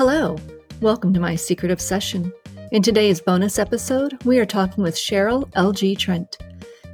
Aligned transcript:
Hello, 0.00 0.38
welcome 0.80 1.12
to 1.12 1.20
my 1.20 1.36
secret 1.36 1.70
obsession. 1.70 2.32
In 2.72 2.80
today's 2.80 3.20
bonus 3.20 3.58
episode, 3.58 4.16
we 4.24 4.38
are 4.38 4.46
talking 4.46 4.82
with 4.82 4.94
Cheryl 4.94 5.46
L.G. 5.56 5.94
Trent. 5.94 6.38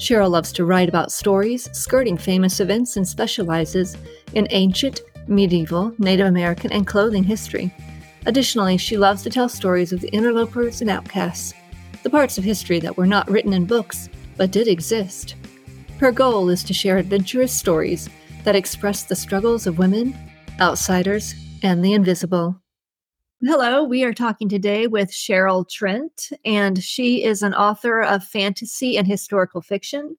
Cheryl 0.00 0.28
loves 0.28 0.50
to 0.54 0.64
write 0.64 0.88
about 0.88 1.12
stories 1.12 1.70
skirting 1.72 2.16
famous 2.16 2.58
events 2.58 2.96
and 2.96 3.06
specializes 3.06 3.96
in 4.34 4.48
ancient, 4.50 5.02
medieval, 5.28 5.94
Native 5.98 6.26
American, 6.26 6.72
and 6.72 6.84
clothing 6.84 7.22
history. 7.22 7.72
Additionally, 8.26 8.76
she 8.76 8.96
loves 8.96 9.22
to 9.22 9.30
tell 9.30 9.48
stories 9.48 9.92
of 9.92 10.00
the 10.00 10.08
interlopers 10.08 10.80
and 10.80 10.90
outcasts, 10.90 11.54
the 12.02 12.10
parts 12.10 12.38
of 12.38 12.42
history 12.42 12.80
that 12.80 12.96
were 12.96 13.06
not 13.06 13.30
written 13.30 13.52
in 13.52 13.66
books 13.66 14.08
but 14.36 14.50
did 14.50 14.66
exist. 14.66 15.36
Her 16.00 16.10
goal 16.10 16.48
is 16.48 16.64
to 16.64 16.74
share 16.74 16.98
adventurous 16.98 17.52
stories 17.52 18.10
that 18.42 18.56
express 18.56 19.04
the 19.04 19.14
struggles 19.14 19.68
of 19.68 19.78
women, 19.78 20.12
outsiders, 20.58 21.36
and 21.62 21.84
the 21.84 21.92
invisible. 21.92 22.60
Hello, 23.42 23.84
we 23.84 24.02
are 24.02 24.14
talking 24.14 24.48
today 24.48 24.86
with 24.86 25.10
Cheryl 25.10 25.68
Trent, 25.68 26.30
and 26.44 26.82
she 26.82 27.22
is 27.22 27.42
an 27.42 27.54
author 27.54 28.00
of 28.02 28.24
fantasy 28.24 28.96
and 28.96 29.06
historical 29.06 29.60
fiction. 29.60 30.16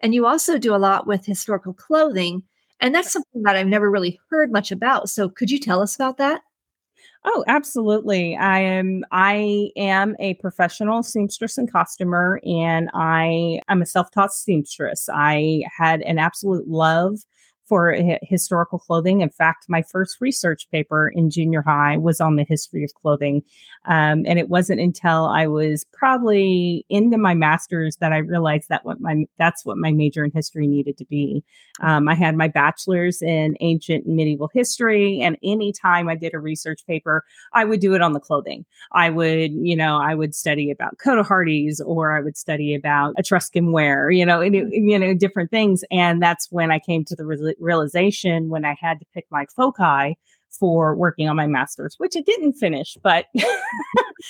And 0.00 0.14
you 0.14 0.26
also 0.26 0.58
do 0.58 0.74
a 0.74 0.78
lot 0.78 1.06
with 1.06 1.26
historical 1.26 1.74
clothing, 1.74 2.42
and 2.80 2.94
that's 2.94 3.12
something 3.12 3.42
that 3.44 3.56
I've 3.56 3.68
never 3.68 3.90
really 3.90 4.20
heard 4.30 4.52
much 4.52 4.72
about. 4.72 5.10
So, 5.10 5.28
could 5.28 5.50
you 5.50 5.58
tell 5.58 5.82
us 5.82 5.96
about 5.96 6.18
that? 6.18 6.42
Oh, 7.24 7.44
absolutely. 7.48 8.36
I 8.36 8.60
am 8.60 9.04
I 9.12 9.70
am 9.76 10.16
a 10.18 10.34
professional 10.34 11.02
seamstress 11.02 11.58
and 11.58 11.70
costumer 11.70 12.40
and 12.44 12.90
I 12.94 13.60
am 13.68 13.82
a 13.82 13.86
self-taught 13.86 14.32
seamstress. 14.32 15.08
I 15.12 15.62
had 15.76 16.02
an 16.02 16.18
absolute 16.18 16.68
love 16.68 17.20
for 17.72 17.96
historical 18.20 18.78
clothing. 18.78 19.22
In 19.22 19.30
fact, 19.30 19.64
my 19.66 19.80
first 19.80 20.20
research 20.20 20.70
paper 20.70 21.08
in 21.08 21.30
junior 21.30 21.62
high 21.62 21.96
was 21.96 22.20
on 22.20 22.36
the 22.36 22.44
history 22.44 22.84
of 22.84 22.92
clothing. 22.92 23.42
Um, 23.86 24.24
and 24.26 24.38
it 24.38 24.50
wasn't 24.50 24.78
until 24.78 25.24
I 25.24 25.46
was 25.46 25.86
probably 25.90 26.84
into 26.90 27.16
my 27.16 27.32
master's 27.32 27.96
that 27.96 28.12
I 28.12 28.18
realized 28.18 28.68
that 28.68 28.84
what 28.84 29.00
my 29.00 29.24
that's 29.38 29.64
what 29.64 29.78
my 29.78 29.90
major 29.90 30.22
in 30.22 30.30
history 30.32 30.66
needed 30.66 30.98
to 30.98 31.06
be. 31.06 31.42
Um, 31.80 32.10
I 32.10 32.14
had 32.14 32.36
my 32.36 32.46
bachelor's 32.46 33.22
in 33.22 33.56
ancient 33.60 34.04
and 34.04 34.16
medieval 34.16 34.50
history, 34.52 35.22
and 35.22 35.38
anytime 35.42 36.10
I 36.10 36.14
did 36.14 36.34
a 36.34 36.38
research 36.38 36.86
paper, 36.86 37.24
I 37.54 37.64
would 37.64 37.80
do 37.80 37.94
it 37.94 38.02
on 38.02 38.12
the 38.12 38.20
clothing. 38.20 38.66
I 38.92 39.08
would, 39.08 39.52
you 39.52 39.74
know, 39.74 39.96
I 39.96 40.14
would 40.14 40.34
study 40.34 40.70
about 40.70 40.98
cotehardies, 40.98 41.80
or 41.84 42.14
I 42.14 42.20
would 42.20 42.36
study 42.36 42.74
about 42.74 43.14
Etruscan 43.16 43.72
wear, 43.72 44.10
you 44.10 44.26
know, 44.26 44.42
and, 44.42 44.54
you 44.54 44.98
know, 44.98 45.14
different 45.14 45.50
things. 45.50 45.82
And 45.90 46.22
that's 46.22 46.52
when 46.52 46.70
I 46.70 46.78
came 46.78 47.04
to 47.06 47.16
the 47.16 47.24
realization 47.62 48.48
when 48.48 48.64
I 48.64 48.76
had 48.80 48.98
to 49.00 49.06
pick 49.14 49.26
my 49.30 49.46
foci 49.56 50.16
for 50.50 50.94
working 50.94 51.28
on 51.28 51.36
my 51.36 51.46
master's, 51.46 51.94
which 51.98 52.14
it 52.14 52.26
didn't 52.26 52.52
finish, 52.54 52.96
but 53.02 53.26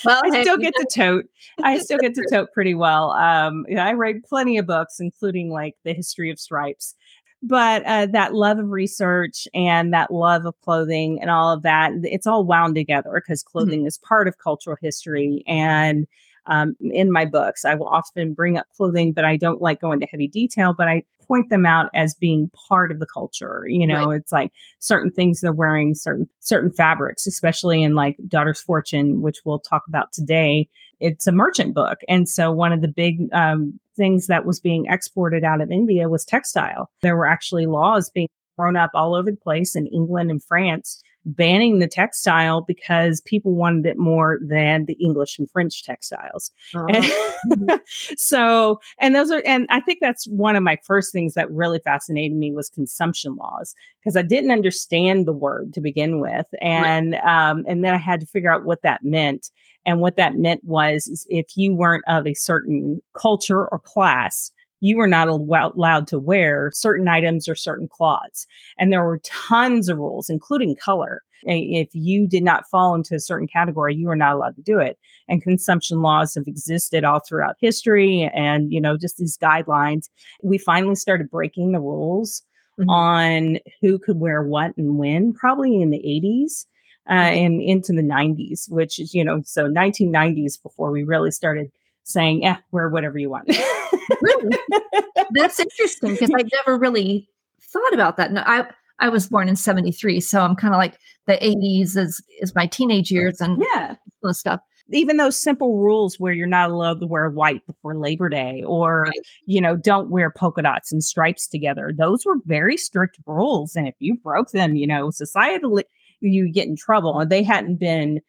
well, 0.04 0.20
I 0.24 0.42
still 0.42 0.56
get 0.56 0.74
to 0.76 0.86
tote. 0.92 1.26
I 1.62 1.78
still 1.78 1.98
get 1.98 2.14
to 2.14 2.26
tote 2.30 2.52
pretty 2.52 2.74
well. 2.74 3.10
Um, 3.10 3.66
you 3.68 3.74
know, 3.74 3.82
I 3.82 3.92
read 3.92 4.22
plenty 4.22 4.56
of 4.58 4.66
books, 4.66 5.00
including 5.00 5.50
like 5.50 5.74
the 5.84 5.92
history 5.92 6.30
of 6.30 6.38
stripes. 6.38 6.94
But 7.42 7.84
uh, 7.86 8.06
that 8.06 8.34
love 8.34 8.60
of 8.60 8.70
research 8.70 9.48
and 9.52 9.92
that 9.92 10.12
love 10.12 10.46
of 10.46 10.60
clothing 10.60 11.20
and 11.20 11.28
all 11.28 11.52
of 11.52 11.62
that, 11.62 11.90
it's 12.04 12.26
all 12.26 12.44
wound 12.44 12.76
together 12.76 13.10
because 13.14 13.42
mm-hmm. 13.42 13.58
clothing 13.58 13.80
mm-hmm. 13.80 13.88
is 13.88 13.98
part 13.98 14.28
of 14.28 14.38
cultural 14.38 14.76
history. 14.80 15.42
And 15.48 16.06
um, 16.46 16.76
in 16.80 17.10
my 17.10 17.24
books, 17.24 17.64
I 17.64 17.74
will 17.74 17.88
often 17.88 18.32
bring 18.32 18.58
up 18.58 18.66
clothing, 18.76 19.12
but 19.12 19.24
I 19.24 19.36
don't 19.36 19.60
like 19.60 19.80
go 19.80 19.90
into 19.90 20.06
heavy 20.06 20.28
detail. 20.28 20.72
But 20.72 20.88
I 20.88 21.02
point 21.26 21.50
them 21.50 21.66
out 21.66 21.90
as 21.94 22.14
being 22.14 22.50
part 22.68 22.90
of 22.90 22.98
the 22.98 23.06
culture. 23.06 23.64
You 23.68 23.86
know, 23.86 24.06
right. 24.06 24.16
it's 24.16 24.32
like 24.32 24.52
certain 24.78 25.10
things 25.10 25.40
they're 25.40 25.52
wearing, 25.52 25.94
certain 25.94 26.28
certain 26.40 26.72
fabrics, 26.72 27.26
especially 27.26 27.82
in 27.82 27.94
like 27.94 28.16
Daughter's 28.28 28.60
Fortune, 28.60 29.22
which 29.22 29.38
we'll 29.44 29.60
talk 29.60 29.82
about 29.88 30.12
today. 30.12 30.68
It's 31.00 31.26
a 31.26 31.32
merchant 31.32 31.74
book, 31.74 31.98
and 32.08 32.28
so 32.28 32.52
one 32.52 32.72
of 32.72 32.80
the 32.80 32.88
big 32.88 33.28
um, 33.32 33.78
things 33.96 34.26
that 34.28 34.46
was 34.46 34.60
being 34.60 34.86
exported 34.88 35.44
out 35.44 35.60
of 35.60 35.70
India 35.70 36.08
was 36.08 36.24
textile. 36.24 36.90
There 37.02 37.16
were 37.16 37.26
actually 37.26 37.66
laws 37.66 38.10
being 38.10 38.28
thrown 38.56 38.76
up 38.76 38.90
all 38.94 39.14
over 39.14 39.30
the 39.30 39.36
place 39.36 39.74
in 39.74 39.86
England 39.88 40.30
and 40.30 40.42
France 40.42 41.02
banning 41.24 41.78
the 41.78 41.86
textile 41.86 42.60
because 42.60 43.20
people 43.20 43.54
wanted 43.54 43.86
it 43.86 43.98
more 43.98 44.38
than 44.42 44.86
the 44.86 44.94
English 44.94 45.38
and 45.38 45.50
French 45.50 45.84
textiles. 45.84 46.50
Oh. 46.74 46.86
And 46.88 47.80
so, 48.16 48.80
and 48.98 49.14
those 49.14 49.30
are, 49.30 49.42
and 49.46 49.66
I 49.70 49.80
think 49.80 49.98
that's 50.00 50.26
one 50.26 50.56
of 50.56 50.62
my 50.62 50.78
first 50.84 51.12
things 51.12 51.34
that 51.34 51.50
really 51.50 51.78
fascinated 51.78 52.36
me 52.36 52.52
was 52.52 52.68
consumption 52.68 53.36
laws 53.36 53.74
because 54.00 54.16
I 54.16 54.22
didn't 54.22 54.50
understand 54.50 55.26
the 55.26 55.32
word 55.32 55.72
to 55.74 55.80
begin 55.80 56.20
with, 56.20 56.46
and 56.60 57.12
right. 57.12 57.50
um, 57.50 57.64
and 57.68 57.84
then 57.84 57.94
I 57.94 57.98
had 57.98 58.20
to 58.20 58.26
figure 58.26 58.52
out 58.52 58.64
what 58.64 58.82
that 58.82 59.04
meant. 59.04 59.50
And 59.84 60.00
what 60.00 60.14
that 60.16 60.36
meant 60.36 60.62
was 60.62 61.26
if 61.28 61.56
you 61.56 61.74
weren't 61.74 62.04
of 62.06 62.24
a 62.24 62.34
certain 62.34 63.02
culture 63.14 63.66
or 63.66 63.80
class, 63.80 64.52
you 64.82 64.96
were 64.96 65.06
not 65.06 65.28
allowed 65.28 66.08
to 66.08 66.18
wear 66.18 66.72
certain 66.74 67.06
items 67.06 67.48
or 67.48 67.54
certain 67.54 67.86
cloths. 67.86 68.48
And 68.78 68.92
there 68.92 69.04
were 69.04 69.20
tons 69.22 69.88
of 69.88 69.96
rules, 69.96 70.28
including 70.28 70.74
color. 70.74 71.22
If 71.44 71.88
you 71.92 72.26
did 72.26 72.42
not 72.42 72.68
fall 72.68 72.96
into 72.96 73.14
a 73.14 73.20
certain 73.20 73.46
category, 73.46 73.94
you 73.94 74.08
were 74.08 74.16
not 74.16 74.34
allowed 74.34 74.56
to 74.56 74.62
do 74.62 74.80
it. 74.80 74.98
And 75.28 75.40
consumption 75.40 76.02
laws 76.02 76.34
have 76.34 76.48
existed 76.48 77.04
all 77.04 77.20
throughout 77.20 77.56
history 77.60 78.28
and, 78.34 78.72
you 78.72 78.80
know, 78.80 78.96
just 78.96 79.18
these 79.18 79.38
guidelines. 79.38 80.08
We 80.42 80.58
finally 80.58 80.96
started 80.96 81.30
breaking 81.30 81.70
the 81.70 81.80
rules 81.80 82.42
mm-hmm. 82.78 82.90
on 82.90 83.58
who 83.80 84.00
could 84.00 84.18
wear 84.18 84.42
what 84.42 84.76
and 84.76 84.98
when, 84.98 85.32
probably 85.32 85.80
in 85.80 85.90
the 85.90 85.98
80s. 85.98 86.66
Uh, 87.10 87.14
and 87.14 87.60
into 87.60 87.92
the 87.92 88.00
90s, 88.00 88.70
which 88.70 89.00
is, 89.00 89.12
you 89.12 89.24
know, 89.24 89.42
so 89.44 89.66
1990s 89.66 90.62
before 90.62 90.92
we 90.92 91.02
really 91.02 91.32
started 91.32 91.68
saying, 92.04 92.42
yeah, 92.42 92.58
wear 92.70 92.88
whatever 92.88 93.18
you 93.18 93.30
want. 93.30 93.48
really? 94.20 94.56
That's 95.30 95.58
interesting 95.58 96.12
because 96.12 96.30
I've 96.36 96.50
never 96.52 96.78
really 96.78 97.28
thought 97.60 97.94
about 97.94 98.16
that. 98.16 98.32
No, 98.32 98.42
I 98.46 98.66
I 98.98 99.08
was 99.08 99.28
born 99.28 99.48
in 99.48 99.56
73, 99.56 100.20
so 100.20 100.42
I'm 100.42 100.56
kind 100.56 100.74
of 100.74 100.78
like 100.78 100.98
the 101.26 101.34
80s 101.34 101.96
is 101.96 102.22
is 102.40 102.54
my 102.54 102.66
teenage 102.66 103.10
years 103.10 103.40
and 103.40 103.62
yeah, 103.72 103.96
stuff. 104.32 104.60
Even 104.90 105.16
those 105.16 105.40
simple 105.40 105.78
rules 105.78 106.18
where 106.18 106.32
you're 106.32 106.46
not 106.46 106.70
allowed 106.70 107.00
to 107.00 107.06
wear 107.06 107.30
white 107.30 107.64
before 107.66 107.96
Labor 107.96 108.28
Day 108.28 108.62
or 108.66 109.02
right. 109.02 109.20
you 109.46 109.60
know, 109.60 109.76
don't 109.76 110.10
wear 110.10 110.30
polka 110.30 110.60
dots 110.60 110.92
and 110.92 111.02
stripes 111.02 111.46
together. 111.46 111.92
Those 111.96 112.26
were 112.26 112.36
very 112.44 112.76
strict 112.76 113.16
rules. 113.26 113.74
And 113.74 113.88
if 113.88 113.94
you 114.00 114.16
broke 114.16 114.50
them, 114.50 114.76
you 114.76 114.86
know, 114.86 115.08
societally 115.08 115.84
you 116.22 116.50
get 116.50 116.68
in 116.68 116.76
trouble. 116.76 117.18
And 117.18 117.30
they 117.30 117.42
hadn't 117.42 117.76
been 117.76 118.20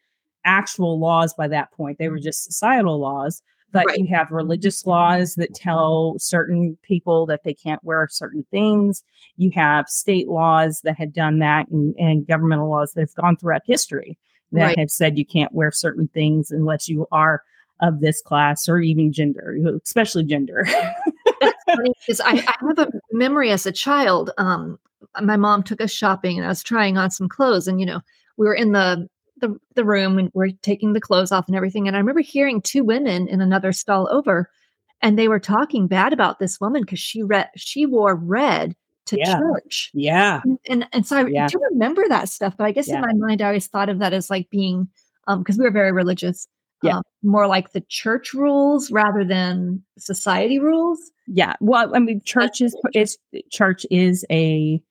actual 0.44 0.98
laws 0.98 1.34
by 1.34 1.48
that 1.48 1.72
point. 1.72 1.98
They 1.98 2.08
were 2.08 2.18
just 2.18 2.44
societal 2.44 2.98
laws 2.98 3.42
but 3.74 3.86
right. 3.86 3.98
you 3.98 4.06
have 4.06 4.30
religious 4.30 4.86
laws 4.86 5.34
that 5.34 5.52
tell 5.52 6.14
certain 6.18 6.78
people 6.82 7.26
that 7.26 7.42
they 7.42 7.52
can't 7.52 7.82
wear 7.82 8.06
certain 8.08 8.46
things. 8.52 9.02
You 9.36 9.50
have 9.50 9.88
state 9.88 10.28
laws 10.28 10.80
that 10.84 10.96
had 10.96 11.12
done 11.12 11.40
that 11.40 11.68
and, 11.68 11.92
and 11.98 12.24
governmental 12.24 12.70
laws 12.70 12.92
that 12.92 13.00
have 13.00 13.14
gone 13.16 13.36
throughout 13.36 13.62
history 13.66 14.16
that 14.52 14.66
right. 14.66 14.78
have 14.78 14.90
said 14.90 15.18
you 15.18 15.26
can't 15.26 15.52
wear 15.52 15.72
certain 15.72 16.06
things 16.14 16.52
unless 16.52 16.88
you 16.88 17.08
are 17.10 17.42
of 17.80 17.98
this 17.98 18.22
class 18.22 18.68
or 18.68 18.78
even 18.78 19.12
gender, 19.12 19.58
especially 19.84 20.22
gender. 20.22 20.64
because 22.06 22.20
I, 22.24 22.34
I, 22.34 22.56
have 22.60 22.78
a 22.78 22.92
memory 23.10 23.50
as 23.50 23.66
a 23.66 23.72
child. 23.72 24.30
Um, 24.38 24.78
my 25.20 25.36
mom 25.36 25.64
took 25.64 25.80
us 25.80 25.90
shopping 25.90 26.38
and 26.38 26.46
I 26.46 26.50
was 26.50 26.62
trying 26.62 26.96
on 26.96 27.10
some 27.10 27.28
clothes, 27.28 27.66
and 27.66 27.80
you 27.80 27.86
know, 27.86 28.00
we 28.36 28.46
were 28.46 28.54
in 28.54 28.70
the 28.70 29.08
the, 29.38 29.56
the 29.74 29.84
room 29.84 30.18
and 30.18 30.30
we're 30.34 30.50
taking 30.62 30.92
the 30.92 31.00
clothes 31.00 31.32
off 31.32 31.46
and 31.48 31.56
everything. 31.56 31.86
And 31.86 31.96
I 31.96 32.00
remember 32.00 32.20
hearing 32.20 32.60
two 32.60 32.84
women 32.84 33.28
in 33.28 33.40
another 33.40 33.72
stall 33.72 34.08
over 34.10 34.50
and 35.02 35.18
they 35.18 35.28
were 35.28 35.40
talking 35.40 35.86
bad 35.86 36.12
about 36.12 36.38
this 36.38 36.60
woman 36.60 36.82
because 36.82 37.00
she 37.00 37.22
read 37.22 37.48
she 37.56 37.86
wore 37.86 38.14
red 38.14 38.74
to 39.06 39.18
yeah. 39.18 39.38
church. 39.38 39.90
Yeah. 39.92 40.40
And, 40.44 40.58
and, 40.68 40.88
and 40.92 41.06
so 41.06 41.18
I 41.18 41.26
yeah. 41.26 41.46
do 41.46 41.60
remember 41.70 42.04
that 42.08 42.28
stuff, 42.28 42.56
but 42.56 42.64
I 42.64 42.72
guess 42.72 42.88
yeah. 42.88 42.96
in 42.96 43.00
my 43.02 43.12
mind 43.12 43.42
I 43.42 43.48
always 43.48 43.66
thought 43.66 43.88
of 43.88 43.98
that 43.98 44.12
as 44.12 44.30
like 44.30 44.48
being 44.50 44.88
um 45.26 45.40
because 45.40 45.58
we 45.58 45.64
were 45.64 45.70
very 45.70 45.92
religious. 45.92 46.48
Yeah. 46.82 46.98
Um, 46.98 47.02
more 47.22 47.46
like 47.46 47.72
the 47.72 47.82
church 47.88 48.34
rules 48.34 48.90
rather 48.90 49.24
than 49.24 49.82
society 49.98 50.58
rules. 50.58 50.98
Yeah. 51.26 51.54
Well, 51.60 51.94
I 51.94 51.98
mean, 51.98 52.20
church 52.24 52.60
is, 52.60 52.76
is 52.92 53.16
church 53.50 53.86
is 53.90 54.24
a 54.30 54.82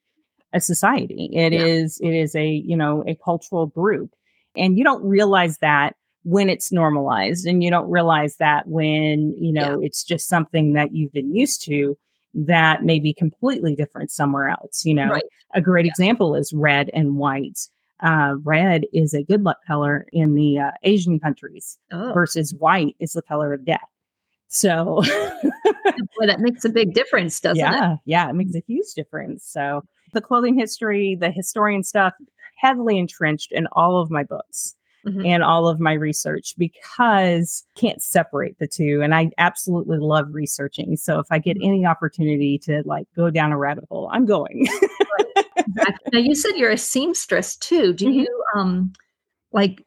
a 0.53 0.61
society. 0.61 1.29
It 1.33 1.53
is 1.53 1.99
it 2.01 2.13
is 2.13 2.35
a 2.35 2.47
you 2.47 2.77
know 2.77 3.03
a 3.07 3.15
cultural 3.15 3.67
group, 3.67 4.13
and 4.55 4.77
you 4.77 4.83
don't 4.83 5.03
realize 5.03 5.57
that 5.59 5.95
when 6.23 6.49
it's 6.49 6.71
normalized 6.71 7.45
and 7.45 7.63
you 7.63 7.69
don't 7.69 7.89
realize 7.89 8.37
that 8.37 8.67
when, 8.67 9.35
you 9.37 9.51
know, 9.51 9.79
yeah. 9.79 9.85
it's 9.85 10.03
just 10.03 10.27
something 10.27 10.73
that 10.73 10.93
you've 10.93 11.11
been 11.11 11.35
used 11.35 11.63
to 11.65 11.97
that 12.33 12.83
may 12.83 12.99
be 12.99 13.13
completely 13.13 13.75
different 13.75 14.09
somewhere 14.09 14.49
else. 14.49 14.85
You 14.85 14.95
know, 14.95 15.09
right. 15.09 15.23
a 15.53 15.61
great 15.61 15.85
yeah. 15.85 15.91
example 15.91 16.35
is 16.35 16.53
red 16.53 16.89
and 16.93 17.17
white. 17.17 17.59
Uh, 17.99 18.35
red 18.43 18.85
is 18.91 19.13
a 19.13 19.23
good 19.23 19.43
luck 19.43 19.57
color 19.65 20.05
in 20.11 20.35
the 20.35 20.59
uh, 20.59 20.71
Asian 20.83 21.19
countries 21.19 21.77
oh. 21.91 22.11
versus 22.13 22.53
white 22.55 22.95
is 22.99 23.13
the 23.13 23.21
color 23.21 23.53
of 23.53 23.65
death. 23.65 23.79
So, 24.49 25.01
Boy, 26.19 26.27
that 26.27 26.39
makes 26.39 26.63
a 26.63 26.69
big 26.69 26.93
difference, 26.93 27.39
doesn't 27.39 27.57
yeah, 27.57 27.93
it? 27.93 27.99
Yeah, 28.05 28.29
it 28.29 28.33
makes 28.33 28.55
a 28.55 28.63
huge 28.67 28.93
difference. 28.95 29.45
So, 29.45 29.83
the 30.13 30.21
clothing 30.21 30.57
history, 30.57 31.15
the 31.15 31.31
historian 31.31 31.83
stuff, 31.83 32.13
heavily 32.63 32.97
entrenched 32.97 33.51
in 33.51 33.67
all 33.73 33.99
of 33.99 34.09
my 34.09 34.23
books 34.23 34.75
mm-hmm. 35.05 35.25
and 35.25 35.43
all 35.43 35.67
of 35.67 35.79
my 35.79 35.93
research 35.93 36.53
because 36.57 37.63
can't 37.75 38.01
separate 38.01 38.57
the 38.59 38.67
two. 38.67 39.01
And 39.03 39.13
I 39.13 39.31
absolutely 39.37 39.97
love 39.97 40.27
researching. 40.31 40.95
So 40.95 41.19
if 41.19 41.27
I 41.29 41.39
get 41.39 41.57
mm-hmm. 41.57 41.67
any 41.67 41.85
opportunity 41.85 42.57
to 42.59 42.83
like 42.85 43.07
go 43.15 43.29
down 43.29 43.51
a 43.51 43.57
rabbit 43.57 43.85
hole, 43.89 44.09
I'm 44.11 44.25
going. 44.25 44.67
now 46.13 46.19
you 46.19 46.35
said 46.35 46.53
you're 46.55 46.71
a 46.71 46.77
seamstress 46.77 47.57
too. 47.57 47.93
Do 47.93 48.05
mm-hmm. 48.05 48.19
you 48.19 48.43
um 48.55 48.93
like 49.51 49.85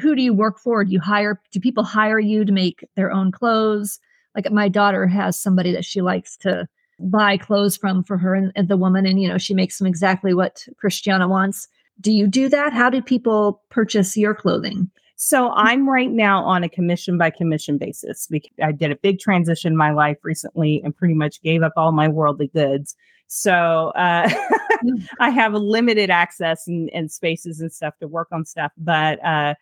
who 0.00 0.16
do 0.16 0.22
you 0.22 0.32
work 0.32 0.58
for? 0.58 0.84
Do 0.84 0.92
you 0.92 1.00
hire 1.00 1.40
do 1.52 1.60
people 1.60 1.84
hire 1.84 2.18
you 2.18 2.44
to 2.44 2.52
make 2.52 2.84
their 2.96 3.12
own 3.12 3.30
clothes? 3.30 4.00
Like 4.34 4.50
my 4.50 4.68
daughter 4.68 5.06
has 5.06 5.38
somebody 5.38 5.72
that 5.72 5.84
she 5.84 6.00
likes 6.00 6.36
to 6.38 6.66
buy 7.00 7.36
clothes 7.36 7.76
from 7.76 8.02
for 8.02 8.18
her 8.18 8.34
and, 8.34 8.50
and 8.56 8.66
the 8.66 8.76
woman 8.76 9.06
and 9.06 9.22
you 9.22 9.28
know 9.28 9.38
she 9.38 9.54
makes 9.54 9.78
them 9.78 9.86
exactly 9.86 10.34
what 10.34 10.66
Christiana 10.78 11.28
wants 11.28 11.68
do 12.00 12.12
you 12.12 12.26
do 12.26 12.48
that? 12.48 12.72
How 12.72 12.90
do 12.90 13.02
people 13.02 13.62
purchase 13.70 14.16
your 14.16 14.34
clothing? 14.34 14.90
So 15.16 15.50
I'm 15.50 15.88
right 15.88 16.10
now 16.10 16.44
on 16.44 16.62
a 16.62 16.68
commission 16.68 17.18
by 17.18 17.30
commission 17.30 17.76
basis. 17.76 18.28
I 18.62 18.70
did 18.70 18.92
a 18.92 18.96
big 18.96 19.18
transition 19.18 19.72
in 19.72 19.76
my 19.76 19.90
life 19.90 20.18
recently 20.22 20.80
and 20.84 20.96
pretty 20.96 21.14
much 21.14 21.42
gave 21.42 21.62
up 21.62 21.72
all 21.76 21.90
my 21.90 22.06
worldly 22.06 22.46
goods. 22.48 22.94
So 23.26 23.88
uh, 23.96 24.30
I 25.20 25.30
have 25.30 25.54
limited 25.54 26.08
access 26.08 26.68
and, 26.68 26.88
and, 26.94 27.10
spaces 27.10 27.60
and 27.60 27.72
stuff 27.72 27.98
to 27.98 28.06
work 28.06 28.28
on 28.30 28.44
stuff. 28.44 28.70
But 28.78 29.22
uh, 29.24 29.54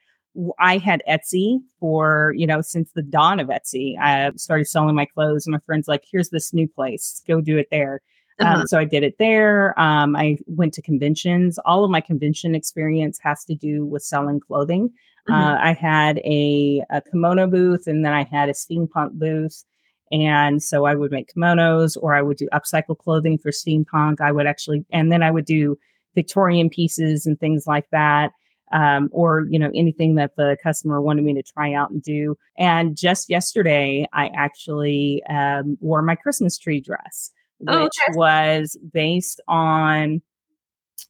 I 0.59 0.77
had 0.77 1.03
Etsy 1.09 1.61
for, 1.81 2.35
you 2.37 2.47
know, 2.47 2.61
since 2.61 2.91
the 2.93 3.03
dawn 3.03 3.41
of 3.41 3.49
Etsy. 3.49 3.99
I 3.99 4.31
started 4.37 4.67
selling 4.67 4.95
my 4.95 5.07
clothes. 5.07 5.47
And 5.47 5.53
my 5.53 5.61
friend's 5.65 5.89
like, 5.89 6.05
here's 6.11 6.29
this 6.29 6.53
new 6.53 6.69
place, 6.69 7.23
go 7.27 7.41
do 7.41 7.57
it 7.57 7.69
there. 7.71 8.03
Um, 8.39 8.47
uh-huh. 8.47 8.61
Um, 8.61 8.67
so 8.67 8.79
I 8.79 8.85
did 8.85 9.03
it 9.03 9.17
there. 9.19 9.79
Um, 9.81 10.17
I 10.17 10.39
went 10.47 10.75
to 10.75 10.83
conventions. 10.83 11.59
All 11.65 11.85
of 11.85 11.91
my 11.91 12.01
convention 12.01 12.55
experience 12.55 13.19
has 13.23 13.45
to 13.45 13.55
do 13.55 13.87
with 13.87 14.03
selling 14.03 14.41
clothing. 14.41 14.91
Mm-hmm. 15.29 15.33
Uh, 15.33 15.59
I 15.61 15.73
had 15.73 16.19
a, 16.19 16.83
a 16.91 17.03
kimono 17.03 17.47
booth 17.47 17.87
and 17.87 18.05
then 18.05 18.13
I 18.13 18.25
had 18.25 18.49
a 18.49 18.53
steampunk 18.53 19.13
booth. 19.13 19.65
And 20.13 20.63
so 20.63 20.85
I 20.85 20.95
would 20.95 21.11
make 21.11 21.33
kimonos 21.35 21.97
or 22.01 22.15
I 22.15 22.23
would 22.23 22.37
do 22.37 22.49
upcycle 22.53 22.97
clothing 22.97 23.39
for 23.39 23.51
steampunk. 23.51 24.21
I 24.21 24.31
would 24.31 24.47
actually, 24.47 24.85
and 24.91 25.11
then 25.11 25.23
I 25.23 25.31
would 25.31 25.47
do 25.47 25.77
Victorian 26.15 26.71
pieces 26.71 27.27
and 27.27 27.39
things 27.39 27.67
like 27.67 27.89
that. 27.91 28.33
Um, 28.73 29.11
or 29.13 29.47
you 29.49 29.61
know 29.61 29.71
anything 29.77 30.17
that 30.17 30.35
the 30.35 30.57
customer 30.61 31.01
wanted 31.01 31.23
me 31.23 31.35
to 31.35 31.43
try 31.43 31.73
out 31.73 31.91
and 31.91 32.03
do. 32.03 32.37
And 32.59 32.97
just 32.97 33.31
yesterday, 33.31 34.09
I 34.13 34.27
actually 34.35 35.23
um, 35.31 35.79
wore 35.81 36.03
my 36.03 36.17
Christmas 36.17 36.59
tree 36.59 36.81
dress. 36.81 37.31
Oh, 37.67 37.85
which 37.85 37.93
oh, 38.09 38.11
okay. 38.11 38.17
was 38.17 38.77
based 38.93 39.41
on 39.49 40.21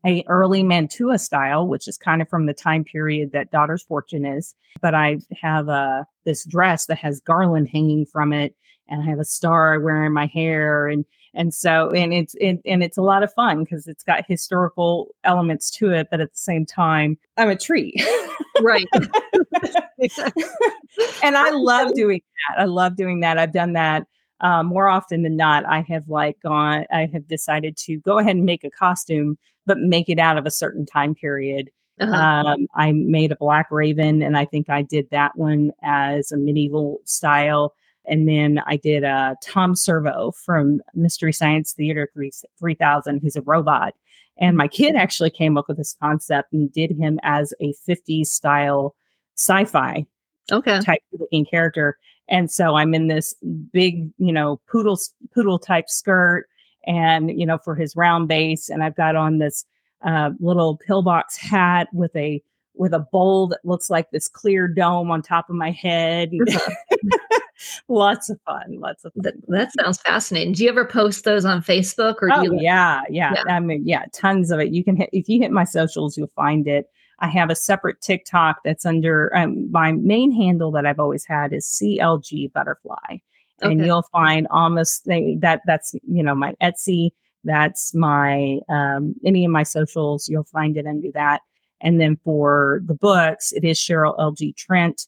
a 0.04 0.24
early 0.28 0.62
Mantua 0.62 1.18
style, 1.18 1.66
which 1.66 1.88
is 1.88 1.98
kind 1.98 2.22
of 2.22 2.28
from 2.28 2.46
the 2.46 2.54
time 2.54 2.84
period 2.84 3.32
that 3.32 3.50
Daughter's 3.50 3.82
Fortune 3.82 4.24
is. 4.24 4.54
But 4.80 4.94
I 4.94 5.18
have 5.40 5.68
a 5.68 5.72
uh, 5.72 6.04
this 6.24 6.44
dress 6.44 6.86
that 6.86 6.98
has 6.98 7.20
garland 7.20 7.68
hanging 7.68 8.06
from 8.06 8.32
it, 8.32 8.54
and 8.88 9.02
I 9.02 9.06
have 9.06 9.18
a 9.18 9.24
star 9.24 9.80
wearing 9.80 10.12
my 10.12 10.26
hair, 10.26 10.86
and 10.86 11.04
and 11.34 11.52
so 11.52 11.90
and 11.90 12.12
it's 12.12 12.34
it, 12.40 12.60
and 12.64 12.82
it's 12.82 12.96
a 12.96 13.02
lot 13.02 13.22
of 13.22 13.32
fun 13.32 13.64
because 13.64 13.88
it's 13.88 14.04
got 14.04 14.24
historical 14.26 15.14
elements 15.24 15.70
to 15.72 15.90
it, 15.90 16.08
but 16.10 16.20
at 16.20 16.32
the 16.32 16.38
same 16.38 16.64
time, 16.64 17.18
I'm 17.36 17.48
a 17.48 17.56
tree, 17.56 17.94
right? 18.60 18.86
and 21.22 21.36
I 21.36 21.50
love 21.50 21.94
doing 21.94 22.20
that. 22.48 22.60
I 22.60 22.64
love 22.64 22.96
doing 22.96 23.20
that. 23.20 23.38
I've 23.38 23.52
done 23.52 23.72
that 23.72 24.06
um, 24.40 24.66
more 24.66 24.88
often 24.88 25.22
than 25.22 25.36
not, 25.36 25.64
I 25.64 25.80
have 25.88 26.08
like 26.08 26.40
gone, 26.42 26.84
I 26.92 27.08
have 27.12 27.26
decided 27.26 27.76
to 27.78 27.98
go 27.98 28.18
ahead 28.18 28.36
and 28.36 28.44
make 28.44 28.64
a 28.64 28.70
costume, 28.70 29.38
but 29.64 29.78
make 29.78 30.08
it 30.08 30.18
out 30.18 30.38
of 30.38 30.46
a 30.46 30.50
certain 30.50 30.86
time 30.86 31.14
period. 31.14 31.70
Uh-huh. 31.98 32.14
Um, 32.14 32.66
I 32.74 32.92
made 32.92 33.32
a 33.32 33.36
Black 33.36 33.68
Raven, 33.70 34.22
and 34.22 34.36
I 34.36 34.44
think 34.44 34.68
I 34.68 34.82
did 34.82 35.08
that 35.10 35.32
one 35.36 35.72
as 35.82 36.30
a 36.30 36.36
medieval 36.36 37.00
style. 37.04 37.74
And 38.04 38.28
then 38.28 38.60
I 38.66 38.76
did 38.76 39.02
a 39.02 39.08
uh, 39.08 39.34
Tom 39.42 39.74
Servo 39.74 40.32
from 40.44 40.80
Mystery 40.94 41.32
Science 41.32 41.72
Theater 41.72 42.08
3, 42.12 42.30
3000, 42.58 43.20
who's 43.20 43.36
a 43.36 43.42
robot. 43.42 43.94
And 44.38 44.56
my 44.56 44.68
kid 44.68 44.94
actually 44.94 45.30
came 45.30 45.56
up 45.56 45.66
with 45.68 45.78
this 45.78 45.96
concept 46.00 46.52
and 46.52 46.70
did 46.70 46.92
him 46.92 47.18
as 47.22 47.54
a 47.60 47.72
50s 47.88 48.26
style 48.26 48.94
sci 49.34 49.64
fi 49.64 50.06
okay. 50.52 50.80
type 50.80 51.00
looking 51.12 51.46
character. 51.46 51.98
And 52.28 52.50
so 52.50 52.74
I'm 52.74 52.94
in 52.94 53.08
this 53.08 53.34
big, 53.72 54.10
you 54.18 54.32
know, 54.32 54.60
poodle 54.68 54.98
poodle 55.34 55.58
type 55.58 55.88
skirt, 55.88 56.48
and 56.86 57.38
you 57.38 57.46
know, 57.46 57.58
for 57.58 57.74
his 57.74 57.94
round 57.96 58.28
base, 58.28 58.68
and 58.68 58.82
I've 58.82 58.96
got 58.96 59.16
on 59.16 59.38
this 59.38 59.64
uh, 60.04 60.30
little 60.40 60.76
pillbox 60.76 61.36
hat 61.36 61.88
with 61.92 62.14
a 62.16 62.42
with 62.74 62.92
a 62.92 62.98
bowl 62.98 63.46
that 63.48 63.60
looks 63.64 63.88
like 63.88 64.10
this 64.10 64.28
clear 64.28 64.68
dome 64.68 65.10
on 65.10 65.22
top 65.22 65.48
of 65.48 65.56
my 65.56 65.70
head. 65.70 66.32
lots 67.88 68.28
of 68.30 68.40
fun. 68.42 68.78
Lots 68.80 69.04
of 69.04 69.12
fun. 69.14 69.22
That, 69.22 69.34
that, 69.48 69.72
sounds 69.80 70.00
fascinating. 70.00 70.52
Do 70.52 70.64
you 70.64 70.68
ever 70.68 70.84
post 70.84 71.24
those 71.24 71.44
on 71.44 71.62
Facebook 71.62 72.16
or? 72.20 72.30
Oh, 72.32 72.42
you, 72.42 72.58
yeah, 72.60 73.02
yeah, 73.08 73.34
yeah. 73.34 73.54
I 73.54 73.60
mean, 73.60 73.86
yeah, 73.86 74.04
tons 74.12 74.50
of 74.50 74.60
it. 74.60 74.72
You 74.72 74.84
can 74.84 74.96
hit 74.96 75.10
if 75.12 75.28
you 75.28 75.40
hit 75.40 75.50
my 75.50 75.64
socials, 75.64 76.16
you'll 76.16 76.30
find 76.36 76.66
it. 76.66 76.90
I 77.18 77.28
have 77.28 77.50
a 77.50 77.56
separate 77.56 78.00
TikTok 78.00 78.58
that's 78.64 78.84
under 78.84 79.34
um, 79.34 79.70
my 79.70 79.92
main 79.92 80.32
handle 80.32 80.70
that 80.72 80.86
I've 80.86 81.00
always 81.00 81.24
had 81.24 81.52
is 81.52 81.66
CLG 81.66 82.52
Butterfly. 82.52 82.96
Okay. 83.08 83.20
And 83.62 83.84
you'll 83.84 84.06
find 84.12 84.46
almost 84.50 85.06
that 85.06 85.60
that's, 85.66 85.94
you 86.06 86.22
know, 86.22 86.34
my 86.34 86.54
Etsy, 86.62 87.10
that's 87.44 87.94
my, 87.94 88.58
um, 88.68 89.14
any 89.24 89.46
of 89.46 89.50
my 89.50 89.62
socials, 89.62 90.28
you'll 90.28 90.44
find 90.44 90.76
it 90.76 90.86
under 90.86 91.10
that. 91.12 91.40
And 91.80 92.00
then 92.00 92.18
for 92.22 92.82
the 92.84 92.94
books, 92.94 93.52
it 93.52 93.64
is 93.64 93.78
Cheryl 93.78 94.18
LG 94.18 94.56
Trent. 94.56 95.06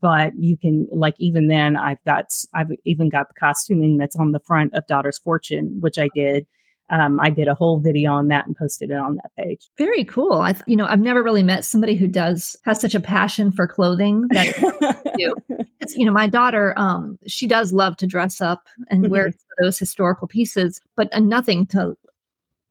But 0.00 0.32
you 0.38 0.56
can, 0.56 0.86
like, 0.92 1.16
even 1.18 1.48
then, 1.48 1.76
I've 1.76 2.02
got, 2.04 2.26
I've 2.54 2.70
even 2.84 3.08
got 3.08 3.28
the 3.28 3.34
costuming 3.34 3.96
that's 3.96 4.14
on 4.14 4.30
the 4.30 4.38
front 4.38 4.74
of 4.74 4.86
Daughter's 4.86 5.18
Fortune, 5.18 5.80
which 5.80 5.98
I 5.98 6.08
did 6.14 6.46
um, 6.90 7.20
I 7.20 7.30
did 7.30 7.48
a 7.48 7.54
whole 7.54 7.78
video 7.78 8.12
on 8.12 8.28
that 8.28 8.46
and 8.46 8.56
posted 8.56 8.90
it 8.90 8.96
on 8.96 9.16
that 9.16 9.30
page. 9.36 9.68
Very 9.76 10.04
cool. 10.04 10.40
I, 10.40 10.54
you 10.66 10.76
know, 10.76 10.86
I've 10.86 11.00
never 11.00 11.22
really 11.22 11.42
met 11.42 11.64
somebody 11.64 11.94
who 11.94 12.06
does 12.06 12.56
has 12.64 12.80
such 12.80 12.94
a 12.94 13.00
passion 13.00 13.52
for 13.52 13.66
clothing. 13.66 14.26
That 14.28 15.12
you. 15.18 15.36
It's, 15.80 15.96
you 15.96 16.04
know, 16.04 16.12
my 16.12 16.26
daughter, 16.26 16.74
um, 16.76 17.18
she 17.26 17.46
does 17.46 17.72
love 17.72 17.96
to 17.98 18.06
dress 18.06 18.40
up 18.40 18.66
and 18.90 19.08
wear 19.10 19.28
mm-hmm. 19.28 19.64
those 19.64 19.78
historical 19.78 20.26
pieces, 20.26 20.80
but 20.96 21.14
uh, 21.14 21.20
nothing 21.20 21.66
to 21.68 21.96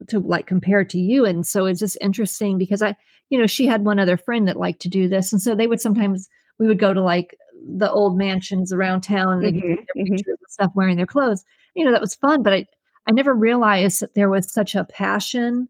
to 0.08 0.20
like 0.20 0.46
compare 0.46 0.84
to 0.86 1.00
you. 1.00 1.26
And 1.26 1.46
so 1.46 1.66
it's 1.66 1.80
just 1.80 1.98
interesting 2.02 2.58
because 2.58 2.82
I, 2.82 2.96
you 3.30 3.40
know, 3.40 3.48
she 3.48 3.66
had 3.66 3.86
one 3.86 4.00
other 4.00 4.18
friend 4.18 4.48
that 4.48 4.58
liked 4.58 4.82
to 4.82 4.90
do 4.90 5.08
this, 5.08 5.32
and 5.32 5.42
so 5.42 5.54
they 5.54 5.68
would 5.68 5.82
sometimes 5.82 6.28
we 6.60 6.68
would 6.68 6.80
go 6.80 6.94
to 6.94 7.02
like 7.02 7.38
the 7.68 7.92
old 7.92 8.18
mansions 8.18 8.72
around 8.72 9.02
town 9.02 9.34
and 9.34 9.44
they 9.44 9.52
mm-hmm. 9.52 9.74
mm-hmm. 9.74 10.14
pictures 10.16 10.28
and 10.28 10.50
stuff 10.50 10.72
wearing 10.74 10.98
their 10.98 11.06
clothes. 11.06 11.44
You 11.76 11.86
know, 11.86 11.92
that 11.92 12.02
was 12.02 12.16
fun, 12.16 12.42
but 12.42 12.54
I 12.54 12.66
I 13.08 13.12
never 13.12 13.34
realized 13.34 14.02
that 14.02 14.14
there 14.14 14.30
was 14.30 14.52
such 14.52 14.76
a 14.76 14.84
passion 14.84 15.70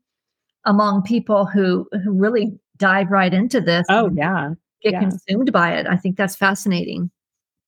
among 0.66 1.04
people 1.04 1.46
who 1.46 1.88
who 2.04 2.12
really 2.12 2.60
dive 2.78 3.10
right 3.12 3.34
into 3.34 3.62
this. 3.62 3.86
Oh 3.90 4.10
yeah. 4.14 4.54
Get 4.84 4.94
yeah. 4.94 5.00
consumed 5.00 5.52
by 5.52 5.74
it. 5.74 5.88
I 5.88 5.98
think 5.98 6.18
that's 6.18 6.36
fascinating. 6.36 7.10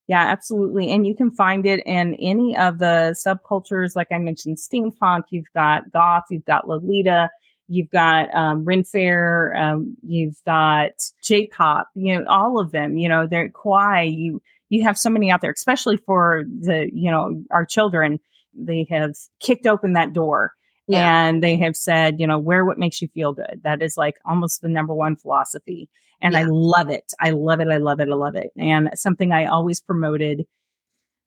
Yeah, 0.08 0.26
absolutely. 0.28 0.92
And 0.92 1.06
you 1.06 1.16
can 1.16 1.32
find 1.32 1.66
it 1.66 1.84
in 1.86 2.16
any 2.16 2.58
of 2.58 2.80
the 2.80 3.16
subcultures. 3.26 3.96
Like 3.96 4.08
I 4.12 4.18
mentioned, 4.18 4.58
steampunk, 4.58 5.24
you've 5.30 5.52
got 5.54 5.92
goth, 5.92 6.24
you've 6.32 6.46
got 6.46 6.68
Lolita, 6.68 7.30
you've 7.68 7.92
got 7.92 8.34
um, 8.34 8.66
Ren 8.66 8.84
Fair, 8.84 9.56
um, 9.56 9.96
you've 10.02 10.42
got 10.46 10.92
J-pop, 11.24 11.90
you 11.94 12.18
know, 12.18 12.26
all 12.28 12.60
of 12.60 12.72
them, 12.72 12.98
you 12.98 13.08
know, 13.08 13.28
they're 13.28 13.50
kawaii. 13.50 14.16
You, 14.18 14.42
you 14.70 14.84
have 14.84 14.98
so 14.98 15.12
many 15.12 15.32
out 15.32 15.42
there, 15.42 15.52
especially 15.52 15.98
for 15.98 16.44
the, 16.60 16.90
you 16.92 17.12
know, 17.12 17.44
our 17.52 17.66
children 17.66 18.20
they 18.66 18.88
have 18.90 19.16
kicked 19.40 19.68
open 19.68 19.94
that 19.94 20.14
door 20.14 20.54
yeah. 20.88 21.26
and 21.26 21.44
they 21.44 21.56
have 21.58 21.76
said, 21.76 22.20
you 22.20 22.28
know, 22.28 22.40
wear 22.40 22.66
what 22.66 22.80
makes 22.80 23.02
you 23.02 23.08
feel 23.10 23.34
good. 23.34 23.62
That 23.64 23.82
is 23.82 23.96
like 23.96 24.16
almost 24.26 24.62
the 24.62 24.70
number 24.70 24.94
one 24.94 25.16
philosophy. 25.16 25.88
And 26.22 26.34
yeah. 26.34 26.40
I 26.40 26.44
love 26.44 26.90
it. 26.90 27.14
I 27.20 27.30
love 27.30 27.60
it. 27.60 27.68
I 27.68 27.78
love 27.78 28.00
it. 28.00 28.10
I 28.10 28.16
love 28.16 28.36
it. 28.36 28.52
And 28.58 28.90
something 28.96 29.32
I 29.32 29.46
always 29.46 29.80
promoted 29.80 30.46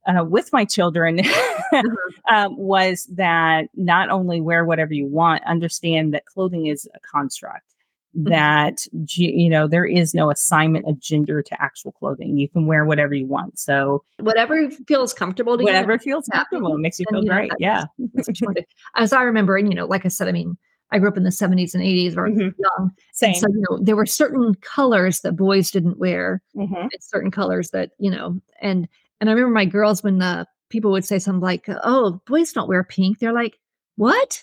uh, 0.06 0.24
with 0.24 0.52
my 0.52 0.64
children 0.64 1.18
mm-hmm. 1.18 2.34
um, 2.34 2.56
was 2.56 3.08
that 3.12 3.68
not 3.74 4.10
only 4.10 4.40
wear 4.40 4.64
whatever 4.64 4.92
you 4.92 5.06
want, 5.06 5.44
understand 5.44 6.12
that 6.12 6.26
clothing 6.26 6.66
is 6.66 6.88
a 6.94 7.00
construct. 7.00 7.71
Mm-hmm. 8.14 8.28
that 8.28 8.86
you 9.16 9.48
know 9.48 9.66
there 9.66 9.86
is 9.86 10.12
no 10.12 10.30
assignment 10.30 10.86
of 10.86 11.00
gender 11.00 11.40
to 11.40 11.62
actual 11.62 11.92
clothing 11.92 12.36
you 12.36 12.46
can 12.46 12.66
wear 12.66 12.84
whatever 12.84 13.14
you 13.14 13.24
want 13.26 13.58
so 13.58 14.04
whatever 14.20 14.70
feels 14.86 15.14
comfortable 15.14 15.56
to 15.56 15.64
whatever 15.64 15.94
you, 15.94 15.98
feels 15.98 16.28
comfortable 16.28 16.76
makes 16.76 17.00
you 17.00 17.06
feel 17.08 17.24
great 17.24 17.50
yeah 17.58 17.84
as 18.96 19.14
i 19.14 19.22
remember 19.22 19.56
and 19.56 19.70
you 19.70 19.74
know 19.74 19.86
like 19.86 20.04
i 20.04 20.08
said 20.08 20.28
i 20.28 20.32
mean 20.32 20.58
i 20.90 20.98
grew 20.98 21.08
up 21.08 21.16
in 21.16 21.22
the 21.22 21.30
70s 21.30 21.72
and 21.72 21.82
80s 21.82 22.14
or 22.14 22.28
mm-hmm. 22.28 22.50
young 22.60 22.90
Same. 23.14 23.34
so 23.34 23.46
you 23.48 23.64
know 23.70 23.78
there 23.82 23.96
were 23.96 24.04
certain 24.04 24.54
colors 24.56 25.20
that 25.20 25.32
boys 25.32 25.70
didn't 25.70 25.98
wear 25.98 26.42
mm-hmm. 26.54 26.74
and 26.74 26.92
certain 27.00 27.30
colors 27.30 27.70
that 27.70 27.92
you 27.96 28.10
know 28.10 28.38
and 28.60 28.86
and 29.22 29.30
i 29.30 29.32
remember 29.32 29.54
my 29.54 29.64
girls 29.64 30.02
when 30.02 30.18
the 30.18 30.46
people 30.68 30.90
would 30.90 31.06
say 31.06 31.18
something 31.18 31.40
like 31.40 31.64
oh 31.82 32.20
boys 32.26 32.52
don't 32.52 32.68
wear 32.68 32.84
pink 32.84 33.20
they're 33.20 33.32
like 33.32 33.58
what 33.96 34.42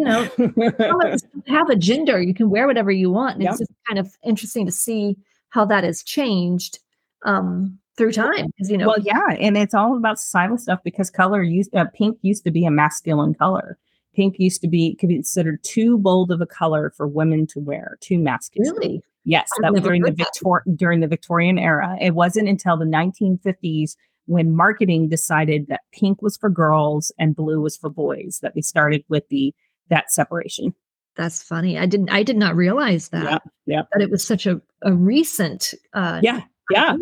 you 0.00 0.06
know, 0.06 1.16
have 1.46 1.68
a 1.68 1.76
gender. 1.76 2.20
You 2.20 2.32
can 2.32 2.48
wear 2.48 2.66
whatever 2.66 2.90
you 2.90 3.10
want. 3.10 3.34
And 3.34 3.42
Yep. 3.42 3.50
It's 3.52 3.58
just 3.60 3.72
kind 3.86 3.98
of 3.98 4.16
interesting 4.24 4.64
to 4.64 4.72
see 4.72 5.16
how 5.50 5.64
that 5.66 5.84
has 5.84 6.02
changed 6.02 6.78
um, 7.24 7.78
through 7.98 8.12
time. 8.12 8.46
Because 8.46 8.70
you 8.70 8.78
know, 8.78 8.88
Well, 8.88 9.00
yeah, 9.00 9.36
and 9.38 9.58
it's 9.58 9.74
all 9.74 9.96
about 9.96 10.18
societal 10.18 10.56
stuff 10.56 10.80
because 10.82 11.10
color 11.10 11.42
used 11.42 11.74
uh, 11.74 11.84
pink 11.94 12.18
used 12.22 12.44
to 12.44 12.50
be 12.50 12.64
a 12.64 12.70
masculine 12.70 13.34
color. 13.34 13.76
Pink 14.14 14.36
used 14.38 14.60
to 14.62 14.68
be 14.68 14.94
considered 14.96 15.62
too 15.62 15.98
bold 15.98 16.30
of 16.32 16.40
a 16.40 16.46
color 16.46 16.92
for 16.96 17.06
women 17.06 17.46
to 17.48 17.60
wear, 17.60 17.96
too 18.00 18.18
masculine. 18.18 18.72
really, 18.72 19.02
Yes, 19.24 19.50
I've 19.58 19.62
that 19.62 19.72
was 19.74 19.82
during 19.82 20.02
the 20.02 20.10
that. 20.10 20.16
Victor 20.16 20.62
during 20.74 21.00
the 21.00 21.06
Victorian 21.06 21.58
era. 21.58 21.96
It 22.00 22.14
wasn't 22.14 22.48
until 22.48 22.76
the 22.76 22.86
1950s 22.86 23.96
when 24.26 24.54
marketing 24.54 25.08
decided 25.08 25.66
that 25.66 25.82
pink 25.92 26.22
was 26.22 26.36
for 26.36 26.48
girls 26.48 27.12
and 27.18 27.36
blue 27.36 27.60
was 27.60 27.76
for 27.76 27.90
boys 27.90 28.38
that 28.42 28.54
they 28.54 28.60
started 28.60 29.04
with 29.08 29.28
the 29.28 29.54
that 29.90 30.10
separation. 30.12 30.74
that's 31.16 31.42
funny. 31.42 31.78
I 31.78 31.84
didn't. 31.86 32.10
I 32.10 32.22
did 32.22 32.36
not 32.36 32.56
realize 32.56 33.08
that. 33.10 33.24
Yeah. 33.24 33.38
yep. 33.66 33.88
That 33.92 34.02
it 34.02 34.10
was 34.10 34.24
such 34.26 34.46
a 34.46 34.60
a 34.82 34.92
recent. 34.92 35.74
Uh, 35.92 36.20
Yeah, 36.22 36.40
yeah, 36.70 36.96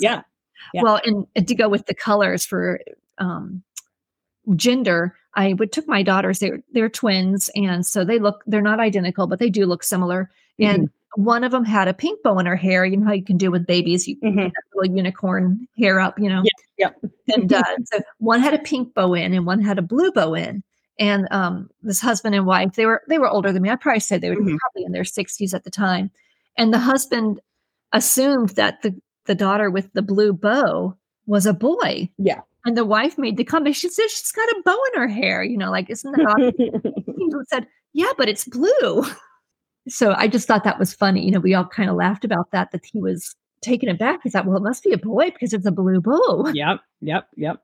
yeah. 0.00 0.22
yeah. 0.72 0.82
Well, 0.82 1.00
and, 1.04 1.26
and 1.34 1.48
to 1.48 1.54
go 1.54 1.68
with 1.68 1.86
the 1.86 1.94
colors 1.94 2.46
for 2.46 2.80
um, 3.18 3.62
gender, 4.56 5.16
I 5.34 5.54
would 5.54 5.72
took 5.72 5.88
my 5.88 6.02
daughters. 6.02 6.38
They're 6.38 6.62
they're 6.72 6.88
twins, 6.88 7.50
and 7.56 7.84
so 7.84 8.04
they 8.04 8.18
look. 8.18 8.42
They're 8.46 8.62
not 8.62 8.80
identical, 8.80 9.26
but 9.26 9.38
they 9.38 9.50
do 9.50 9.66
look 9.66 9.82
similar. 9.82 10.30
And 10.60 10.88
one 11.16 11.42
of 11.44 11.50
them 11.52 11.64
had 11.64 11.88
a 11.88 11.94
pink 11.94 12.22
bow 12.22 12.38
in 12.38 12.46
her 12.46 12.56
hair. 12.56 12.84
You 12.84 12.96
know 12.98 13.06
how 13.06 13.12
you 13.12 13.24
can 13.24 13.36
do 13.36 13.50
with 13.50 13.66
babies. 13.66 14.06
You 14.06 14.16
Mhm. 14.20 14.36
that 14.52 14.62
little 14.74 14.94
unicorn 14.96 15.66
hair 15.78 15.98
up. 16.00 16.18
You 16.18 16.28
know. 16.28 16.42
Yeah, 16.76 16.90
And 17.34 17.52
uh, 17.52 17.62
so 17.84 18.00
one 18.18 18.40
had 18.40 18.52
a 18.54 18.58
pink 18.58 18.94
bow 18.94 19.14
in, 19.14 19.32
and 19.32 19.46
one 19.46 19.60
had 19.62 19.78
a 19.78 19.82
blue 19.82 20.10
bow 20.12 20.34
in. 20.34 20.62
And 20.98 21.26
um, 21.32 21.70
this 21.82 22.00
husband 22.00 22.34
and 22.34 22.46
wife, 22.46 22.74
they 22.74 22.86
were 22.86 23.02
they 23.08 23.18
were 23.18 23.28
older 23.28 23.52
than 23.52 23.62
me. 23.62 23.70
I 23.70 23.76
probably 23.76 24.00
said 24.00 24.20
they 24.20 24.30
were 24.30 24.36
Mhm. 24.36 24.56
probably 24.58 24.84
in 24.84 24.92
their 24.92 25.04
sixties 25.04 25.52
at 25.54 25.64
the 25.64 25.70
time. 25.70 26.10
And 26.56 26.72
the 26.72 26.78
husband 26.78 27.40
assumed 27.92 28.50
that 28.50 28.82
the 28.82 28.94
the 29.26 29.34
daughter 29.34 29.70
with 29.70 29.92
the 29.94 30.02
blue 30.02 30.32
bow 30.32 30.96
was 31.26 31.46
a 31.46 31.54
boy. 31.54 32.08
Yeah. 32.18 32.40
And 32.66 32.76
the 32.76 32.84
wife 32.84 33.18
made 33.18 33.36
the 33.36 33.44
comment. 33.44 33.76
She 33.76 33.88
said 33.88 34.08
she's 34.10 34.32
got 34.32 34.48
a 34.50 34.62
bow 34.64 34.78
in 34.94 35.00
her 35.00 35.08
hair. 35.08 35.42
You 35.42 35.56
know, 35.58 35.70
like 35.70 35.90
isn't 35.90 36.12
that? 36.12 36.94
He 37.18 37.30
said, 37.48 37.66
"Yeah, 37.92 38.12
but 38.18 38.28
it's 38.28 38.44
blue." 38.44 39.04
So 39.86 40.14
I 40.16 40.28
just 40.28 40.48
thought 40.48 40.64
that 40.64 40.78
was 40.78 40.94
funny. 40.94 41.26
You 41.26 41.30
know, 41.32 41.40
we 41.40 41.52
all 41.52 41.66
kind 41.66 41.90
of 41.90 41.96
laughed 41.96 42.24
about 42.24 42.50
that. 42.52 42.70
That 42.72 42.86
he 42.90 43.00
was 43.02 43.36
taken 43.60 43.90
aback. 43.90 44.20
He 44.22 44.30
thought, 44.30 44.46
"Well, 44.46 44.56
it 44.56 44.62
must 44.62 44.82
be 44.82 44.94
a 44.94 44.96
boy 44.98 45.30
because 45.30 45.52
it's 45.52 45.66
a 45.66 45.70
blue 45.70 46.00
bow." 46.00 46.50
yep, 46.54 46.80
yep, 47.02 47.28
yep. 47.36 47.62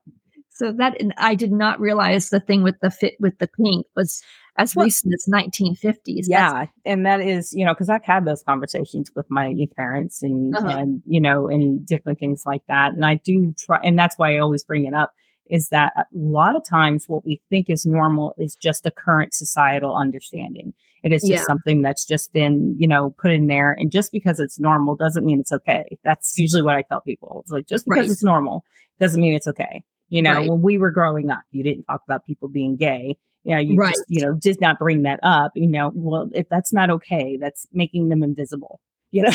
So 0.61 0.71
that 0.73 0.99
and 1.01 1.11
I 1.17 1.33
did 1.33 1.51
not 1.51 1.79
realize 1.79 2.29
the 2.29 2.39
thing 2.39 2.61
with 2.61 2.79
the 2.81 2.91
fit 2.91 3.15
with 3.19 3.37
the 3.39 3.47
pink 3.47 3.85
was 3.95 4.21
as 4.57 4.75
Well- 4.75 4.85
recent 4.85 5.13
as 5.13 5.25
1950s. 5.27 6.27
That's- 6.27 6.27
Yeah, 6.27 6.65
and 6.85 7.03
that 7.05 7.19
is, 7.21 7.51
you 7.53 7.65
know, 7.65 7.73
because 7.73 7.89
I've 7.89 8.03
had 8.03 8.25
those 8.25 8.43
conversations 8.43 9.09
with 9.15 9.25
my 9.31 9.55
parents 9.75 10.21
and 10.21 10.55
Uh-huh. 10.55 10.67
and 10.77 11.01
you 11.07 11.19
know, 11.19 11.47
and 11.47 11.83
different 11.85 12.19
things 12.19 12.43
like 12.45 12.61
that. 12.67 12.93
And 12.93 13.03
I 13.05 13.15
do 13.15 13.53
try, 13.57 13.79
and 13.83 13.97
that's 13.97 14.17
why 14.19 14.35
I 14.35 14.37
always 14.39 14.63
bring 14.63 14.85
it 14.85 14.93
up 14.93 15.11
is 15.49 15.69
that 15.69 15.93
a 15.97 16.05
lot 16.13 16.55
of 16.55 16.63
times 16.63 17.09
what 17.09 17.25
we 17.25 17.41
think 17.49 17.69
is 17.69 17.85
normal 17.85 18.33
is 18.37 18.55
just 18.55 18.85
a 18.85 18.91
current 18.91 19.33
societal 19.33 19.95
understanding. 19.95 20.73
It 21.03 21.11
is 21.11 21.23
just 21.23 21.31
Yeah. 21.41 21.43
something 21.45 21.81
that's 21.81 22.05
just 22.05 22.31
been, 22.31 22.75
you 22.77 22.87
know, 22.87 23.09
put 23.17 23.31
in 23.31 23.47
there, 23.47 23.71
and 23.71 23.91
just 23.91 24.11
because 24.11 24.39
it's 24.39 24.59
normal 24.59 24.95
doesn't 24.95 25.25
mean 25.25 25.39
it's 25.39 25.51
okay. 25.51 25.97
That's 26.03 26.37
usually 26.37 26.61
what 26.61 26.75
I 26.75 26.83
tell 26.83 27.01
people. 27.01 27.39
It's 27.41 27.51
like 27.51 27.65
just 27.67 27.85
because 27.85 28.01
Right. 28.03 28.11
it's 28.11 28.23
normal 28.23 28.63
doesn't 28.99 29.19
mean 29.19 29.33
it's 29.33 29.47
okay. 29.47 29.83
You 30.11 30.21
know, 30.21 30.33
Right. 30.35 30.49
when 30.49 30.61
we 30.61 30.77
were 30.77 30.91
growing 30.91 31.31
up, 31.31 31.41
you 31.51 31.63
didn't 31.63 31.85
talk 31.85 32.01
about 32.05 32.25
people 32.27 32.47
being 32.49 32.75
gay. 32.75 33.17
Yeah, 33.43 33.57
you 33.59 33.75
Right. 33.75 33.93
just, 33.95 34.03
you 34.07 34.21
know, 34.21 34.33
did 34.33 34.61
not 34.61 34.77
bring 34.77 35.01
that 35.03 35.19
up. 35.23 35.53
You 35.55 35.65
know, 35.67 35.91
well, 35.95 36.29
if 36.35 36.47
that's 36.49 36.71
not 36.71 36.91
okay, 36.91 37.37
that's 37.37 37.65
making 37.73 38.09
them 38.09 38.21
invisible. 38.21 38.79
You 39.11 39.23
know, 39.23 39.31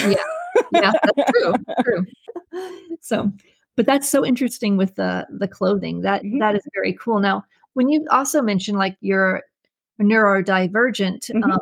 yeah, 0.72 0.92
that's 1.02 1.30
true. 1.32 1.54
True. 1.82 2.06
So, 3.00 3.30
but 3.76 3.84
that's 3.86 4.08
so 4.08 4.24
interesting 4.24 4.76
with 4.76 4.94
the 4.94 5.26
the 5.30 5.48
clothing. 5.48 6.00
That 6.02 6.22
Mhm. 6.22 6.38
that 6.40 6.54
is 6.56 6.62
very 6.74 6.92
cool. 6.94 7.18
Now, 7.20 7.44
when 7.74 7.88
you 7.88 8.06
also 8.10 8.40
mentioned 8.42 8.78
like 8.78 8.96
you're 9.00 9.42
neurodivergent, 10.00 11.30
Mhm. 11.30 11.44
um, 11.44 11.58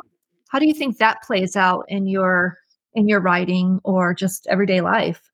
how 0.49 0.59
do 0.59 0.67
you 0.67 0.73
think 0.73 0.97
that 0.97 1.21
plays 1.23 1.55
out 1.55 1.85
in 1.89 2.07
your 2.07 2.57
in 2.93 3.07
your 3.09 3.19
writing 3.19 3.79
or 3.83 4.13
just 4.13 4.47
everyday 4.47 4.81
life? 4.81 5.31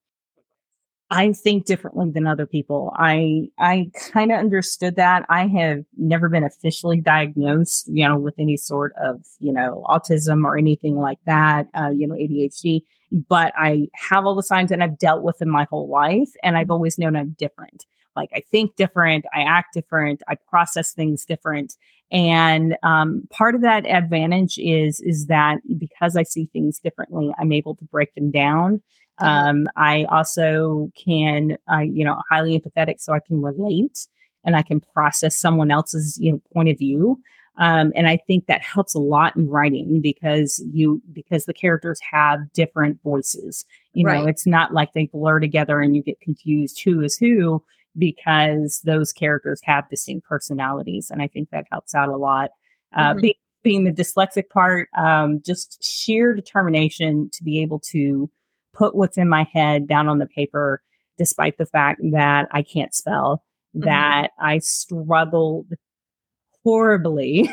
I 1.11 1.33
think 1.33 1.65
differently 1.65 2.09
than 2.09 2.25
other 2.25 2.45
people. 2.45 2.93
I 2.95 3.49
I 3.59 3.91
kind 4.11 4.31
of 4.31 4.39
understood 4.39 4.95
that. 4.95 5.25
I 5.27 5.45
have 5.47 5.83
never 5.97 6.29
been 6.29 6.45
officially 6.45 7.01
diagnosed, 7.01 7.89
you 7.91 8.07
know, 8.07 8.17
with 8.17 8.35
any 8.39 8.55
sort 8.55 8.93
of, 8.95 9.21
you 9.39 9.51
know, 9.51 9.85
autism 9.89 10.45
or 10.45 10.57
anything 10.57 10.95
like 10.95 11.19
that, 11.25 11.67
uh, 11.77 11.89
you 11.89 12.07
know, 12.07 12.15
ADHD, 12.15 12.83
but 13.27 13.51
I 13.57 13.89
have 13.93 14.25
all 14.25 14.35
the 14.35 14.41
signs 14.41 14.71
and 14.71 14.81
I've 14.81 14.97
dealt 14.97 15.21
with 15.21 15.37
them 15.39 15.49
my 15.49 15.67
whole 15.69 15.89
life 15.89 16.29
and 16.43 16.57
I've 16.57 16.71
always 16.71 16.97
known 16.97 17.17
I'm 17.17 17.35
different. 17.37 17.85
Like 18.15 18.29
I 18.33 18.41
think 18.49 18.77
different, 18.77 19.25
I 19.33 19.41
act 19.41 19.73
different, 19.73 20.21
I 20.29 20.35
process 20.49 20.93
things 20.93 21.25
different. 21.25 21.75
And 22.09 22.77
um, 22.83 23.27
part 23.31 23.53
of 23.55 23.61
that 23.61 23.85
advantage 23.85 24.57
is 24.57 25.01
is 25.01 25.25
that 25.27 25.59
because 25.77 26.15
I 26.15 26.23
see 26.23 26.45
things 26.53 26.79
differently, 26.79 27.33
I'm 27.37 27.51
able 27.51 27.75
to 27.75 27.85
break 27.85 28.15
them 28.15 28.31
down 28.31 28.81
um, 29.21 29.67
I 29.75 30.05
also 30.05 30.91
can, 30.95 31.57
I, 31.67 31.83
you 31.83 32.03
know, 32.03 32.21
highly 32.29 32.59
empathetic, 32.59 32.99
so 32.99 33.13
I 33.13 33.19
can 33.19 33.41
relate 33.41 34.07
and 34.43 34.55
I 34.55 34.61
can 34.63 34.79
process 34.79 35.37
someone 35.37 35.71
else's, 35.71 36.17
you 36.19 36.31
know, 36.31 36.41
point 36.53 36.69
of 36.69 36.77
view. 36.77 37.19
Um, 37.57 37.91
and 37.95 38.07
I 38.07 38.17
think 38.17 38.47
that 38.47 38.61
helps 38.61 38.95
a 38.95 38.99
lot 38.99 39.35
in 39.35 39.47
writing 39.49 40.01
because 40.01 40.63
you, 40.73 41.01
because 41.11 41.45
the 41.45 41.53
characters 41.53 41.99
have 42.09 42.51
different 42.53 42.99
voices. 43.03 43.65
You 43.93 44.05
know, 44.05 44.25
it's 44.27 44.47
not 44.47 44.73
like 44.73 44.93
they 44.93 45.07
blur 45.07 45.39
together 45.39 45.81
and 45.81 45.95
you 45.95 46.01
get 46.01 46.19
confused 46.21 46.81
who 46.81 47.01
is 47.01 47.17
who 47.17 47.63
because 47.97 48.81
those 48.85 49.11
characters 49.11 49.59
have 49.63 49.89
distinct 49.89 50.25
personalities. 50.25 51.11
And 51.11 51.21
I 51.21 51.27
think 51.27 51.49
that 51.49 51.67
helps 51.69 51.93
out 51.93 52.07
a 52.09 52.15
lot. 52.15 52.51
Uh, 52.93 53.13
Mhm. 53.13 53.21
be- 53.21 53.39
being 53.63 53.83
the 53.83 53.91
dyslexic 53.91 54.49
part, 54.49 54.89
um, 54.97 55.41
just 55.45 55.83
sheer 55.83 56.33
determination 56.33 57.29
to 57.31 57.43
be 57.43 57.61
able 57.61 57.79
to 57.79 58.29
put 58.81 58.95
what's 58.95 59.15
in 59.17 59.29
my 59.29 59.43
head 59.53 59.87
down 59.87 60.07
on 60.07 60.17
the 60.17 60.25
paper, 60.25 60.81
despite 61.19 61.59
the 61.59 61.67
fact 61.67 62.01
that 62.11 62.47
I 62.51 62.63
can't 62.63 62.95
spell, 62.95 63.43
Mhm. 63.75 63.83
that 63.85 64.31
I 64.39 64.57
struggled 64.57 65.67
horribly 66.63 67.49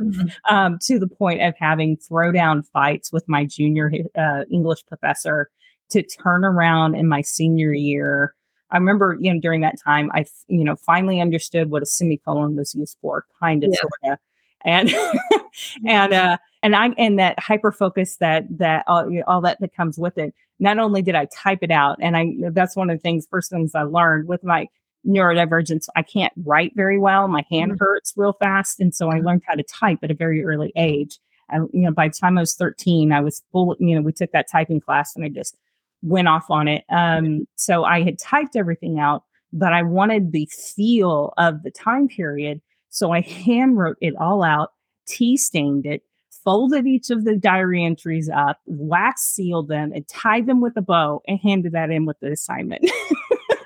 Mhm. 0.00 0.32
um, 0.50 0.78
to 0.82 0.98
the 0.98 1.06
point 1.06 1.42
of 1.42 1.54
having 1.58 1.96
throwdown 1.98 2.66
fights 2.72 3.12
with 3.12 3.28
my 3.28 3.44
junior 3.44 3.92
uh, 4.16 4.44
English 4.50 4.84
professor 4.86 5.50
to 5.90 6.02
turn 6.02 6.44
around 6.46 6.94
in 6.94 7.06
my 7.08 7.20
senior 7.20 7.72
year. 7.74 8.34
I 8.70 8.78
remember, 8.78 9.18
you 9.20 9.32
know, 9.34 9.40
during 9.40 9.60
that 9.60 9.76
time, 9.84 10.10
I, 10.14 10.24
you 10.48 10.64
know, 10.64 10.76
finally 10.76 11.20
understood 11.20 11.70
what 11.70 11.82
a 11.82 11.86
semicolon 11.86 12.56
was 12.56 12.74
used 12.74 12.96
for, 13.02 13.26
kind 13.38 13.64
of, 13.64 13.70
Yeah. 13.70 13.80
sort 13.80 14.12
of, 14.14 14.18
and 14.64 14.90
and 15.86 16.12
uh, 16.14 16.38
and 16.62 16.74
I 16.74 16.88
and 16.96 17.18
that 17.18 17.38
hyper 17.38 17.70
focus 17.70 18.16
that 18.16 18.44
that 18.58 18.84
all, 18.88 19.10
you 19.10 19.18
know, 19.18 19.24
all 19.26 19.40
that 19.42 19.60
that 19.60 19.74
comes 19.76 19.98
with 19.98 20.16
it. 20.18 20.34
Not 20.60 20.78
only 20.78 21.02
did 21.02 21.14
I 21.14 21.26
type 21.26 21.60
it 21.62 21.70
out, 21.70 21.98
and 22.00 22.16
I 22.16 22.32
that's 22.50 22.76
one 22.76 22.90
of 22.90 22.96
the 22.98 23.02
things, 23.02 23.26
first 23.30 23.50
things 23.50 23.74
I 23.74 23.82
learned 23.82 24.28
with 24.28 24.44
my 24.44 24.68
neurodivergence. 25.06 25.86
I 25.96 26.02
can't 26.02 26.32
write 26.44 26.72
very 26.74 26.98
well. 26.98 27.28
My 27.28 27.44
hand 27.50 27.72
Mhm. 27.72 27.80
hurts 27.80 28.14
real 28.16 28.32
fast, 28.34 28.80
and 28.80 28.94
so 28.94 29.10
I 29.10 29.20
learned 29.20 29.42
how 29.46 29.54
to 29.54 29.62
type 29.64 29.98
at 30.02 30.10
a 30.10 30.14
very 30.14 30.44
early 30.44 30.72
age. 30.76 31.18
And 31.50 31.68
you 31.72 31.82
know, 31.82 31.92
by 31.92 32.08
the 32.08 32.14
time 32.14 32.38
I 32.38 32.42
was 32.42 32.54
13, 32.54 33.12
I 33.12 33.20
was 33.20 33.42
full. 33.52 33.76
You 33.78 33.96
know, 33.96 34.02
we 34.02 34.12
took 34.12 34.32
that 34.32 34.48
typing 34.50 34.80
class, 34.80 35.14
and 35.14 35.24
I 35.24 35.28
just 35.28 35.56
went 36.02 36.28
off 36.28 36.50
on 36.50 36.68
it. 36.68 36.84
Um, 36.90 37.46
so 37.56 37.84
I 37.84 38.02
had 38.02 38.18
typed 38.18 38.56
everything 38.56 38.98
out, 38.98 39.24
but 39.52 39.72
I 39.72 39.82
wanted 39.82 40.32
the 40.32 40.46
feel 40.46 41.32
of 41.38 41.62
the 41.62 41.70
time 41.70 42.08
period. 42.08 42.60
So 42.90 43.10
I 43.12 43.20
hand 43.22 43.76
wrote 43.78 43.96
it 44.00 44.14
all 44.16 44.42
out, 44.42 44.72
tea 45.06 45.36
stained 45.36 45.84
it, 45.86 46.02
folded 46.44 46.86
each 46.86 47.10
of 47.10 47.24
the 47.24 47.36
diary 47.36 47.84
entries 47.84 48.28
up, 48.28 48.60
wax 48.66 49.22
sealed 49.22 49.68
them, 49.68 49.92
and 49.92 50.06
tied 50.08 50.46
them 50.46 50.60
with 50.60 50.76
a 50.76 50.82
bow, 50.82 51.22
and 51.26 51.38
handed 51.40 51.72
that 51.72 51.90
in 51.90 52.06
with 52.06 52.18
the 52.20 52.32
assignment. 52.32 52.88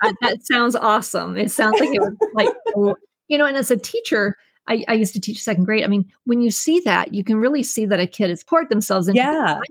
Uh, 0.00 0.12
that 0.20 0.46
sounds 0.46 0.76
awesome. 0.76 1.36
It 1.36 1.50
sounds 1.50 1.80
like 1.80 1.88
it 1.92 2.00
was 2.00 2.14
like, 2.32 2.48
you 3.26 3.36
know, 3.36 3.46
and 3.46 3.56
as 3.56 3.72
a 3.72 3.76
teacher, 3.76 4.36
I, 4.68 4.84
I 4.86 4.92
used 4.92 5.12
to 5.14 5.20
teach 5.20 5.42
second 5.42 5.64
grade. 5.64 5.82
I 5.82 5.88
mean, 5.88 6.08
when 6.24 6.40
you 6.40 6.52
see 6.52 6.78
that, 6.84 7.12
you 7.12 7.24
can 7.24 7.38
really 7.38 7.64
see 7.64 7.84
that 7.86 7.98
a 7.98 8.06
kid 8.06 8.30
has 8.30 8.44
poured 8.44 8.68
themselves 8.68 9.08
into 9.08 9.18
Yeah. 9.18 9.44
assignment. 9.44 9.66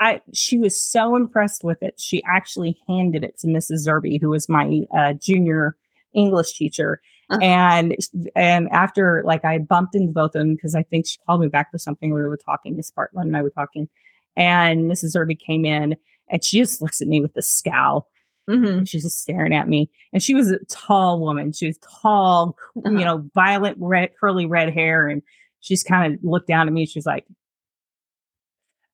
I 0.00 0.22
she 0.32 0.58
was 0.58 0.80
so 0.80 1.14
impressed 1.14 1.62
with 1.62 1.82
it. 1.82 2.00
She 2.00 2.22
actually 2.24 2.78
handed 2.88 3.22
it 3.22 3.36
to 3.40 3.48
Mrs. 3.48 3.86
Zerby, 3.86 4.18
who 4.18 4.30
was 4.30 4.48
my 4.48 4.80
uh, 4.96 5.12
junior 5.12 5.76
English 6.14 6.56
teacher. 6.56 7.02
And 7.42 7.96
and 8.34 8.68
after 8.70 9.22
like 9.24 9.44
I 9.44 9.58
bumped 9.58 9.94
into 9.94 10.12
both 10.12 10.34
of 10.34 10.40
them 10.40 10.54
because 10.54 10.74
I 10.74 10.82
think 10.82 11.06
she 11.06 11.18
called 11.26 11.40
me 11.40 11.48
back 11.48 11.70
for 11.70 11.78
something 11.78 12.12
we 12.12 12.22
were 12.22 12.36
talking. 12.36 12.76
Miss 12.76 12.90
Bartlett 12.90 13.26
and 13.26 13.36
I 13.36 13.42
were 13.42 13.50
talking, 13.50 13.88
and 14.36 14.90
Mrs. 14.90 15.14
Zerby 15.16 15.38
came 15.38 15.64
in 15.64 15.96
and 16.28 16.44
she 16.44 16.58
just 16.58 16.80
looks 16.82 17.00
at 17.00 17.08
me 17.08 17.20
with 17.20 17.36
a 17.36 17.42
scowl. 17.42 18.08
Mhm. 18.48 18.88
She's 18.88 19.02
just 19.04 19.20
staring 19.20 19.54
at 19.54 19.68
me, 19.68 19.90
and 20.12 20.22
she 20.22 20.34
was 20.34 20.50
a 20.50 20.58
tall 20.68 21.20
woman. 21.20 21.52
She 21.52 21.66
was 21.68 21.78
tall, 22.02 22.56
Uh-huh. 22.76 22.90
you 22.90 23.04
know, 23.04 23.28
violet 23.34 23.76
red, 23.78 24.10
curly 24.18 24.46
red 24.46 24.72
hair, 24.72 25.06
and 25.08 25.22
she's 25.60 25.82
kind 25.84 26.14
of 26.14 26.20
looked 26.24 26.48
down 26.48 26.66
at 26.66 26.72
me. 26.72 26.86
She's 26.86 27.06
like, 27.06 27.26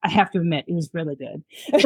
I 0.02 0.10
have 0.10 0.30
to 0.32 0.38
admit, 0.40 0.66
it 0.68 0.74
was 0.74 0.90
really 0.92 1.16
good. 1.16 1.42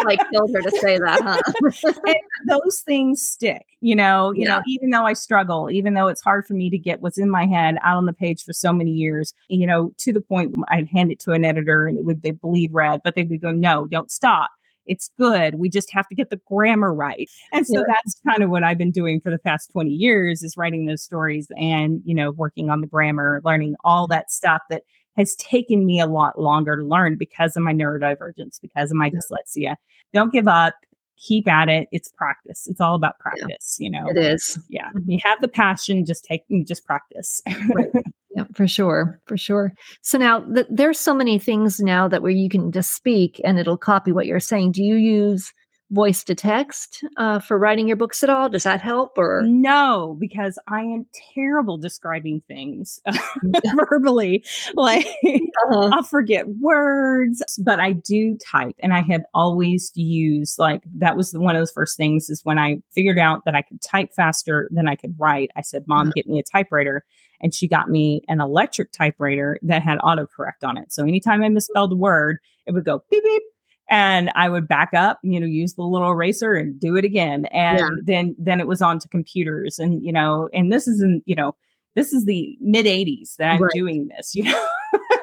like 0.04 0.20
killed 0.30 0.50
her 0.54 0.62
to 0.62 0.70
say 0.78 0.98
that, 0.98 1.20
huh? 1.22 2.14
those 2.46 2.80
things 2.80 3.22
stick, 3.22 3.66
you 3.80 3.94
know, 3.94 4.32
you 4.32 4.42
yeah. 4.42 4.56
know, 4.56 4.62
even 4.66 4.90
though 4.90 5.04
I 5.04 5.12
struggle, 5.12 5.70
even 5.70 5.94
though 5.94 6.08
it's 6.08 6.22
hard 6.22 6.46
for 6.46 6.54
me 6.54 6.70
to 6.70 6.78
get 6.78 7.00
what's 7.00 7.18
in 7.18 7.30
my 7.30 7.46
head 7.46 7.76
out 7.82 7.96
on 7.96 8.06
the 8.06 8.12
page 8.12 8.44
for 8.44 8.52
so 8.52 8.72
many 8.72 8.90
years, 8.90 9.34
you 9.48 9.66
know, 9.66 9.92
to 9.98 10.12
the 10.12 10.20
point 10.20 10.56
I'd 10.68 10.88
hand 10.88 11.12
it 11.12 11.18
to 11.20 11.32
an 11.32 11.44
editor 11.44 11.86
and 11.86 11.98
it 11.98 12.04
would 12.04 12.22
they 12.22 12.32
believe 12.32 12.74
read, 12.74 13.00
but 13.04 13.14
they 13.14 13.24
would 13.24 13.40
go, 13.40 13.52
no, 13.52 13.86
don't 13.86 14.10
stop. 14.10 14.50
It's 14.88 15.10
good. 15.18 15.56
We 15.56 15.68
just 15.68 15.92
have 15.92 16.08
to 16.08 16.14
get 16.14 16.30
the 16.30 16.40
grammar 16.48 16.92
right. 16.92 17.28
And 17.52 17.66
so 17.66 17.80
yeah. 17.80 17.84
that's 17.88 18.20
kind 18.26 18.42
of 18.42 18.48
what 18.48 18.64
I've 18.64 18.78
been 18.78 18.90
doing 18.90 19.20
for 19.20 19.30
the 19.30 19.38
past 19.38 19.70
20 19.72 19.90
years 19.90 20.42
is 20.42 20.56
writing 20.56 20.86
those 20.86 21.02
stories 21.02 21.46
and, 21.58 22.00
you 22.06 22.14
know, 22.14 22.30
working 22.30 22.70
on 22.70 22.80
the 22.80 22.86
grammar, 22.86 23.42
learning 23.44 23.76
all 23.84 24.06
that 24.06 24.30
stuff 24.32 24.62
that 24.70 24.84
has 25.18 25.34
taken 25.36 25.84
me 25.84 26.00
a 26.00 26.06
lot 26.06 26.40
longer 26.40 26.76
to 26.76 26.84
learn 26.84 27.16
because 27.16 27.56
of 27.56 27.62
my 27.62 27.72
neurodivergence, 27.72 28.60
because 28.60 28.90
of 28.90 28.96
my 28.96 29.10
dyslexia. 29.10 29.74
Don't 30.14 30.32
give 30.32 30.48
up. 30.48 30.74
Keep 31.18 31.48
at 31.48 31.68
it. 31.68 31.88
It's 31.90 32.08
practice. 32.12 32.68
It's 32.68 32.80
all 32.80 32.94
about 32.94 33.18
practice, 33.18 33.76
yeah, 33.80 33.84
you 33.84 33.90
know. 33.90 34.08
It 34.08 34.16
is. 34.16 34.56
Yeah. 34.68 34.88
Mm-hmm. 34.90 35.10
You 35.10 35.18
have 35.24 35.40
the 35.40 35.48
passion, 35.48 36.06
just 36.06 36.24
take 36.24 36.44
just 36.64 36.86
practice. 36.86 37.42
right. 37.74 37.90
Yeah, 38.36 38.44
for 38.54 38.68
sure. 38.68 39.20
For 39.26 39.36
sure. 39.36 39.72
So 40.02 40.16
now 40.16 40.40
th- 40.40 40.68
there's 40.70 41.00
so 41.00 41.12
many 41.12 41.40
things 41.40 41.80
now 41.80 42.06
that 42.06 42.22
where 42.22 42.30
you 42.30 42.48
can 42.48 42.70
just 42.70 42.94
speak 42.94 43.40
and 43.42 43.58
it'll 43.58 43.76
copy 43.76 44.12
what 44.12 44.26
you're 44.26 44.38
saying. 44.38 44.72
Do 44.72 44.84
you 44.84 44.94
use 44.94 45.52
voice 45.90 46.22
to 46.24 46.34
text 46.34 47.04
uh, 47.16 47.38
for 47.38 47.58
writing 47.58 47.88
your 47.88 47.96
books 47.96 48.22
at 48.22 48.30
all? 48.30 48.48
Does 48.48 48.64
that 48.64 48.80
help 48.80 49.16
or 49.16 49.42
no? 49.44 50.16
Because 50.18 50.58
I 50.68 50.82
am 50.82 51.06
terrible 51.34 51.78
describing 51.78 52.42
things 52.46 53.00
verbally. 53.74 54.44
Like 54.74 55.06
uh-huh. 55.24 55.90
I'll 55.92 56.02
forget 56.02 56.48
words, 56.60 57.42
but 57.58 57.80
I 57.80 57.92
do 57.92 58.36
type, 58.36 58.76
and 58.80 58.92
I 58.92 59.02
have 59.02 59.24
always 59.34 59.92
used 59.94 60.58
like 60.58 60.82
that 60.96 61.16
was 61.16 61.32
one 61.32 61.56
of 61.56 61.60
those 61.60 61.72
first 61.72 61.96
things 61.96 62.28
is 62.30 62.44
when 62.44 62.58
I 62.58 62.82
figured 62.92 63.18
out 63.18 63.44
that 63.44 63.54
I 63.54 63.62
could 63.62 63.80
type 63.80 64.12
faster 64.14 64.68
than 64.70 64.88
I 64.88 64.96
could 64.96 65.14
write. 65.18 65.50
I 65.56 65.62
said, 65.62 65.86
"Mom, 65.86 66.08
uh-huh. 66.08 66.12
get 66.14 66.26
me 66.26 66.38
a 66.38 66.42
typewriter." 66.42 67.04
And 67.40 67.54
she 67.54 67.68
got 67.68 67.88
me 67.88 68.22
an 68.26 68.40
electric 68.40 68.90
typewriter 68.90 69.60
that 69.62 69.80
had 69.80 70.00
autocorrect 70.00 70.64
on 70.64 70.76
it. 70.76 70.92
So 70.92 71.04
anytime 71.04 71.40
I 71.40 71.48
misspelled 71.48 71.92
a 71.92 71.96
word, 71.96 72.38
it 72.66 72.72
would 72.72 72.84
go 72.84 73.04
beep 73.12 73.22
beep 73.22 73.42
and 73.90 74.30
I 74.34 74.48
would 74.48 74.68
back 74.68 74.92
up, 74.94 75.18
you 75.22 75.40
know, 75.40 75.46
use 75.46 75.74
the 75.74 75.82
little 75.82 76.10
eraser 76.10 76.54
and 76.54 76.78
do 76.78 76.96
it 76.96 77.04
again. 77.04 77.46
And 77.46 77.78
yeah. 77.78 77.88
then 78.02 78.36
then 78.38 78.60
it 78.60 78.66
was 78.66 78.82
on 78.82 78.98
to 79.00 79.08
computers 79.08 79.78
and 79.78 80.02
you 80.04 80.12
know, 80.12 80.48
and 80.52 80.72
this 80.72 80.86
is 80.86 81.00
in, 81.02 81.22
you 81.26 81.34
know, 81.34 81.54
this 81.94 82.12
is 82.12 82.24
the 82.24 82.56
mid 82.60 82.86
80s 82.86 83.36
that 83.36 83.52
I'm 83.52 83.62
right. 83.62 83.72
doing 83.72 84.08
this, 84.08 84.34
you 84.34 84.44
know. 84.44 84.68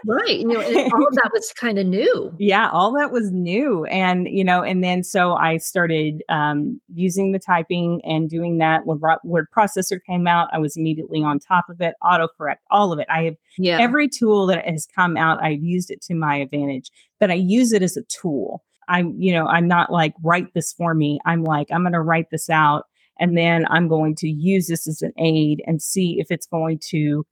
Right. 0.06 0.40
You 0.40 0.48
know, 0.48 0.62
all 0.94 1.08
of 1.08 1.16
that 1.16 1.32
was 1.34 1.52
kind 1.54 1.78
of 1.78 1.86
new. 1.86 2.34
Yeah, 2.38 2.70
all 2.70 2.92
that 2.94 3.12
was 3.12 3.32
new. 3.32 3.86
And, 3.86 4.28
you 4.28 4.44
know, 4.44 4.64
and 4.64 4.84
then 4.84 5.04
so 5.04 5.34
I 5.34 5.58
started 5.58 6.24
um, 6.30 6.80
using 6.94 7.32
the 7.32 7.40
typing 7.40 8.02
and 8.04 8.30
doing 8.30 8.58
that 8.60 8.86
when 8.86 9.00
word 9.24 9.48
processor 9.56 10.00
came 10.08 10.28
out. 10.28 10.50
I 10.52 10.60
was 10.60 10.78
immediately 10.78 11.24
on 11.24 11.40
top 11.40 11.66
of 11.70 11.82
it, 11.82 11.96
autocorrect, 12.04 12.58
all 12.72 12.92
of 12.92 13.00
it. 13.00 13.08
I 13.10 13.24
have 13.24 13.36
yeah. 13.58 13.80
every 13.80 14.08
tool 14.08 14.48
that 14.48 14.66
has 14.68 14.88
come 14.94 15.18
out, 15.18 15.44
I've 15.44 15.64
used 15.64 15.92
it 15.92 16.02
to 16.04 16.16
my 16.16 16.38
advantage, 16.38 16.90
but 17.20 17.32
I 17.32 17.36
use 17.36 17.72
it 17.72 17.82
as 17.82 17.98
a 17.98 18.04
tool. 18.04 18.64
I'm, 18.88 19.16
you 19.20 19.34
know, 19.34 19.48
I'm 19.48 19.68
not 19.68 19.92
like, 19.92 20.14
write 20.24 20.54
this 20.54 20.72
for 20.74 20.94
me. 20.94 21.20
I'm 21.26 21.44
like, 21.44 21.68
I'm 21.72 21.82
going 21.82 21.94
to 21.94 22.02
write 22.02 22.30
this 22.30 22.50
out 22.50 22.86
and 23.20 23.38
then 23.38 23.66
I'm 23.70 23.88
going 23.88 24.16
to 24.16 24.28
use 24.28 24.68
this 24.68 24.88
as 24.88 25.02
an 25.02 25.14
aid 25.18 25.64
and 25.66 25.82
see 25.82 26.18
if 26.20 26.28
it's 26.30 26.48
going 26.48 26.80
to 26.90 27.26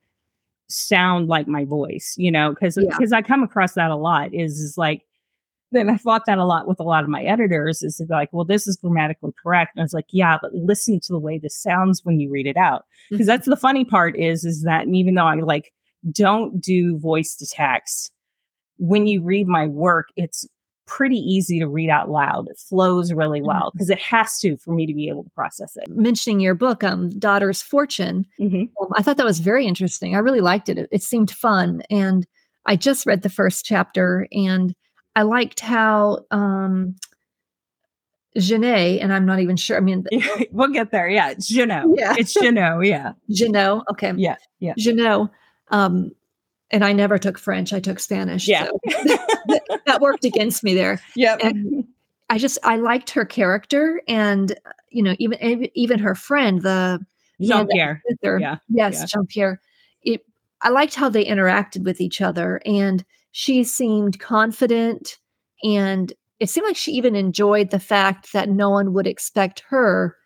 sound 0.73 1.27
like 1.27 1.47
my 1.47 1.65
voice, 1.65 2.15
you 2.17 2.31
know, 2.31 2.49
because 2.49 2.75
because 2.75 3.11
yeah. 3.11 3.17
I 3.17 3.21
come 3.21 3.43
across 3.43 3.73
that 3.73 3.91
a 3.91 3.95
lot 3.95 4.33
is 4.33 4.59
is 4.59 4.77
like 4.77 5.03
then 5.71 5.89
I 5.89 5.97
thought 5.97 6.25
that 6.27 6.37
a 6.37 6.45
lot 6.45 6.67
with 6.67 6.79
a 6.79 6.83
lot 6.83 7.03
of 7.03 7.09
my 7.09 7.23
editors 7.23 7.81
is 7.81 8.01
like, 8.07 8.29
well, 8.31 8.45
this 8.45 8.67
is 8.67 8.77
grammatically 8.77 9.31
correct. 9.41 9.71
And 9.75 9.81
I 9.81 9.85
was 9.85 9.93
like, 9.93 10.05
yeah, 10.11 10.37
but 10.41 10.53
listen 10.53 10.99
to 10.99 11.13
the 11.13 11.19
way 11.19 11.39
this 11.39 11.57
sounds 11.57 12.01
when 12.03 12.19
you 12.19 12.29
read 12.29 12.45
it 12.45 12.57
out. 12.57 12.85
Because 13.09 13.23
mm-hmm. 13.23 13.29
that's 13.29 13.47
the 13.47 13.57
funny 13.57 13.83
part 13.83 14.17
is, 14.17 14.45
is 14.45 14.61
that 14.63 14.87
even 14.87 15.15
though 15.15 15.25
I 15.25 15.35
like 15.35 15.73
don't 16.11 16.61
do 16.61 16.99
voice 16.99 17.35
to 17.37 17.47
text, 17.47 18.11
when 18.77 19.07
you 19.07 19.23
read 19.23 19.47
my 19.47 19.65
work, 19.65 20.09
it's 20.15 20.47
pretty 20.85 21.17
easy 21.17 21.59
to 21.59 21.67
read 21.67 21.89
out 21.89 22.09
loud. 22.09 22.47
It 22.49 22.57
flows 22.57 23.13
really 23.13 23.39
mm-hmm. 23.39 23.47
well 23.47 23.71
because 23.73 23.89
it 23.89 23.99
has 23.99 24.39
to 24.39 24.57
for 24.57 24.73
me 24.73 24.85
to 24.85 24.93
be 24.93 25.09
able 25.09 25.23
to 25.23 25.29
process 25.31 25.75
it. 25.75 25.89
Mentioning 25.89 26.39
your 26.39 26.55
book, 26.55 26.83
um, 26.83 27.09
Daughter's 27.19 27.61
Fortune, 27.61 28.25
mm-hmm. 28.39 28.63
um, 28.83 28.91
I 28.95 29.01
thought 29.01 29.17
that 29.17 29.25
was 29.25 29.39
very 29.39 29.65
interesting. 29.65 30.15
I 30.15 30.19
really 30.19 30.41
liked 30.41 30.69
it. 30.69 30.77
it. 30.77 30.89
It 30.91 31.03
seemed 31.03 31.31
fun. 31.31 31.83
And 31.89 32.25
I 32.65 32.75
just 32.75 33.05
read 33.05 33.21
the 33.21 33.29
first 33.29 33.65
chapter 33.65 34.27
and 34.31 34.75
I 35.15 35.23
liked 35.23 35.59
how 35.59 36.25
um, 36.31 36.95
Genet, 38.37 39.01
and 39.01 39.13
I'm 39.13 39.25
not 39.25 39.39
even 39.39 39.55
sure. 39.55 39.77
I 39.77 39.79
mean, 39.79 40.05
we'll 40.51 40.69
get 40.69 40.91
there. 40.91 41.07
Yeah, 41.07 41.29
it's. 41.29 41.51
Yeah, 41.95 42.15
it's 42.17 42.33
Jeannot. 42.33 42.85
Yeah, 42.85 43.13
Jeannot. 43.29 43.85
Okay. 43.91 44.13
Yeah, 44.15 44.37
yeah. 44.59 44.73
Jeannot. 44.77 45.29
Um, 45.69 46.11
and 46.73 46.83
I 46.83 46.91
never 46.91 47.17
took 47.17 47.37
French. 47.37 47.71
I 47.71 47.79
took 47.79 47.99
Spanish. 47.99 48.47
Yeah. 48.47 48.65
So 48.65 48.79
that 49.85 50.01
worked 50.01 50.25
against 50.25 50.63
me 50.63 50.73
there. 50.73 50.99
Yeah. 51.15 51.37
I 52.29 52.39
just 52.39 52.57
I 52.63 52.77
liked 52.77 53.11
her 53.11 53.25
character 53.25 54.01
and 54.07 54.55
you 54.89 55.03
know 55.03 55.15
even 55.19 55.69
even 55.75 55.99
her 55.99 56.15
friend 56.15 56.63
the 56.63 56.99
Jean 57.39 57.67
Pierre. 57.67 58.01
Yeah. 58.23 58.57
Yes, 58.69 58.99
yeah. 58.99 59.05
Jean 59.05 59.27
Pierre. 59.27 59.61
It 60.01 60.25
I 60.61 60.69
liked 60.69 60.95
how 60.95 61.09
they 61.09 61.23
interacted 61.23 61.83
with 61.83 62.01
each 62.01 62.21
other 62.21 62.59
and 62.65 63.05
she 63.31 63.63
seemed 63.63 64.19
confident 64.19 65.19
and 65.63 66.11
it 66.39 66.49
seemed 66.49 66.65
like 66.65 66.75
she 66.75 66.91
even 66.93 67.15
enjoyed 67.15 67.69
the 67.69 67.79
fact 67.79 68.33
that 68.33 68.49
no 68.49 68.71
one 68.71 68.93
would 68.93 69.07
expect 69.07 69.61
her 69.69 70.17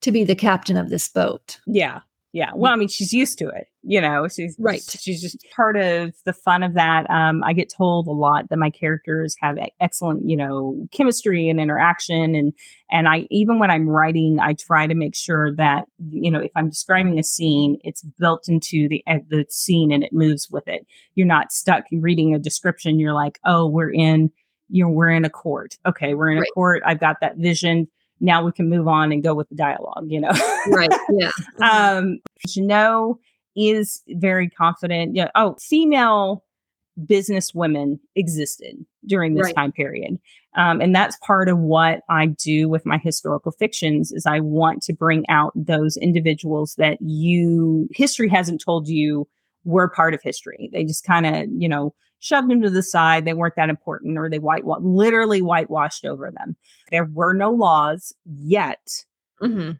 to 0.00 0.10
be 0.10 0.24
the 0.24 0.34
captain 0.34 0.76
of 0.76 0.90
this 0.90 1.08
boat. 1.08 1.60
Yeah. 1.66 2.00
Yeah. 2.32 2.50
Well, 2.54 2.72
I 2.72 2.76
mean, 2.76 2.88
she's 2.88 3.12
used 3.12 3.38
to 3.40 3.48
it. 3.48 3.66
You 3.82 4.00
know, 4.00 4.26
she's 4.26 4.56
right. 4.58 4.82
She's 4.98 5.20
just 5.20 5.44
part 5.54 5.76
of 5.76 6.14
the 6.24 6.32
fun 6.32 6.62
of 6.62 6.72
that. 6.74 7.08
Um, 7.10 7.44
I 7.44 7.52
get 7.52 7.70
told 7.70 8.06
a 8.06 8.12
lot 8.12 8.48
that 8.48 8.58
my 8.58 8.70
characters 8.70 9.36
have 9.40 9.58
excellent, 9.80 10.26
you 10.26 10.36
know, 10.36 10.86
chemistry 10.92 11.50
and 11.50 11.60
interaction, 11.60 12.34
and 12.34 12.54
and 12.90 13.06
I 13.06 13.26
even 13.30 13.58
when 13.58 13.70
I'm 13.70 13.86
writing, 13.86 14.38
I 14.40 14.54
try 14.54 14.86
to 14.86 14.94
make 14.94 15.14
sure 15.14 15.54
that 15.56 15.84
you 16.08 16.30
know 16.30 16.40
if 16.40 16.52
I'm 16.56 16.70
describing 16.70 17.18
a 17.18 17.22
scene, 17.22 17.76
it's 17.84 18.02
built 18.18 18.48
into 18.48 18.88
the 18.88 19.02
uh, 19.06 19.18
the 19.28 19.44
scene 19.50 19.92
and 19.92 20.02
it 20.02 20.14
moves 20.14 20.48
with 20.50 20.66
it. 20.68 20.86
You're 21.14 21.26
not 21.26 21.52
stuck 21.52 21.84
reading 21.92 22.34
a 22.34 22.38
description. 22.38 22.98
You're 22.98 23.12
like, 23.12 23.40
oh, 23.44 23.66
we're 23.66 23.92
in, 23.92 24.30
you 24.70 24.84
know, 24.84 24.90
we're 24.90 25.10
in 25.10 25.26
a 25.26 25.30
court. 25.30 25.76
Okay, 25.84 26.14
we're 26.14 26.30
in 26.30 26.38
right. 26.38 26.48
a 26.48 26.54
court. 26.54 26.82
I've 26.86 27.00
got 27.00 27.16
that 27.20 27.36
vision 27.36 27.88
now 28.22 28.42
we 28.42 28.52
can 28.52 28.70
move 28.70 28.88
on 28.88 29.12
and 29.12 29.22
go 29.22 29.34
with 29.34 29.48
the 29.50 29.56
dialogue, 29.56 30.06
you 30.06 30.20
know? 30.20 30.30
right. 30.68 30.90
Yeah. 31.10 31.32
um, 31.70 32.20
Jeannot 32.46 33.18
is 33.54 34.02
very 34.08 34.48
confident. 34.48 35.14
Yeah. 35.14 35.28
Oh, 35.34 35.56
female 35.60 36.44
business 37.04 37.54
women 37.54 37.98
existed 38.14 38.76
during 39.06 39.34
this 39.34 39.46
right. 39.46 39.54
time 39.54 39.72
period. 39.72 40.18
Um, 40.54 40.80
and 40.80 40.94
that's 40.94 41.16
part 41.18 41.48
of 41.48 41.58
what 41.58 42.02
I 42.08 42.26
do 42.26 42.68
with 42.68 42.86
my 42.86 42.98
historical 42.98 43.52
fictions 43.52 44.12
is 44.12 44.26
I 44.26 44.40
want 44.40 44.82
to 44.82 44.92
bring 44.92 45.24
out 45.28 45.52
those 45.54 45.96
individuals 45.96 46.74
that 46.76 46.98
you 47.00 47.88
history 47.92 48.28
hasn't 48.28 48.62
told 48.62 48.88
you 48.88 49.26
were 49.64 49.88
part 49.88 50.14
of 50.14 50.22
history. 50.22 50.68
They 50.72 50.84
just 50.84 51.04
kind 51.04 51.26
of, 51.26 51.46
you 51.50 51.68
know, 51.68 51.94
shoved 52.22 52.48
them 52.48 52.62
to 52.62 52.70
the 52.70 52.82
side. 52.84 53.24
They 53.24 53.34
weren't 53.34 53.56
that 53.56 53.68
important 53.68 54.16
or 54.16 54.30
they 54.30 54.38
white 54.38 54.64
literally 54.64 55.42
whitewashed 55.42 56.04
over 56.04 56.30
them. 56.30 56.56
There 56.90 57.04
were 57.04 57.34
no 57.34 57.50
laws 57.50 58.14
yet 58.24 59.04
mm-hmm. 59.42 59.72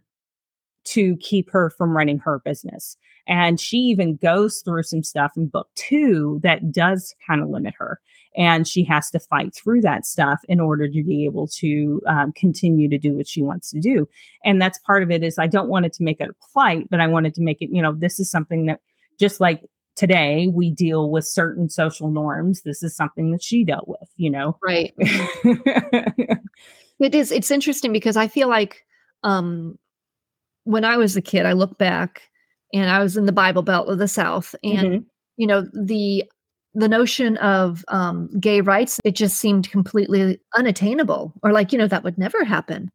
to 0.85 1.17
keep 1.19 1.51
her 1.51 1.71
from 1.71 1.97
running 1.97 2.19
her 2.19 2.41
business. 2.45 2.97
And 3.29 3.61
she 3.61 3.77
even 3.77 4.17
goes 4.17 4.61
through 4.63 4.83
some 4.83 5.05
stuff 5.05 5.33
in 5.37 5.47
book 5.47 5.69
two 5.77 6.41
that 6.43 6.73
does 6.73 7.15
kind 7.25 7.41
of 7.41 7.49
limit 7.49 7.75
her. 7.79 8.01
And 8.37 8.67
she 8.67 8.83
has 8.85 9.09
to 9.11 9.21
fight 9.21 9.55
through 9.55 9.83
that 9.83 10.05
stuff 10.05 10.41
in 10.49 10.59
order 10.59 10.89
to 10.89 11.05
be 11.05 11.25
able 11.25 11.47
to 11.59 12.03
um, 12.09 12.33
continue 12.33 12.89
to 12.89 12.99
do 12.99 13.15
what 13.15 13.29
she 13.29 13.43
wants 13.43 13.71
to 13.71 13.79
do. 13.79 14.09
And 14.45 14.61
that's 14.61 14.79
part 14.81 15.05
of 15.05 15.13
it 15.13 15.23
is 15.23 15.39
I 15.39 15.47
don't 15.47 15.69
want 15.69 15.87
it 15.87 15.93
to 15.95 16.03
make 16.03 16.21
it 16.21 16.31
a 16.31 16.53
plight, 16.53 16.89
but 16.91 16.99
I 16.99 17.07
wanted 17.07 17.35
to 17.35 17.43
make 17.43 17.63
it, 17.63 17.71
you 17.71 17.83
know, 17.83 17.93
this 17.93 18.19
is 18.19 18.29
something 18.29 18.67
that 18.67 18.81
just 19.21 19.39
like 19.39 19.63
today 19.97 20.49
we 20.53 20.71
deal 20.71 21.11
with 21.11 21.27
certain 21.27 21.69
social 21.69 22.11
norms 22.11 22.63
this 22.63 22.83
is 22.83 22.95
something 22.95 23.31
that 23.33 23.43
she 23.43 23.65
dealt 23.65 23.89
with 23.89 24.09
you 24.17 24.31
know? 24.31 24.59
Right. 24.63 24.95
It 27.03 27.17
is 27.17 27.33
it's 27.33 27.51
interesting 27.51 27.93
because 27.93 28.17
i 28.17 28.29
feel 28.29 28.49
like 28.49 28.85
um 29.25 29.77
when 30.65 30.85
i 30.85 30.97
was 30.97 31.17
a 31.17 31.23
kid 31.23 31.47
i 31.47 31.53
look 31.53 31.77
back 31.77 32.23
and 32.73 32.89
i 32.89 33.03
was 33.03 33.17
in 33.17 33.27
the 33.27 33.33
bible 33.33 33.63
belt 33.63 33.89
of 33.89 33.99
the 33.99 34.09
south 34.09 34.55
and 34.63 34.87
mm-hmm. 34.87 35.03
you 35.37 35.47
know 35.47 35.67
the 35.75 36.25
the 36.75 36.89
notion 36.89 37.37
of 37.39 37.85
um, 37.89 38.31
gay 38.41 38.63
rights 38.63 38.99
it 39.05 39.15
just 39.15 39.37
seemed 39.39 39.71
completely 39.71 40.41
unattainable 40.57 41.35
or 41.43 41.53
like 41.53 41.73
you 41.73 41.79
know 41.79 41.87
that 41.89 42.03
would 42.03 42.17
never 42.17 42.45
happen. 42.45 42.91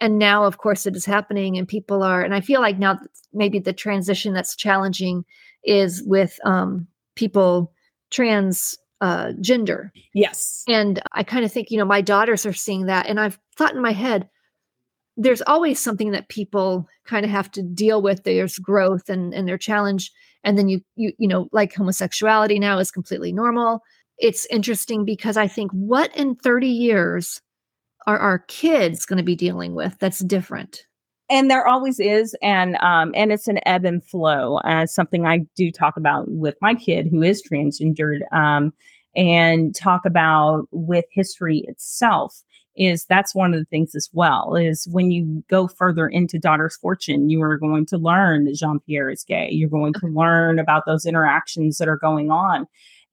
And 0.00 0.18
now 0.18 0.44
of 0.44 0.56
course 0.56 0.86
it 0.86 0.96
is 0.96 1.04
happening 1.04 1.58
and 1.58 1.68
people 1.68 2.02
are 2.02 2.22
and 2.22 2.34
i 2.34 2.40
feel 2.40 2.60
like 2.60 2.78
now 2.78 2.98
maybe 3.34 3.58
the 3.58 3.72
transition 3.72 4.32
that's 4.32 4.56
challenging 4.56 5.24
is 5.64 6.02
with 6.04 6.38
um, 6.44 6.86
people 7.14 7.72
trans 8.10 8.78
uh, 9.00 9.32
gender. 9.40 9.92
Yes. 10.14 10.64
And 10.68 11.00
I 11.12 11.22
kind 11.22 11.44
of 11.44 11.52
think, 11.52 11.70
you 11.70 11.78
know, 11.78 11.84
my 11.84 12.00
daughters 12.00 12.44
are 12.46 12.52
seeing 12.52 12.86
that. 12.86 13.06
And 13.06 13.20
I've 13.20 13.38
thought 13.56 13.74
in 13.74 13.82
my 13.82 13.92
head, 13.92 14.28
there's 15.16 15.42
always 15.42 15.80
something 15.80 16.12
that 16.12 16.28
people 16.28 16.88
kind 17.04 17.24
of 17.24 17.30
have 17.30 17.50
to 17.52 17.62
deal 17.62 18.02
with. 18.02 18.24
There's 18.24 18.58
growth 18.58 19.08
and, 19.08 19.34
and 19.34 19.46
their 19.46 19.58
challenge. 19.58 20.12
And 20.44 20.56
then 20.56 20.68
you, 20.68 20.80
you, 20.96 21.12
you 21.18 21.28
know, 21.28 21.48
like 21.52 21.74
homosexuality 21.74 22.58
now 22.58 22.78
is 22.78 22.90
completely 22.90 23.32
normal. 23.32 23.82
It's 24.18 24.46
interesting 24.46 25.04
because 25.04 25.36
I 25.36 25.48
think 25.48 25.70
what 25.72 26.14
in 26.16 26.36
30 26.36 26.68
years 26.68 27.40
are 28.06 28.18
our 28.18 28.38
kids 28.38 29.06
going 29.06 29.18
to 29.18 29.24
be 29.24 29.36
dealing 29.36 29.74
with 29.74 29.98
that's 29.98 30.20
different? 30.20 30.84
And 31.30 31.50
there 31.50 31.66
always 31.66 32.00
is 32.00 32.34
and 32.42 32.76
um 32.76 33.12
and 33.14 33.32
it's 33.32 33.48
an 33.48 33.60
ebb 33.66 33.84
and 33.84 34.04
flow 34.04 34.58
as 34.64 34.90
uh, 34.90 34.92
something 34.92 35.26
i 35.26 35.38
do 35.56 35.70
talk 35.70 35.96
about 35.96 36.24
with 36.28 36.56
my 36.60 36.74
kid 36.74 37.08
who 37.10 37.22
is 37.22 37.42
transgendered 37.42 38.20
um 38.32 38.72
and 39.16 39.74
talk 39.74 40.04
about 40.04 40.66
with 40.70 41.04
history 41.10 41.64
itself 41.66 42.42
is 42.78 43.04
that's 43.06 43.34
one 43.34 43.52
of 43.52 43.58
the 43.58 43.64
things 43.66 43.94
as 43.94 44.08
well 44.12 44.54
is 44.54 44.86
when 44.90 45.10
you 45.10 45.42
go 45.50 45.66
further 45.66 46.06
into 46.06 46.38
daughter's 46.38 46.76
fortune 46.76 47.28
you 47.28 47.42
are 47.42 47.58
going 47.58 47.84
to 47.84 47.98
learn 47.98 48.44
that 48.44 48.54
jean-pierre 48.54 49.10
is 49.10 49.24
gay. 49.24 49.48
You're 49.50 49.68
going 49.68 49.92
to 49.94 50.06
learn 50.06 50.58
about 50.58 50.84
those 50.86 51.04
interactions 51.04 51.78
that 51.78 51.88
are 51.88 51.96
going 51.96 52.30
on. 52.30 52.66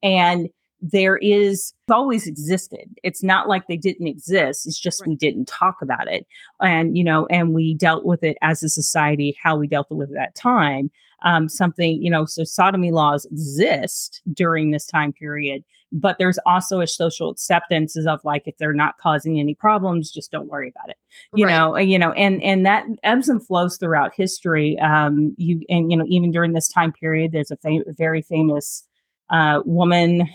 And 0.03 0.49
there 0.81 1.17
is 1.17 1.73
always 1.89 2.27
existed. 2.27 2.87
It's 3.01 3.23
not 3.23 3.47
like 3.47 3.67
they 3.67 3.77
didn't 3.77 4.07
exist. 4.07 4.67
It's 4.67 4.79
just 4.79 5.01
right. 5.01 5.09
we 5.09 5.15
didn't 5.15 5.47
talk 5.47 5.77
about 5.81 6.07
it. 6.07 6.27
And, 6.61 6.97
you 6.97 7.03
know, 7.03 7.25
and 7.27 7.53
we 7.53 7.73
dealt 7.73 8.05
with 8.05 8.23
it 8.23 8.37
as 8.41 8.61
a 8.61 8.69
society, 8.69 9.35
how 9.41 9.57
we 9.57 9.67
dealt 9.67 9.89
with 9.89 10.09
it 10.09 10.13
at 10.13 10.19
that 10.19 10.35
time. 10.35 10.91
Um, 11.23 11.49
something, 11.49 12.03
you 12.03 12.11
know, 12.11 12.25
so 12.25 12.43
sodomy 12.43 12.91
laws 12.91 13.25
exist 13.25 14.21
during 14.33 14.69
this 14.69 14.85
time 14.85 15.11
period, 15.11 15.63
but 15.91 16.17
there's 16.19 16.37
also 16.45 16.81
a 16.81 16.87
social 16.87 17.31
acceptance 17.31 17.95
of 17.95 18.23
like, 18.23 18.43
if 18.45 18.57
they're 18.57 18.73
not 18.73 18.97
causing 18.99 19.39
any 19.39 19.55
problems, 19.55 20.11
just 20.11 20.29
don't 20.29 20.49
worry 20.49 20.69
about 20.69 20.89
it. 20.89 20.97
You 21.33 21.45
right. 21.45 21.57
know, 21.57 21.77
you 21.77 21.97
know, 21.97 22.11
and, 22.11 22.43
and 22.43 22.63
that 22.65 22.85
ebbs 23.01 23.29
and 23.29 23.43
flows 23.43 23.77
throughout 23.77 24.13
history. 24.13 24.77
Um, 24.79 25.33
you, 25.37 25.61
and, 25.67 25.89
you 25.89 25.97
know, 25.97 26.05
even 26.07 26.31
during 26.31 26.53
this 26.53 26.67
time 26.67 26.91
period, 26.91 27.31
there's 27.31 27.49
a 27.49 27.57
fam- 27.57 27.85
very 27.87 28.21
famous, 28.21 28.83
uh, 29.31 29.61
woman 29.65 30.29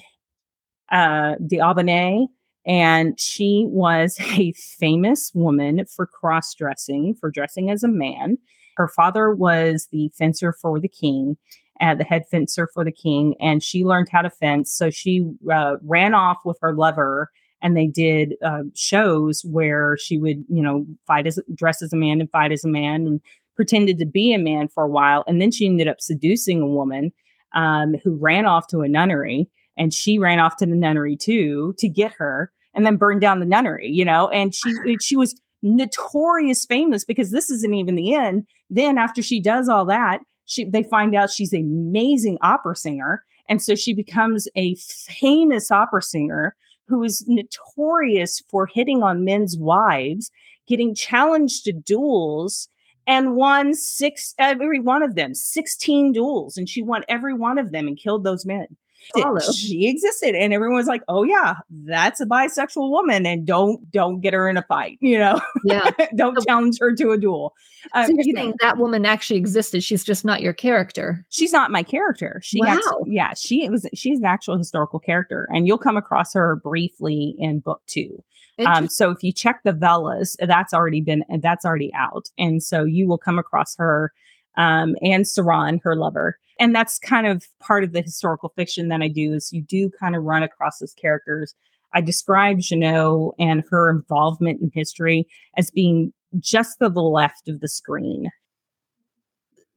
uh, 0.90 1.37
D'Aubigny, 1.46 2.26
and 2.66 3.18
she 3.18 3.66
was 3.68 4.18
a 4.37 4.53
famous 4.53 5.33
woman 5.35 5.85
for 5.87 6.07
cross 6.07 6.55
dressing, 6.55 7.14
for 7.14 7.31
dressing 7.31 7.70
as 7.70 7.83
a 7.83 7.88
man. 7.88 8.38
Her 8.76 8.88
father 8.88 9.35
was 9.35 9.88
the 9.92 10.11
fencer 10.16 10.53
for 10.53 10.81
the 10.81 10.88
king, 10.88 11.37
uh, 11.81 11.94
the 11.94 12.05
head 12.05 12.24
fencer 12.31 12.68
for 12.72 12.85
the 12.85 12.92
king, 12.92 13.35
and 13.40 13.62
she 13.62 13.85
learned 13.85 14.09
how 14.11 14.22
to 14.22 14.31
fence. 14.31 14.72
So 14.72 14.90
she 14.90 15.26
uh, 15.53 15.76
ran 15.83 16.14
off 16.14 16.38
with 16.44 16.59
her 16.62 16.74
lover, 16.74 17.31
and 17.62 17.76
they 17.76 17.87
did 17.87 18.35
uh, 18.42 18.62
shows 18.74 19.42
where 19.44 19.96
she 19.98 20.16
would, 20.18 20.44
you 20.48 20.62
know, 20.62 20.87
fight 21.07 21.26
as 21.26 21.38
dress 21.55 21.83
as 21.83 21.92
a 21.92 21.96
man 21.96 22.20
and 22.20 22.31
fight 22.31 22.53
as 22.53 22.64
a 22.64 22.68
man, 22.68 23.07
and 23.07 23.20
pretended 23.57 23.98
to 23.98 24.07
be 24.07 24.33
a 24.33 24.38
man 24.38 24.68
for 24.68 24.85
a 24.85 24.88
while, 24.88 25.24
and 25.26 25.40
then 25.40 25.50
she 25.50 25.66
ended 25.66 25.88
up 25.88 26.00
seducing 26.00 26.62
a 26.62 26.66
woman 26.66 27.12
um, 27.55 27.94
who 28.03 28.16
ran 28.16 28.46
off 28.46 28.66
to 28.68 28.81
a 28.81 28.88
nunnery 28.88 29.48
and 29.76 29.94
she 29.94 30.18
ran 30.18 30.38
off 30.38 30.56
to 30.56 30.66
the 30.66 30.74
nunnery 30.74 31.16
too 31.16 31.74
to 31.78 31.88
get 31.88 32.12
her 32.12 32.52
and 32.74 32.87
then 32.87 32.96
burned 32.96 33.20
down 33.20 33.40
the 33.40 33.46
nunnery, 33.46 33.88
you 33.88 34.04
know, 34.04 34.28
and 34.28 34.54
she 34.54 34.72
she 35.00 35.16
was 35.16 35.40
notorious 35.62 36.64
famous 36.64 37.04
because 37.04 37.30
this 37.30 37.50
isn't 37.50 37.74
even 37.74 37.94
the 37.94 38.14
end. 38.14 38.46
Then 38.68 38.98
after 38.98 39.22
she 39.22 39.40
does 39.40 39.68
all 39.68 39.85
that, 39.87 40.20
she 40.46 40.64
they 40.64 40.83
find 40.83 41.14
out 41.14 41.30
she's 41.30 41.52
an 41.52 41.61
amazing 41.61 42.38
opera 42.42 42.76
singer. 42.76 43.24
And 43.48 43.61
so 43.61 43.74
she 43.74 43.92
becomes 43.92 44.48
a 44.54 44.76
famous 44.76 45.70
opera 45.70 46.02
singer 46.02 46.54
who 46.87 47.02
is 47.02 47.24
notorious 47.26 48.42
for 48.48 48.66
hitting 48.66 49.02
on 49.02 49.24
men's 49.24 49.56
wives, 49.56 50.30
getting 50.66 50.94
challenged 50.94 51.64
to 51.64 51.72
duels, 51.72 52.68
and 53.06 53.35
won 53.35 53.74
six 53.74 54.35
every 54.38 54.78
one 54.78 55.02
of 55.02 55.14
them, 55.14 55.35
16 55.35 56.12
duels. 56.12 56.56
And 56.56 56.68
she 56.68 56.83
won 56.83 57.04
every 57.09 57.35
one 57.35 57.59
of 57.59 57.72
them 57.72 57.88
and 57.88 57.96
killed 57.96 58.24
those 58.24 58.46
men 58.46 58.66
follow. 59.14 59.40
She 59.40 59.88
existed, 59.88 60.34
and 60.34 60.52
everyone 60.52 60.76
was 60.76 60.86
like, 60.86 61.02
"Oh 61.08 61.22
yeah, 61.22 61.56
that's 61.70 62.20
a 62.20 62.26
bisexual 62.26 62.90
woman, 62.90 63.26
and 63.26 63.46
don't 63.46 63.90
don't 63.90 64.20
get 64.20 64.34
her 64.34 64.48
in 64.48 64.56
a 64.56 64.62
fight." 64.62 64.98
You 65.00 65.18
know, 65.18 65.40
yeah, 65.64 65.90
don't 66.16 66.36
so, 66.38 66.44
challenge 66.44 66.78
her 66.80 66.94
to 66.94 67.10
a 67.12 67.18
duel. 67.18 67.54
Um, 67.94 68.06
so 68.06 68.12
you're 68.12 68.24
you 68.24 68.34
saying 68.34 68.50
know, 68.50 68.56
that 68.60 68.78
woman 68.78 69.04
actually 69.04 69.38
existed? 69.38 69.82
She's 69.82 70.04
just 70.04 70.24
not 70.24 70.42
your 70.42 70.52
character. 70.52 71.24
She's 71.30 71.52
not 71.52 71.70
my 71.70 71.82
character. 71.82 72.40
She 72.44 72.60
wow. 72.60 72.76
Actually, 72.76 73.14
yeah, 73.14 73.34
she 73.34 73.68
was. 73.68 73.86
She's 73.94 74.18
an 74.18 74.24
actual 74.24 74.56
historical 74.56 74.98
character, 74.98 75.48
and 75.52 75.66
you'll 75.66 75.78
come 75.78 75.96
across 75.96 76.34
her 76.34 76.56
briefly 76.56 77.34
in 77.38 77.60
book 77.60 77.82
two. 77.86 78.22
Um, 78.66 78.88
so 78.88 79.10
if 79.10 79.22
you 79.22 79.32
check 79.32 79.60
the 79.64 79.72
Velas, 79.72 80.36
that's 80.38 80.74
already 80.74 81.00
been 81.00 81.24
that's 81.40 81.64
already 81.64 81.92
out, 81.94 82.28
and 82.38 82.62
so 82.62 82.84
you 82.84 83.08
will 83.08 83.18
come 83.18 83.38
across 83.38 83.76
her 83.76 84.12
um, 84.56 84.96
and 85.02 85.24
Séranne, 85.24 85.80
her 85.82 85.96
lover. 85.96 86.38
And 86.61 86.75
that's 86.75 86.99
kind 86.99 87.27
of 87.27 87.49
part 87.59 87.83
of 87.83 87.92
the 87.92 88.03
historical 88.03 88.53
fiction 88.55 88.88
that 88.88 89.01
I 89.01 89.09
do 89.09 89.33
is 89.33 89.53
you 89.53 89.62
do 89.62 89.90
kind 89.99 90.14
of 90.14 90.23
run 90.23 90.42
across 90.42 90.79
those 90.79 90.92
characters. 90.92 91.55
I 91.94 92.03
describe 92.03 92.61
Jeannot 92.61 93.35
and 93.38 93.64
her 93.70 93.90
involvement 93.90 94.61
in 94.61 94.70
history 94.73 95.27
as 95.57 95.70
being 95.70 96.12
just 96.38 96.79
to 96.79 96.90
the 96.90 97.03
left 97.03 97.49
of 97.49 97.61
the 97.61 97.66
screen. 97.66 98.31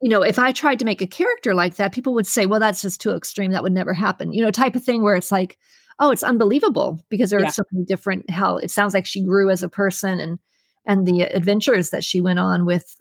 You 0.02 0.10
know, 0.10 0.22
if 0.22 0.38
I 0.38 0.52
tried 0.52 0.78
to 0.80 0.86
make 0.86 1.02
a 1.02 1.08
character 1.08 1.56
like 1.56 1.78
that, 1.78 1.93
people 1.93 2.13
would 2.13 2.28
say, 2.28 2.46
well, 2.46 2.60
that's 2.60 2.82
just 2.82 3.00
too 3.00 3.12
extreme. 3.12 3.52
That 3.52 3.63
would 3.63 3.72
never 3.72 3.93
happen. 3.93 4.34
You 4.34 4.43
know, 4.43 4.52
type 4.52 4.76
of 4.76 4.84
thing 4.84 5.02
where 5.02 5.15
it's 5.15 5.32
like, 5.32 5.58
oh, 6.00 6.12
it's 6.12 6.24
unbelievable 6.24 7.02
because 7.08 7.30
there 7.30 7.39
yeah. 7.39 7.48
are 7.48 7.52
so 7.52 7.63
many 7.72 7.86
different 7.86 8.30
how 8.30 8.58
it 8.58 8.69
sounds 8.69 8.93
like 8.93 9.06
she 9.06 9.24
grew 9.24 9.50
as 9.50 9.63
a 9.63 9.69
person 9.69 10.19
and 10.19 10.38
and 10.86 11.08
the 11.08 11.22
adventures 11.22 11.91
that 11.91 12.04
she 12.04 12.19
went 12.19 12.39
on 12.39 12.65
with 12.65 12.98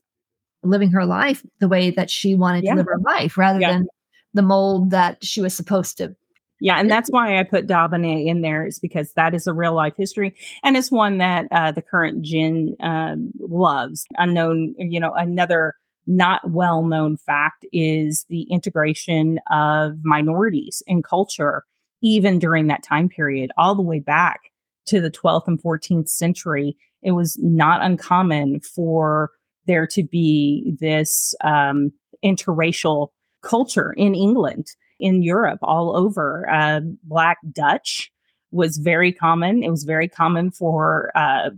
living 0.63 0.91
her 0.91 1.05
life 1.05 1.45
the 1.61 1.69
way 1.69 1.91
that 1.91 2.11
she 2.11 2.35
wanted 2.35 2.65
yeah. 2.65 2.73
to 2.73 2.79
live 2.79 2.87
her 2.87 2.99
life 2.99 3.37
rather 3.37 3.61
yeah. 3.61 3.73
than 3.73 3.87
the 4.35 4.43
mold 4.43 4.91
that 4.91 5.23
she 5.25 5.41
was 5.41 5.55
supposed 5.55 5.99
to 5.99 6.15
yeah, 6.63 6.79
and 6.79 6.89
that's 6.89 7.11
why 7.11 7.41
I 7.41 7.43
put 7.43 7.67
D'Aubigny 7.67 8.29
in 8.29 8.43
there 8.43 8.65
is 8.65 8.79
because 8.79 9.15
that 9.15 9.35
is 9.35 9.49
a 9.49 9.53
real 9.53 9.75
life 9.75 9.95
history, 9.99 10.33
and 10.63 10.77
it's 10.77 10.93
one 10.93 11.19
that 11.19 11.49
uh, 11.51 11.73
the 11.73 11.83
current 11.83 12.23
gen 12.23 12.77
um, 12.79 13.33
loves. 13.41 14.07
Unknown, 14.17 14.77
you 14.79 15.01
know, 15.01 15.13
another 15.13 15.75
not 16.07 16.49
well 16.49 16.85
known 16.85 17.17
fact 17.17 17.67
is 17.73 18.27
the 18.29 18.43
integration 18.43 19.41
of 19.51 19.97
minorities 20.05 20.85
in 20.87 21.03
culture, 21.03 21.65
even 22.01 22.39
during 22.39 22.69
that 22.69 22.85
time 22.85 23.09
period, 23.09 23.51
all 23.57 23.75
the 23.75 23.83
way 23.83 23.99
back 23.99 24.43
to 24.87 25.01
the 25.01 25.11
12th 25.11 25.49
and 25.49 25.61
14th 25.61 26.09
century. 26.09 26.77
It 27.03 27.13
was 27.13 27.37
not 27.41 27.83
uncommon 27.83 28.61
for 28.61 29.31
there 29.67 29.87
to 29.89 30.03
be 30.03 30.75
this 30.81 31.35
um, 31.43 31.93
interracial 32.25 33.09
culture 33.43 33.93
in 33.95 34.15
England, 34.15 34.67
in 35.01 35.23
Europe, 35.23 35.59
all 35.63 35.97
over. 35.97 36.49
Uh, 36.51 36.81
Black 37.05 37.39
Dutch 37.53 38.13
was 38.51 38.77
very 38.77 39.13
common. 39.13 39.63
It 39.63 39.71
was 39.71 39.85
very 39.85 40.09
common 40.09 40.51
for 40.51 41.11
uh, 41.15 41.51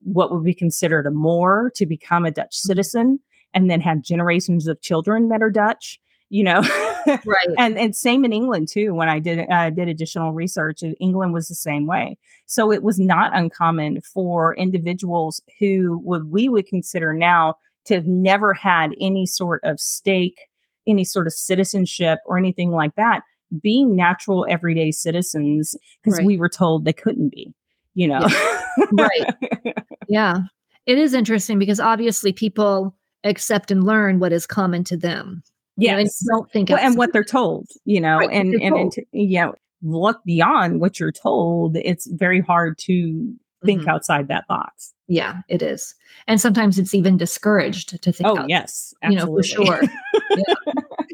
what 0.00 0.32
would 0.32 0.44
be 0.44 0.54
considered 0.54 1.06
a 1.06 1.10
Moor 1.10 1.70
to 1.76 1.86
become 1.86 2.24
a 2.24 2.30
Dutch 2.30 2.54
citizen 2.54 3.20
and 3.54 3.70
then 3.70 3.80
have 3.80 4.02
generations 4.02 4.66
of 4.66 4.80
children 4.80 5.28
that 5.28 5.42
are 5.42 5.50
Dutch 5.50 6.00
you 6.32 6.42
know 6.42 6.62
right. 7.06 7.48
And 7.58 7.78
and 7.78 7.94
same 7.94 8.24
in 8.24 8.32
england 8.32 8.68
too 8.68 8.94
when 8.94 9.08
i 9.08 9.18
did 9.18 9.50
uh, 9.50 9.70
did 9.70 9.88
additional 9.88 10.32
research 10.32 10.82
england 11.00 11.32
was 11.32 11.48
the 11.48 11.54
same 11.54 11.86
way. 11.86 12.16
So 12.46 12.70
it 12.70 12.82
was 12.82 12.98
not 12.98 13.34
uncommon 13.34 14.00
for 14.02 14.54
individuals 14.56 15.40
who 15.58 16.00
would 16.04 16.30
we 16.30 16.48
would 16.48 16.66
consider 16.66 17.12
now 17.12 17.54
to 17.86 17.94
have 17.94 18.06
never 18.06 18.54
had 18.54 18.92
any 19.00 19.26
sort 19.26 19.60
of 19.64 19.80
stake 19.80 20.38
any 20.86 21.04
sort 21.04 21.26
of 21.26 21.32
citizenship 21.32 22.18
or 22.26 22.38
anything 22.38 22.70
like 22.70 22.94
that 22.96 23.22
being 23.62 23.94
natural 23.94 24.46
everyday 24.48 24.90
citizens 24.90 25.76
because 26.02 26.18
right. 26.18 26.26
we 26.26 26.36
were 26.36 26.48
told 26.48 26.84
they 26.84 26.92
couldn't 26.92 27.30
be 27.30 27.54
you 27.94 28.08
know? 28.08 28.26
Yeah. 28.26 28.84
right. 28.92 29.74
Yeah. 30.08 30.40
It 30.84 30.98
is 30.98 31.14
interesting 31.14 31.58
because 31.58 31.80
obviously 31.80 32.32
people 32.32 32.94
accept 33.24 33.70
and 33.70 33.84
learn 33.84 34.18
what 34.18 34.32
is 34.32 34.46
common 34.46 34.84
to 34.84 34.96
them 34.96 35.42
Yes. 35.76 36.20
You 36.22 36.30
know, 36.30 36.38
don't 36.38 36.52
think 36.52 36.68
well, 36.68 36.78
and 36.78 36.96
what 36.96 37.12
they're 37.12 37.24
told, 37.24 37.68
you 37.84 38.00
know, 38.00 38.18
right, 38.18 38.30
and, 38.30 38.54
and, 38.54 38.76
and, 38.76 38.92
you 39.12 39.40
know, 39.40 39.54
look 39.82 40.22
beyond 40.24 40.80
what 40.80 41.00
you're 41.00 41.12
told. 41.12 41.76
It's 41.76 42.06
very 42.12 42.40
hard 42.40 42.78
to 42.78 43.34
think 43.64 43.82
mm-hmm. 43.82 43.90
outside 43.90 44.28
that 44.28 44.46
box. 44.48 44.92
Yeah, 45.08 45.40
it 45.48 45.62
is. 45.62 45.94
And 46.26 46.40
sometimes 46.40 46.78
it's 46.78 46.94
even 46.94 47.16
discouraged 47.16 48.02
to 48.02 48.12
think. 48.12 48.28
Oh, 48.28 48.38
out, 48.38 48.48
yes. 48.48 48.94
Absolutely. 49.02 49.48
You 49.48 49.66
know, 49.66 49.76
for 49.76 49.82
sure. 49.82 49.82
yeah. 50.30 50.54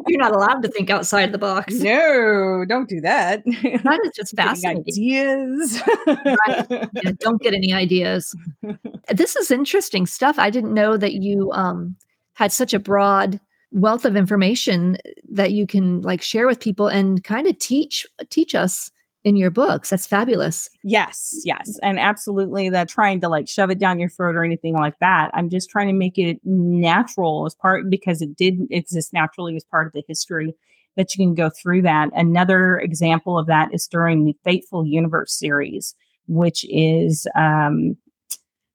You're 0.06 0.20
not 0.20 0.34
allowed 0.34 0.62
to 0.62 0.68
think 0.68 0.88
outside 0.88 1.32
the 1.32 1.38
box. 1.38 1.74
No, 1.74 2.64
don't 2.66 2.88
do 2.88 3.00
that. 3.02 3.44
That 3.44 4.00
is 4.04 4.12
just 4.14 4.34
fascinating. 4.36 4.84
Ideas. 4.88 5.82
right. 6.06 6.66
Yeah, 6.70 7.12
don't 7.18 7.40
get 7.42 7.54
any 7.54 7.72
ideas. 7.72 8.34
This 9.10 9.36
is 9.36 9.50
interesting 9.50 10.04
stuff. 10.04 10.38
I 10.38 10.50
didn't 10.50 10.74
know 10.74 10.98
that 10.98 11.14
you 11.14 11.50
um, 11.52 11.96
had 12.34 12.52
such 12.52 12.74
a 12.74 12.78
broad 12.78 13.40
wealth 13.72 14.04
of 14.04 14.16
information 14.16 14.96
that 15.31 15.52
you 15.52 15.66
can 15.66 16.00
like 16.02 16.22
share 16.22 16.46
with 16.46 16.61
people 16.61 16.88
and 16.88 17.22
kind 17.24 17.46
of 17.46 17.59
teach 17.59 18.07
teach 18.31 18.54
us 18.54 18.90
in 19.24 19.37
your 19.37 19.50
books. 19.50 19.90
That's 19.90 20.07
fabulous. 20.07 20.70
Yes, 20.85 21.40
yes. 21.44 21.78
And 21.83 21.98
absolutely 21.98 22.70
that 22.70 22.88
trying 22.88 23.20
to 23.20 23.28
like 23.28 23.48
shove 23.48 23.70
it 23.70 23.78
down 23.78 23.98
your 23.98 24.09
throat 24.09 24.37
or 24.37 24.44
anything 24.44 24.74
like 24.74 24.98
that. 25.00 25.31
I'm 25.35 25.50
just 25.50 25.68
trying 25.68 25.88
to 25.88 25.92
make 25.92 26.18
it 26.18 26.38
natural 26.44 27.44
as 27.44 27.54
part 27.54 27.90
because 27.90 28.22
it 28.22 28.37
didn't 28.37 28.68
exist 28.70 29.12
naturally 29.12 29.57
as 29.57 29.64
part 29.64 29.87
of 29.87 29.92
the 29.92 30.04
history 30.07 30.54
that 30.96 31.14
you 31.14 31.24
can 31.24 31.35
go 31.35 31.50
through 31.50 31.83
that. 31.83 32.11
Another 32.14 32.78
example 32.78 33.38
of 33.38 33.46
that 33.46 33.72
is 33.72 33.87
during 33.87 34.24
the 34.24 34.37
Fateful 34.44 34.87
Universe 34.87 35.33
series, 35.33 35.94
which 36.26 36.64
is 36.68 37.26
um, 37.37 37.96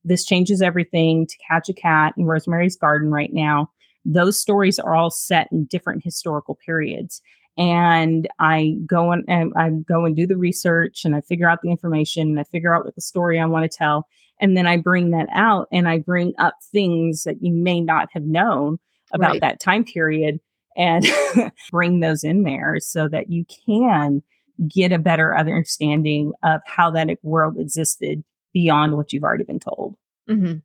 This 0.04 0.24
Changes 0.24 0.62
Everything, 0.62 1.26
To 1.28 1.36
Catch 1.50 1.70
a 1.70 1.74
Cat, 1.74 2.14
in 2.18 2.26
Rosemary's 2.26 2.78
Garden 2.78 3.12
right 3.12 3.34
now. 3.34 3.70
Those 4.06 4.40
stories 4.40 4.80
are 4.80 4.96
all 4.96 5.12
set 5.12 5.48
in 5.52 5.66
different 5.66 6.04
historical 6.04 6.56
periods 6.56 7.22
and 7.58 8.28
I 8.40 8.78
go 8.86 9.12
and, 9.12 9.54
I 9.56 9.70
go 9.70 10.06
and 10.06 10.16
do 10.16 10.26
the 10.26 10.38
research 10.38 11.06
and 11.06 11.16
I 11.16 11.22
figure 11.22 11.50
out 11.50 11.62
the 11.62 11.70
information 11.70 12.30
and 12.30 12.40
I 12.40 12.44
figure 12.46 12.74
out 12.74 12.86
what 12.86 12.96
the 12.96 13.02
story 13.02 13.40
I 13.40 13.46
want 13.46 13.70
to 13.70 13.78
tell. 13.78 14.08
And 14.40 14.58
then 14.58 14.66
I 14.66 14.78
bring 14.78 15.12
that 15.12 15.28
out 15.32 15.68
and 15.72 15.88
I 15.88 16.00
bring 16.00 16.34
up 16.40 16.56
things 16.72 17.24
that 17.24 17.44
you 17.44 17.54
may 17.54 17.80
not 17.80 18.10
have 18.14 18.24
known 18.24 18.80
about 19.14 19.34
right. 19.34 19.42
that 19.42 19.60
time 19.60 19.84
period 19.84 20.40
and 20.76 21.06
bring 21.72 22.00
those 22.00 22.24
in 22.24 22.44
there 22.44 22.78
so 22.80 23.08
that 23.08 23.30
you 23.30 23.46
can 23.68 24.24
get 24.68 24.92
a 24.92 25.00
better 25.00 25.38
understanding 25.38 26.34
of 26.42 26.62
how 26.66 26.90
that 26.92 27.10
world 27.22 27.60
existed 27.60 28.24
beyond 28.52 28.98
what 28.98 29.14
you've 29.14 29.24
already 29.24 29.44
been 29.44 29.60
told. 29.60 29.96
Mm-hmm. 30.28 30.58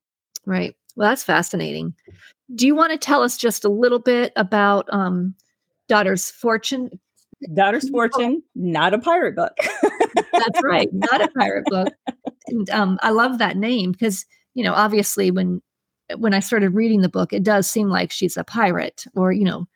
Right. 0.50 0.74
Well, 0.96 1.10
that's 1.10 1.24
fascinating. 1.24 1.94
Do 2.54 2.66
you 2.66 2.74
want 2.74 2.92
to 2.92 2.98
tell 2.98 3.22
us 3.22 3.36
just 3.36 3.64
a 3.64 3.68
little 3.68 3.98
bit 3.98 4.32
about 4.36 4.88
um, 4.92 5.34
Daughter's 5.88 6.30
Fortune. 6.30 6.90
Daughter's 7.54 7.88
Fortune, 7.90 8.42
not 8.54 8.94
a 8.94 8.98
pirate 8.98 9.34
book. 9.34 9.56
That's 10.32 10.62
right, 10.62 10.88
not 10.92 11.22
a 11.22 11.28
pirate 11.28 11.64
book. 11.66 11.92
And 12.46 12.70
um, 12.70 12.98
I 13.02 13.10
love 13.10 13.38
that 13.38 13.56
name 13.56 13.92
because 13.92 14.24
you 14.54 14.62
know, 14.62 14.74
obviously, 14.74 15.30
when 15.30 15.60
when 16.16 16.34
I 16.34 16.40
started 16.40 16.74
reading 16.74 17.00
the 17.00 17.08
book, 17.08 17.32
it 17.32 17.42
does 17.42 17.66
seem 17.66 17.88
like 17.88 18.10
she's 18.10 18.36
a 18.36 18.44
pirate 18.44 19.04
or 19.14 19.32
you 19.32 19.44
know 19.44 19.66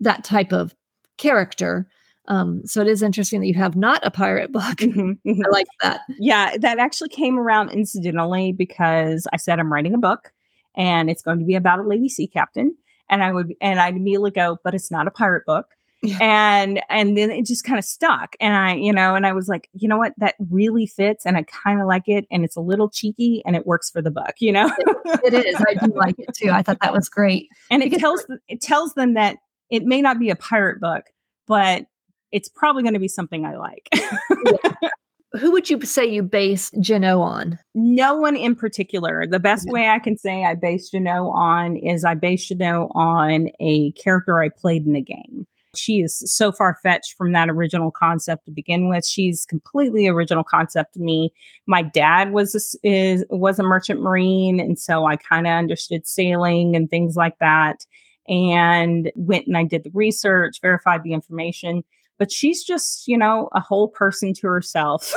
that 0.00 0.24
type 0.24 0.52
of 0.52 0.74
character. 1.18 1.88
Um, 2.28 2.62
so 2.64 2.80
it 2.80 2.86
is 2.86 3.02
interesting 3.02 3.40
that 3.40 3.48
you 3.48 3.54
have 3.54 3.76
not 3.76 4.06
a 4.06 4.10
pirate 4.10 4.52
book. 4.52 4.62
Mm-hmm, 4.76 5.28
mm-hmm. 5.28 5.42
I 5.44 5.48
like 5.50 5.66
that. 5.82 6.02
Yeah, 6.18 6.56
that 6.58 6.78
actually 6.78 7.08
came 7.08 7.38
around 7.38 7.70
incidentally 7.70 8.52
because 8.52 9.26
I 9.32 9.36
said 9.36 9.58
I'm 9.58 9.72
writing 9.72 9.94
a 9.94 9.98
book 9.98 10.32
and 10.76 11.10
it's 11.10 11.22
going 11.22 11.38
to 11.38 11.44
be 11.44 11.54
about 11.54 11.78
a 11.78 11.82
lady 11.82 12.08
sea 12.08 12.26
captain 12.26 12.76
and 13.10 13.22
I 13.22 13.32
would 13.32 13.54
and 13.60 13.80
I'd 13.80 13.96
immediately 13.96 14.30
go, 14.30 14.58
but 14.64 14.74
it's 14.74 14.90
not 14.90 15.06
a 15.06 15.10
pirate 15.10 15.44
book. 15.44 15.66
Yeah. 16.02 16.16
And 16.22 16.80
and 16.88 17.18
then 17.18 17.30
it 17.30 17.44
just 17.44 17.64
kind 17.64 17.78
of 17.78 17.84
stuck. 17.84 18.34
And 18.40 18.54
I, 18.54 18.74
you 18.74 18.92
know, 18.92 19.14
and 19.14 19.26
I 19.26 19.34
was 19.34 19.48
like, 19.48 19.68
you 19.74 19.86
know 19.86 19.98
what, 19.98 20.14
that 20.16 20.36
really 20.48 20.86
fits 20.86 21.26
and 21.26 21.36
I 21.36 21.42
kind 21.42 21.80
of 21.80 21.86
like 21.86 22.04
it 22.06 22.26
and 22.30 22.42
it's 22.42 22.56
a 22.56 22.60
little 22.60 22.88
cheeky 22.88 23.42
and 23.44 23.54
it 23.54 23.66
works 23.66 23.90
for 23.90 24.00
the 24.00 24.10
book, 24.10 24.34
you 24.38 24.52
know? 24.52 24.70
it, 24.78 25.34
it 25.34 25.46
is. 25.46 25.56
I 25.56 25.74
do 25.74 25.92
like 25.94 26.18
it 26.18 26.30
too. 26.34 26.50
I 26.50 26.62
thought 26.62 26.78
that 26.80 26.94
was 26.94 27.10
great. 27.10 27.48
And 27.70 27.82
it 27.82 27.98
tells 27.98 28.24
it 28.48 28.62
tells 28.62 28.94
them 28.94 29.14
that 29.14 29.36
it 29.68 29.84
may 29.84 30.00
not 30.00 30.18
be 30.18 30.30
a 30.30 30.36
pirate 30.36 30.80
book, 30.80 31.04
but 31.46 31.84
it's 32.32 32.48
probably 32.48 32.82
going 32.82 32.94
to 32.94 33.00
be 33.00 33.08
something 33.08 33.44
I 33.44 33.56
like. 33.56 33.88
yeah 33.92 34.90
who 35.32 35.52
would 35.52 35.70
you 35.70 35.80
say 35.82 36.06
you 36.06 36.22
base 36.22 36.70
Jeannot 36.80 37.20
on? 37.20 37.58
No 37.74 38.16
one 38.16 38.36
in 38.36 38.56
particular. 38.56 39.26
The 39.26 39.38
best 39.38 39.68
way 39.68 39.88
I 39.88 39.98
can 39.98 40.16
say 40.16 40.44
I 40.44 40.54
base 40.54 40.90
Jeannot 40.90 41.30
on 41.30 41.76
is 41.76 42.04
I 42.04 42.14
base 42.14 42.48
Jeannot 42.48 42.90
on 42.94 43.50
a 43.60 43.92
character 43.92 44.40
I 44.40 44.48
played 44.48 44.86
in 44.86 44.96
a 44.96 45.00
game. 45.00 45.46
She 45.76 46.00
is 46.00 46.20
so 46.26 46.50
far 46.50 46.78
fetched 46.82 47.14
from 47.16 47.30
that 47.32 47.48
original 47.48 47.92
concept 47.92 48.46
to 48.46 48.50
begin 48.50 48.88
with. 48.88 49.06
She's 49.06 49.46
completely 49.46 50.08
original 50.08 50.42
concept 50.42 50.94
to 50.94 51.00
me. 51.00 51.32
My 51.66 51.82
dad 51.82 52.32
was 52.32 52.56
a, 52.82 52.88
is 52.88 53.24
was 53.30 53.60
a 53.60 53.62
merchant 53.62 54.00
marine, 54.00 54.58
and 54.58 54.76
so 54.80 55.06
I 55.06 55.14
kind 55.14 55.46
of 55.46 55.52
understood 55.52 56.08
sailing 56.08 56.74
and 56.74 56.90
things 56.90 57.14
like 57.14 57.38
that. 57.38 57.86
And 58.28 59.12
went 59.14 59.46
and 59.46 59.56
I 59.56 59.62
did 59.62 59.84
the 59.84 59.90
research, 59.94 60.60
verified 60.60 61.04
the 61.04 61.12
information 61.12 61.84
but 62.20 62.30
she's 62.30 62.62
just, 62.62 63.08
you 63.08 63.16
know, 63.16 63.48
a 63.52 63.60
whole 63.60 63.88
person 63.88 64.34
to 64.34 64.46
herself. 64.46 65.12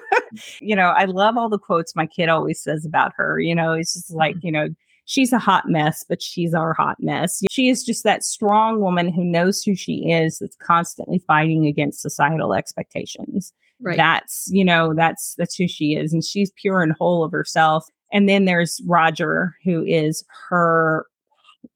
you 0.60 0.74
know, 0.74 0.88
I 0.88 1.04
love 1.04 1.38
all 1.38 1.48
the 1.48 1.56
quotes 1.56 1.94
my 1.94 2.04
kid 2.04 2.28
always 2.28 2.60
says 2.60 2.84
about 2.84 3.12
her. 3.16 3.38
You 3.38 3.54
know, 3.54 3.74
it's 3.74 3.94
just 3.94 4.10
like, 4.10 4.34
mm-hmm. 4.34 4.46
you 4.46 4.52
know, 4.52 4.68
she's 5.04 5.32
a 5.32 5.38
hot 5.38 5.68
mess, 5.68 6.04
but 6.06 6.20
she's 6.20 6.52
our 6.52 6.74
hot 6.74 6.96
mess. 6.98 7.42
She 7.48 7.68
is 7.68 7.84
just 7.84 8.02
that 8.02 8.24
strong 8.24 8.80
woman 8.80 9.12
who 9.12 9.24
knows 9.24 9.62
who 9.62 9.76
she 9.76 10.10
is, 10.10 10.40
that's 10.40 10.56
constantly 10.56 11.20
fighting 11.20 11.66
against 11.66 12.02
societal 12.02 12.54
expectations. 12.54 13.52
Right. 13.80 13.96
That's, 13.96 14.48
you 14.50 14.64
know, 14.64 14.94
that's 14.94 15.36
that's 15.38 15.54
who 15.54 15.68
she 15.68 15.94
is. 15.94 16.12
And 16.12 16.24
she's 16.24 16.50
pure 16.56 16.82
and 16.82 16.92
whole 16.92 17.22
of 17.22 17.30
herself. 17.30 17.86
And 18.12 18.28
then 18.28 18.46
there's 18.46 18.80
Roger, 18.84 19.54
who 19.64 19.84
is 19.84 20.24
her 20.48 21.06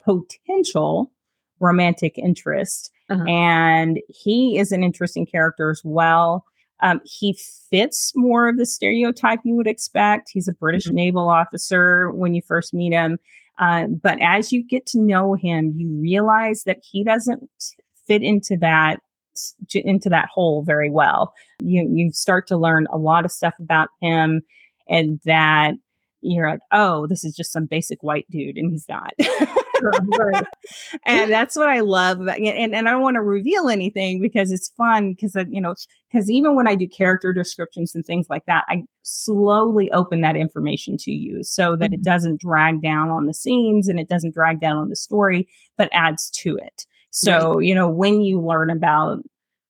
potential 0.05 1.13
romantic 1.61 2.19
interest. 2.19 2.91
Uh-huh. 3.09 3.25
And 3.25 4.01
he 4.09 4.59
is 4.59 4.73
an 4.73 4.83
interesting 4.83 5.27
character 5.27 5.71
as 5.71 5.81
well. 5.85 6.45
Um, 6.81 7.01
he 7.05 7.39
fits 7.71 8.13
more 8.15 8.49
of 8.49 8.59
the 8.59 8.67
stereotype 8.67 9.41
you 9.45 9.55
would 9.55 9.67
expect. 9.67 10.31
He's 10.33 10.49
a 10.49 10.53
British 10.53 10.87
mm-hmm. 10.87 10.97
naval 10.97 11.29
officer 11.29 12.11
when 12.11 12.35
you 12.35 12.43
first 12.43 12.75
meet 12.75 12.93
him. 12.93 13.19
Uh, 13.59 13.87
but 13.87 14.21
as 14.21 14.53
you 14.53 14.63
get 14.63 14.85
to 14.87 15.01
know 15.01 15.35
him, 15.35 15.73
you 15.77 15.89
realize 15.89 16.65
that 16.65 16.79
he 16.83 17.03
doesn't 17.03 17.49
fit 18.07 18.23
into 18.23 18.57
that 18.57 19.01
into 19.75 20.09
that 20.09 20.29
hole 20.33 20.63
very 20.63 20.91
well. 20.91 21.35
You 21.63 21.89
you 21.91 22.11
start 22.13 22.47
to 22.49 22.57
learn 22.57 22.87
a 22.91 22.99
lot 22.99 23.25
of 23.25 23.33
stuff 23.33 23.55
about 23.59 23.89
him, 24.01 24.43
and 24.89 25.21
that 25.25 25.75
you're 26.21 26.51
like, 26.51 26.61
oh, 26.73 27.07
this 27.07 27.25
is 27.25 27.35
just 27.35 27.53
some 27.53 27.67
basic 27.67 28.03
white 28.03 28.27
dude, 28.31 28.57
and 28.57 28.71
he's 28.71 28.89
not. 28.89 29.13
and 31.07 31.31
that's 31.31 31.57
what 31.57 31.69
I 31.69 31.81
love. 31.81 32.21
About, 32.21 32.39
and, 32.39 32.75
and 32.75 32.89
I 32.89 32.93
don't 32.93 33.03
want 33.03 33.17
to 33.17 33.23
reveal 33.23 33.69
anything 33.69 34.21
because 34.21 34.53
it's 34.53 34.71
fun 34.71 35.13
because, 35.13 35.37
you 35.49 35.61
know, 35.61 35.75
because 36.11 36.31
even 36.31 36.55
when 36.55 36.69
I 36.69 36.75
do 36.75 36.89
character 36.89 37.33
descriptions 37.33 37.95
and 37.95 38.05
things 38.05 38.27
like 38.31 38.47
that, 38.47 38.65
I 38.69 38.85
slowly 39.03 39.91
open 39.93 40.21
that 40.23 40.37
information 40.37 40.97
to 40.99 41.13
you 41.13 41.43
so 41.43 41.77
that 41.77 41.87
mm-hmm. 41.87 41.95
it 41.95 42.03
doesn't 42.03 42.41
drag 42.41 42.83
down 42.83 43.11
on 43.11 43.27
the 43.27 43.35
scenes 43.35 43.89
and 43.89 44.01
it 44.01 44.09
doesn't 44.09 44.35
drag 44.35 44.61
down 44.61 44.77
on 44.77 44.89
the 44.89 44.97
story, 44.97 45.49
but 45.77 45.89
adds 45.93 46.31
to 46.31 46.57
it. 46.57 46.87
So, 47.11 47.55
right. 47.55 47.65
you 47.65 47.75
know, 47.75 47.89
when 47.89 48.21
you 48.21 48.41
learn 48.41 48.71
about 48.71 49.23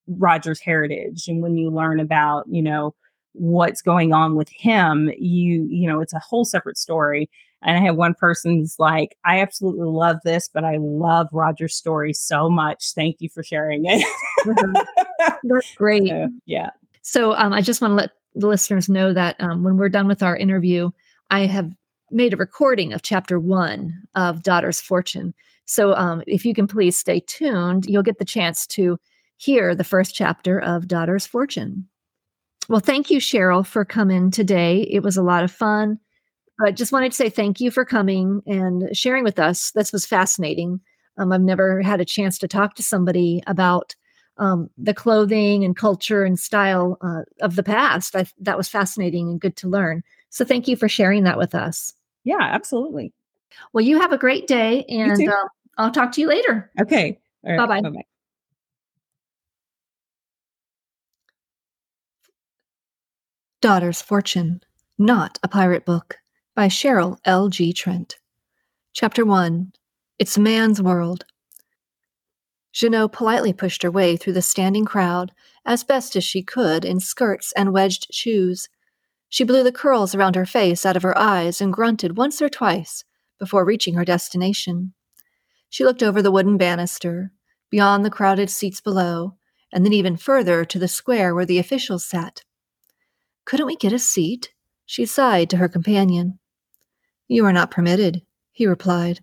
Roger's 0.08 0.60
heritage 0.60 1.28
and 1.28 1.42
when 1.42 1.56
you 1.56 1.70
learn 1.70 2.00
about, 2.00 2.44
you 2.48 2.62
know, 2.62 2.94
what's 3.32 3.82
going 3.82 4.12
on 4.12 4.34
with 4.34 4.48
him, 4.48 5.10
you, 5.18 5.66
you 5.70 5.86
know, 5.86 6.00
it's 6.00 6.14
a 6.14 6.18
whole 6.18 6.44
separate 6.44 6.78
story. 6.78 7.30
And 7.62 7.76
I 7.76 7.80
had 7.80 7.96
one 7.96 8.14
person's 8.14 8.76
like, 8.78 9.16
I 9.24 9.40
absolutely 9.40 9.86
love 9.86 10.18
this, 10.24 10.48
but 10.52 10.64
I 10.64 10.76
love 10.78 11.28
Roger's 11.32 11.74
story 11.74 12.12
so 12.12 12.50
much. 12.50 12.92
Thank 12.94 13.16
you 13.20 13.28
for 13.28 13.42
sharing 13.42 13.84
it. 13.86 14.06
That's 15.42 15.74
great. 15.74 16.08
So, 16.08 16.28
yeah. 16.44 16.70
So 17.02 17.34
um, 17.34 17.52
I 17.52 17.62
just 17.62 17.80
want 17.80 17.92
to 17.92 17.96
let 17.96 18.10
the 18.34 18.46
listeners 18.46 18.88
know 18.88 19.12
that 19.14 19.36
um, 19.40 19.64
when 19.64 19.76
we're 19.76 19.88
done 19.88 20.06
with 20.06 20.22
our 20.22 20.36
interview, 20.36 20.90
I 21.30 21.46
have 21.46 21.72
made 22.10 22.34
a 22.34 22.36
recording 22.36 22.92
of 22.92 23.02
chapter 23.02 23.40
one 23.40 23.92
of 24.14 24.42
Daughter's 24.42 24.80
Fortune. 24.80 25.34
So 25.64 25.94
um, 25.94 26.22
if 26.26 26.44
you 26.44 26.54
can 26.54 26.68
please 26.68 26.96
stay 26.96 27.20
tuned, 27.20 27.86
you'll 27.86 28.02
get 28.02 28.18
the 28.18 28.24
chance 28.24 28.66
to 28.68 28.98
hear 29.36 29.74
the 29.74 29.84
first 29.84 30.14
chapter 30.14 30.60
of 30.60 30.88
Daughter's 30.88 31.26
Fortune. 31.26 31.88
Well, 32.68 32.80
thank 32.80 33.10
you, 33.10 33.20
Cheryl, 33.20 33.66
for 33.66 33.84
coming 33.84 34.30
today. 34.30 34.82
It 34.90 35.02
was 35.02 35.16
a 35.16 35.22
lot 35.22 35.44
of 35.44 35.50
fun. 35.50 35.98
But 36.58 36.76
just 36.76 36.92
wanted 36.92 37.12
to 37.12 37.16
say 37.16 37.28
thank 37.28 37.60
you 37.60 37.70
for 37.70 37.84
coming 37.84 38.42
and 38.46 38.96
sharing 38.96 39.24
with 39.24 39.38
us. 39.38 39.72
This 39.72 39.92
was 39.92 40.06
fascinating. 40.06 40.80
Um, 41.18 41.32
I've 41.32 41.40
never 41.42 41.82
had 41.82 42.00
a 42.00 42.04
chance 42.04 42.38
to 42.38 42.48
talk 42.48 42.74
to 42.74 42.82
somebody 42.82 43.42
about 43.46 43.94
um, 44.38 44.70
the 44.76 44.94
clothing 44.94 45.64
and 45.64 45.76
culture 45.76 46.24
and 46.24 46.38
style 46.38 46.98
uh, 47.00 47.22
of 47.40 47.56
the 47.56 47.62
past. 47.62 48.14
I, 48.16 48.26
that 48.40 48.56
was 48.56 48.68
fascinating 48.68 49.28
and 49.30 49.40
good 49.40 49.56
to 49.56 49.68
learn. 49.68 50.02
So 50.30 50.44
thank 50.44 50.68
you 50.68 50.76
for 50.76 50.88
sharing 50.88 51.24
that 51.24 51.38
with 51.38 51.54
us. 51.54 51.92
Yeah, 52.24 52.40
absolutely. 52.40 53.12
Well, 53.72 53.84
you 53.84 54.00
have 54.00 54.12
a 54.12 54.18
great 54.18 54.46
day, 54.46 54.84
and 54.88 55.26
uh, 55.28 55.44
I'll 55.78 55.90
talk 55.90 56.12
to 56.12 56.20
you 56.20 56.26
later. 56.28 56.70
Okay. 56.80 57.18
Right. 57.42 57.56
Bye 57.56 57.66
bye. 57.66 57.80
Bye 57.80 57.90
bye. 57.90 58.04
Daughter's 63.62 64.02
Fortune, 64.02 64.60
not 64.98 65.38
a 65.42 65.48
pirate 65.48 65.86
book 65.86 66.18
by 66.56 66.68
Cheryl 66.68 67.18
L. 67.26 67.50
G. 67.50 67.70
Trent. 67.74 68.16
Chapter 68.94 69.26
1 69.26 69.74
It's 70.18 70.38
Man's 70.38 70.80
World. 70.80 71.26
Jeannot 72.72 73.12
politely 73.12 73.52
pushed 73.52 73.82
her 73.82 73.90
way 73.90 74.16
through 74.16 74.32
the 74.32 74.40
standing 74.40 74.86
crowd 74.86 75.32
as 75.66 75.84
best 75.84 76.16
as 76.16 76.24
she 76.24 76.42
could 76.42 76.82
in 76.82 76.98
skirts 76.98 77.52
and 77.58 77.74
wedged 77.74 78.06
shoes. 78.10 78.70
She 79.28 79.44
blew 79.44 79.62
the 79.62 79.70
curls 79.70 80.14
around 80.14 80.34
her 80.34 80.46
face 80.46 80.86
out 80.86 80.96
of 80.96 81.02
her 81.02 81.16
eyes 81.18 81.60
and 81.60 81.74
grunted 81.74 82.16
once 82.16 82.40
or 82.40 82.48
twice 82.48 83.04
before 83.38 83.66
reaching 83.66 83.92
her 83.92 84.04
destination. 84.06 84.94
She 85.68 85.84
looked 85.84 86.02
over 86.02 86.22
the 86.22 86.32
wooden 86.32 86.56
banister, 86.56 87.32
beyond 87.68 88.02
the 88.02 88.08
crowded 88.10 88.48
seats 88.48 88.80
below, 88.80 89.34
and 89.74 89.84
then 89.84 89.92
even 89.92 90.16
further 90.16 90.64
to 90.64 90.78
the 90.78 90.88
square 90.88 91.34
where 91.34 91.44
the 91.44 91.58
officials 91.58 92.06
sat. 92.06 92.44
Couldn't 93.44 93.66
we 93.66 93.76
get 93.76 93.92
a 93.92 93.98
seat? 93.98 94.54
She 94.86 95.04
sighed 95.04 95.50
to 95.50 95.58
her 95.58 95.68
companion. 95.68 96.38
You 97.28 97.44
are 97.44 97.52
not 97.52 97.70
permitted, 97.70 98.22
he 98.52 98.66
replied. 98.66 99.20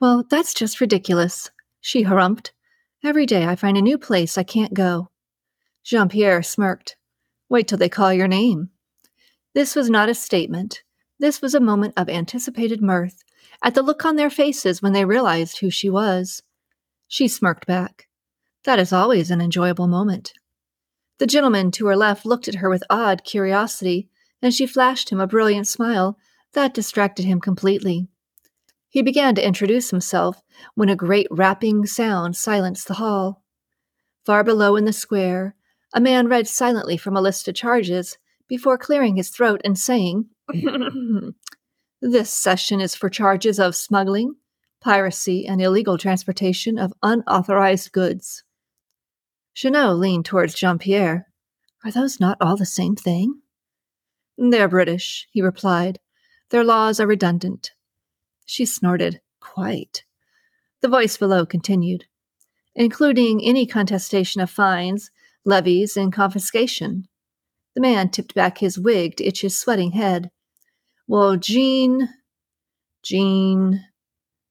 Well, 0.00 0.24
that's 0.28 0.54
just 0.54 0.80
ridiculous, 0.80 1.50
she 1.80 2.04
harumphed. 2.04 2.52
Every 3.04 3.26
day 3.26 3.46
I 3.46 3.56
find 3.56 3.76
a 3.76 3.82
new 3.82 3.98
place 3.98 4.38
I 4.38 4.42
can't 4.42 4.74
go. 4.74 5.10
Jean 5.84 6.08
Pierre 6.08 6.42
smirked. 6.42 6.96
Wait 7.48 7.68
till 7.68 7.78
they 7.78 7.88
call 7.88 8.12
your 8.12 8.28
name. 8.28 8.70
This 9.54 9.76
was 9.76 9.90
not 9.90 10.08
a 10.08 10.14
statement. 10.14 10.82
This 11.18 11.42
was 11.42 11.54
a 11.54 11.60
moment 11.60 11.94
of 11.96 12.08
anticipated 12.08 12.80
mirth 12.80 13.22
at 13.62 13.74
the 13.74 13.82
look 13.82 14.04
on 14.04 14.16
their 14.16 14.30
faces 14.30 14.80
when 14.80 14.92
they 14.92 15.04
realized 15.04 15.58
who 15.58 15.70
she 15.70 15.90
was. 15.90 16.42
She 17.06 17.28
smirked 17.28 17.66
back. 17.66 18.08
That 18.64 18.78
is 18.78 18.92
always 18.92 19.30
an 19.30 19.40
enjoyable 19.40 19.88
moment. 19.88 20.32
The 21.18 21.26
gentleman 21.26 21.70
to 21.72 21.86
her 21.86 21.96
left 21.96 22.24
looked 22.24 22.48
at 22.48 22.56
her 22.56 22.70
with 22.70 22.82
odd 22.88 23.24
curiosity, 23.24 24.08
and 24.40 24.54
she 24.54 24.66
flashed 24.66 25.10
him 25.10 25.20
a 25.20 25.26
brilliant 25.26 25.66
smile 25.66 26.18
that 26.54 26.74
distracted 26.74 27.24
him 27.24 27.40
completely. 27.40 28.08
He 28.88 29.02
began 29.02 29.34
to 29.36 29.46
introduce 29.46 29.90
himself 29.90 30.42
when 30.74 30.88
a 30.88 30.96
great 30.96 31.26
rapping 31.30 31.86
sound 31.86 32.36
silenced 32.36 32.88
the 32.88 32.94
hall. 32.94 33.42
Far 34.26 34.44
below 34.44 34.76
in 34.76 34.84
the 34.84 34.92
square, 34.92 35.56
a 35.94 36.00
man 36.00 36.28
read 36.28 36.46
silently 36.46 36.96
from 36.96 37.16
a 37.16 37.20
list 37.20 37.48
of 37.48 37.54
charges 37.54 38.18
before 38.48 38.76
clearing 38.76 39.16
his 39.16 39.30
throat 39.30 39.60
and 39.64 39.78
saying, 39.78 40.26
This 42.02 42.30
session 42.30 42.80
is 42.80 42.94
for 42.94 43.08
charges 43.08 43.58
of 43.58 43.76
smuggling, 43.76 44.34
piracy, 44.80 45.46
and 45.46 45.62
illegal 45.62 45.96
transportation 45.96 46.78
of 46.78 46.92
unauthorized 47.02 47.92
goods. 47.92 48.42
Jeannot 49.54 49.98
leaned 49.98 50.24
towards 50.24 50.54
Jean 50.54 50.78
Pierre. 50.78 51.28
Are 51.84 51.90
those 51.90 52.20
not 52.20 52.38
all 52.40 52.56
the 52.56 52.66
same 52.66 52.96
thing? 52.96 53.40
They're 54.36 54.68
British, 54.68 55.28
he 55.30 55.40
replied. 55.40 55.98
Their 56.52 56.64
laws 56.64 57.00
are 57.00 57.06
redundant. 57.06 57.72
She 58.44 58.66
snorted. 58.66 59.22
Quite. 59.40 60.04
The 60.82 60.88
voice 60.88 61.16
below 61.16 61.46
continued, 61.46 62.04
including 62.74 63.42
any 63.42 63.64
contestation 63.64 64.42
of 64.42 64.50
fines, 64.50 65.10
levies, 65.46 65.96
and 65.96 66.12
confiscation. 66.12 67.08
The 67.74 67.80
man 67.80 68.10
tipped 68.10 68.34
back 68.34 68.58
his 68.58 68.78
wig 68.78 69.16
to 69.16 69.24
itch 69.24 69.40
his 69.40 69.56
sweating 69.56 69.92
head. 69.92 70.30
Well, 71.06 71.38
Jean. 71.38 72.10
Jean. 73.02 73.86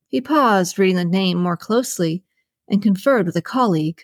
He 0.07 0.21
paused, 0.21 0.79
reading 0.79 0.95
the 0.95 1.05
name 1.05 1.37
more 1.37 1.55
closely, 1.55 2.23
and 2.67 2.81
conferred 2.81 3.27
with 3.27 3.35
a 3.35 3.43
colleague. 3.43 4.01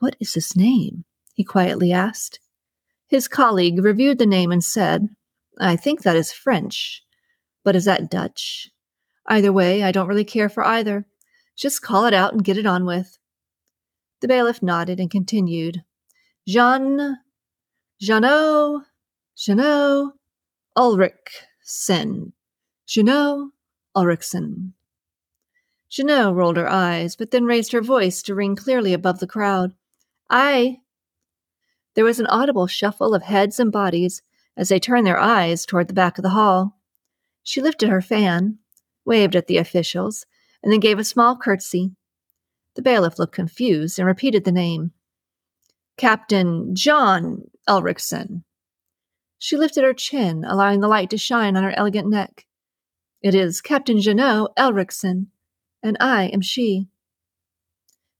What 0.00 0.16
is 0.20 0.34
his 0.34 0.54
name? 0.54 1.06
he 1.32 1.44
quietly 1.44 1.92
asked. 1.92 2.40
His 3.08 3.26
colleague 3.26 3.82
reviewed 3.82 4.18
the 4.18 4.26
name 4.26 4.52
and 4.52 4.62
said, 4.62 5.08
I 5.58 5.76
think 5.76 6.02
that 6.02 6.16
is 6.16 6.30
French. 6.30 7.02
But 7.66 7.74
is 7.74 7.84
that 7.86 8.08
Dutch? 8.08 8.70
Either 9.26 9.52
way, 9.52 9.82
I 9.82 9.90
don't 9.90 10.06
really 10.06 10.22
care 10.22 10.48
for 10.48 10.64
either. 10.64 11.04
Just 11.56 11.82
call 11.82 12.04
it 12.06 12.14
out 12.14 12.32
and 12.32 12.44
get 12.44 12.56
it 12.56 12.64
on 12.64 12.84
with. 12.86 13.18
The 14.20 14.28
bailiff 14.28 14.62
nodded 14.62 15.00
and 15.00 15.10
continued. 15.10 15.82
Jean, 16.46 17.18
Jeannot, 18.00 18.84
Jeannot, 19.36 20.12
Ulrichsen. 20.78 22.34
Jeannot, 22.86 23.50
Ulrichsen. 23.96 24.72
Jeannot 25.90 26.36
rolled 26.36 26.58
her 26.58 26.70
eyes, 26.70 27.16
but 27.16 27.32
then 27.32 27.46
raised 27.46 27.72
her 27.72 27.82
voice 27.82 28.22
to 28.22 28.34
ring 28.36 28.54
clearly 28.54 28.92
above 28.92 29.18
the 29.18 29.26
crowd. 29.26 29.74
I. 30.30 30.82
There 31.94 32.04
was 32.04 32.20
an 32.20 32.28
audible 32.28 32.68
shuffle 32.68 33.12
of 33.12 33.24
heads 33.24 33.58
and 33.58 33.72
bodies 33.72 34.22
as 34.56 34.68
they 34.68 34.78
turned 34.78 35.04
their 35.04 35.18
eyes 35.18 35.66
toward 35.66 35.88
the 35.88 35.94
back 35.94 36.16
of 36.16 36.22
the 36.22 36.30
hall. 36.30 36.75
She 37.46 37.62
lifted 37.62 37.90
her 37.90 38.02
fan, 38.02 38.58
waved 39.04 39.36
at 39.36 39.46
the 39.46 39.58
officials, 39.58 40.26
and 40.64 40.72
then 40.72 40.80
gave 40.80 40.98
a 40.98 41.04
small 41.04 41.36
curtsy. 41.36 41.92
The 42.74 42.82
bailiff 42.82 43.20
looked 43.20 43.36
confused 43.36 44.00
and 44.00 44.06
repeated 44.06 44.44
the 44.44 44.50
name. 44.50 44.90
Captain 45.96 46.74
John 46.74 47.44
Ulrichsen. 47.68 48.42
She 49.38 49.56
lifted 49.56 49.84
her 49.84 49.94
chin, 49.94 50.44
allowing 50.44 50.80
the 50.80 50.88
light 50.88 51.08
to 51.10 51.16
shine 51.16 51.56
on 51.56 51.62
her 51.62 51.70
elegant 51.70 52.08
neck. 52.08 52.46
It 53.22 53.32
is 53.32 53.60
Captain 53.60 54.00
Jeannot 54.00 54.52
Ulrichsen, 54.58 55.28
and 55.84 55.96
I 56.00 56.24
am 56.24 56.40
she. 56.40 56.88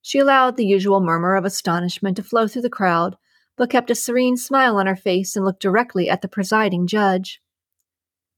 She 0.03 0.21
allowed 0.21 0.57
the 0.57 0.67
usual 0.67 1.01
murmur 1.01 1.35
of 1.35 1.45
astonishment 1.45 2.17
to 2.19 2.23
flow 2.23 2.47
through 2.47 2.63
the 2.63 2.71
crowd, 2.71 3.17
but 3.57 3.71
kept 3.71 3.91
a 3.91 3.97
serene 3.97 4.37
smile 4.37 4.77
on 4.77 4.87
her 4.87 4.95
face 4.95 5.35
and 5.35 5.45
looked 5.45 5.63
directly 5.63 6.09
at 6.09 6.23
the 6.23 6.29
presiding 6.29 6.87
judge. 6.87 7.43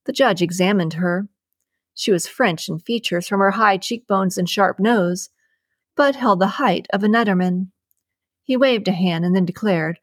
The 0.09 0.14
judge 0.14 0.40
examined 0.40 0.94
her. 0.94 1.29
She 1.94 2.11
was 2.11 2.27
French 2.27 2.66
in 2.66 2.79
features 2.79 3.29
from 3.29 3.40
her 3.40 3.51
high 3.51 3.77
cheekbones 3.77 4.38
and 4.38 4.49
sharp 4.49 4.81
nose, 4.81 5.29
but 5.97 6.16
held 6.16 6.40
the 6.40 6.57
height 6.57 6.87
of 6.94 7.05
a 7.05 7.09
Nederman. 7.09 7.73
He 8.42 8.57
waved 8.57 8.88
a 8.88 8.92
hand 8.92 9.27
and 9.27 9.37
then 9.37 9.44
declared, 9.44 9.99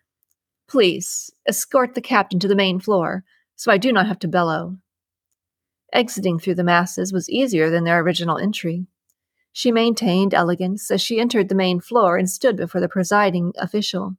Please, 0.67 1.31
escort 1.47 1.95
the 1.95 2.01
captain 2.01 2.39
to 2.41 2.47
the 2.47 2.55
main 2.55 2.79
floor, 2.79 3.23
so 3.55 3.71
I 3.71 3.79
do 3.79 3.91
not 3.91 4.05
have 4.05 4.19
to 4.19 4.27
bellow. 4.27 4.77
Exiting 5.91 6.37
through 6.37 6.55
the 6.55 6.63
masses 6.63 7.11
was 7.11 7.27
easier 7.27 7.71
than 7.71 7.83
their 7.83 7.99
original 7.99 8.37
entry. 8.37 8.85
She 9.53 9.71
maintained 9.71 10.35
elegance 10.35 10.91
as 10.91 11.01
she 11.01 11.19
entered 11.19 11.49
the 11.49 11.55
main 11.55 11.79
floor 11.79 12.15
and 12.15 12.29
stood 12.29 12.57
before 12.57 12.79
the 12.79 12.87
presiding 12.87 13.53
official. 13.57 14.17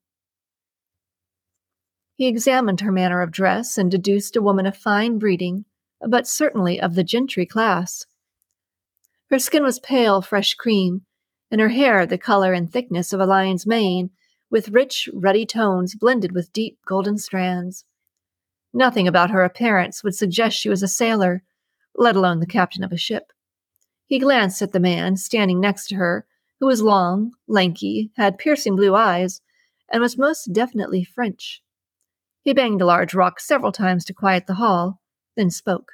He 2.17 2.27
examined 2.27 2.81
her 2.81 2.91
manner 2.91 3.23
of 3.23 3.31
dress 3.31 3.79
and 3.79 3.89
deduced 3.89 4.35
a 4.35 4.43
woman 4.43 4.67
of 4.67 4.77
fine 4.77 5.21
breeding, 5.21 5.65
but 6.01 6.27
certainly 6.27 6.81
of 6.81 6.95
the 6.95 7.05
gentry 7.05 7.47
class. 7.47 8.07
Her 9.31 9.39
skin 9.39 9.63
was 9.63 9.79
pale, 9.81 10.23
fresh 10.23 10.55
cream, 10.55 11.03
and 11.51 11.61
her 11.61 11.69
hair 11.69 12.07
the 12.07 12.19
color 12.19 12.53
and 12.53 12.71
thickness 12.71 13.13
of 13.13 13.21
a 13.21 13.27
lion's 13.27 13.67
mane, 13.67 14.11
with 14.51 14.69
rich, 14.69 15.09
ruddy 15.13 15.47
tones 15.47 15.95
blended 15.95 16.33
with 16.33 16.53
deep 16.53 16.79
golden 16.87 17.19
strands. 17.19 17.85
Nothing 18.73 19.09
about 19.09 19.31
her 19.31 19.43
appearance 19.43 20.05
would 20.05 20.15
suggest 20.15 20.57
she 20.57 20.69
was 20.69 20.83
a 20.83 20.89
sailor, 20.89 21.43
let 21.95 22.15
alone 22.15 22.41
the 22.41 22.47
captain 22.47 22.85
of 22.85 22.93
a 22.93 22.97
ship. 22.97 23.33
He 24.07 24.19
glanced 24.19 24.63
at 24.63 24.73
the 24.73 24.81
man 24.81 25.17
standing 25.17 25.61
next 25.61 25.89
to 25.89 25.97
her, 25.97 26.27
who 26.61 26.67
was 26.67 26.83
long, 26.83 27.33
lanky, 27.49 28.13
had 28.17 28.39
piercing 28.39 28.77
blue 28.77 28.95
eyes, 28.95 29.41
and 29.91 30.01
was 30.01 30.19
most 30.19 30.53
definitely 30.53 31.05
French. 31.05 31.63
He 32.43 32.53
banged 32.53 32.81
a 32.81 32.87
large 32.87 33.15
rock 33.15 33.41
several 33.41 33.73
times 33.73 34.05
to 34.05 34.15
quiet 34.15 34.47
the 34.47 34.55
hall, 34.55 35.01
then 35.37 35.51
spoke. 35.51 35.93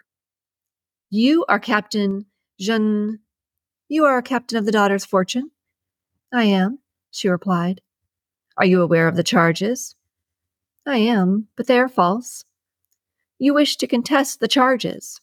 You 1.11 1.45
are 1.49 1.59
Captain 1.59 2.27
Jean. 2.59 3.21
You 3.89 4.05
are 4.05 4.23
captain 4.23 4.57
of 4.57 4.65
the 4.65 4.73
Daughter's 4.73 5.05
Fortune? 5.05 5.51
I 6.33 6.45
am, 6.45 6.79
she 7.11 7.29
replied. 7.29 7.81
Are 8.57 8.65
you 8.65 8.81
aware 8.81 9.09
of 9.09 9.17
the 9.17 9.23
charges? 9.23 9.97
I 10.87 10.97
am, 10.99 11.49
but 11.57 11.67
they 11.67 11.79
are 11.79 11.89
false. 11.89 12.45
You 13.39 13.55
wish 13.55 13.77
to 13.77 13.87
contest 13.87 14.41
the 14.41 14.49
charges? 14.49 15.21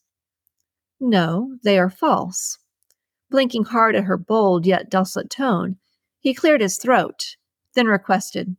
No, 0.99 1.57
they 1.63 1.79
are 1.79 1.89
false. 1.89 2.59
Blinking 3.31 3.65
hard 3.65 3.95
at 3.95 4.03
her 4.03 4.17
bold 4.17 4.65
yet 4.65 4.89
dulcet 4.89 5.29
tone, 5.29 5.77
he 6.19 6.33
cleared 6.33 6.61
his 6.61 6.77
throat, 6.77 7.37
then 7.75 7.87
requested, 7.87 8.57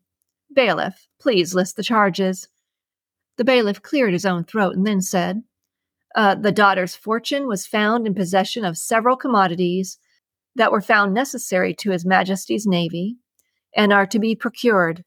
Bailiff, 0.53 1.07
please 1.21 1.55
list 1.55 1.77
the 1.77 1.83
charges. 1.83 2.49
The 3.37 3.45
bailiff 3.45 3.83
cleared 3.83 4.13
his 4.13 4.27
own 4.27 4.45
throat 4.45 4.75
and 4.75 4.87
then 4.87 5.01
said, 5.01 5.43
uh, 6.15 6.35
The 6.35 6.53
daughter's 6.53 6.97
fortune 6.97 7.47
was 7.47 7.67
found 7.67 8.07
in 8.07 8.15
possession 8.15 8.65
of 8.65 8.79
several 8.79 9.17
commodities 9.17 9.99
that 10.57 10.73
were 10.73 10.81
found 10.81 11.15
necessary 11.15 11.75
to 11.75 11.91
His 11.91 12.05
Majesty's 12.05 12.67
Navy 12.67 13.17
and 13.75 13.93
are 13.93 14.07
to 14.07 14.19
be 14.19 14.35
procured. 14.35 15.05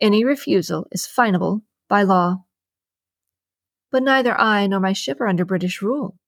Any 0.00 0.24
refusal 0.24 0.86
is 0.92 1.06
finable 1.06 1.62
by 1.88 2.02
law. 2.02 2.44
But 3.90 4.02
neither 4.02 4.38
I 4.38 4.66
nor 4.66 4.80
my 4.80 4.92
ship 4.92 5.20
are 5.20 5.28
under 5.28 5.44
British 5.44 5.80
rule. 5.80 6.18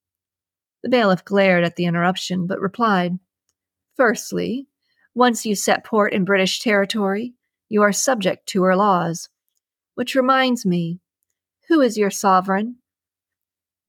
The 0.82 0.88
bailiff 0.88 1.24
glared 1.24 1.64
at 1.64 1.76
the 1.76 1.84
interruption, 1.84 2.46
but 2.46 2.60
replied, 2.60 3.18
Firstly, 3.96 4.68
once 5.14 5.44
you 5.44 5.54
set 5.54 5.84
port 5.84 6.12
in 6.12 6.24
British 6.24 6.60
territory, 6.60 7.34
you 7.68 7.82
are 7.82 7.92
subject 7.92 8.46
to 8.48 8.62
her 8.62 8.76
laws. 8.76 9.28
Which 9.94 10.14
reminds 10.14 10.64
me, 10.64 11.00
who 11.68 11.80
is 11.80 11.98
your 11.98 12.10
sovereign? 12.10 12.76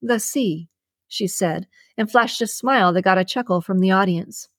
The 0.02 0.20
sea, 0.20 0.70
she 1.08 1.28
said, 1.28 1.68
and 1.98 2.10
flashed 2.10 2.42
a 2.42 2.48
smile 2.48 2.94
that 2.94 3.02
got 3.04 3.18
a 3.18 3.26
chuckle 3.26 3.62
from 3.62 3.80
the 3.80 3.92
audience. 3.92 4.50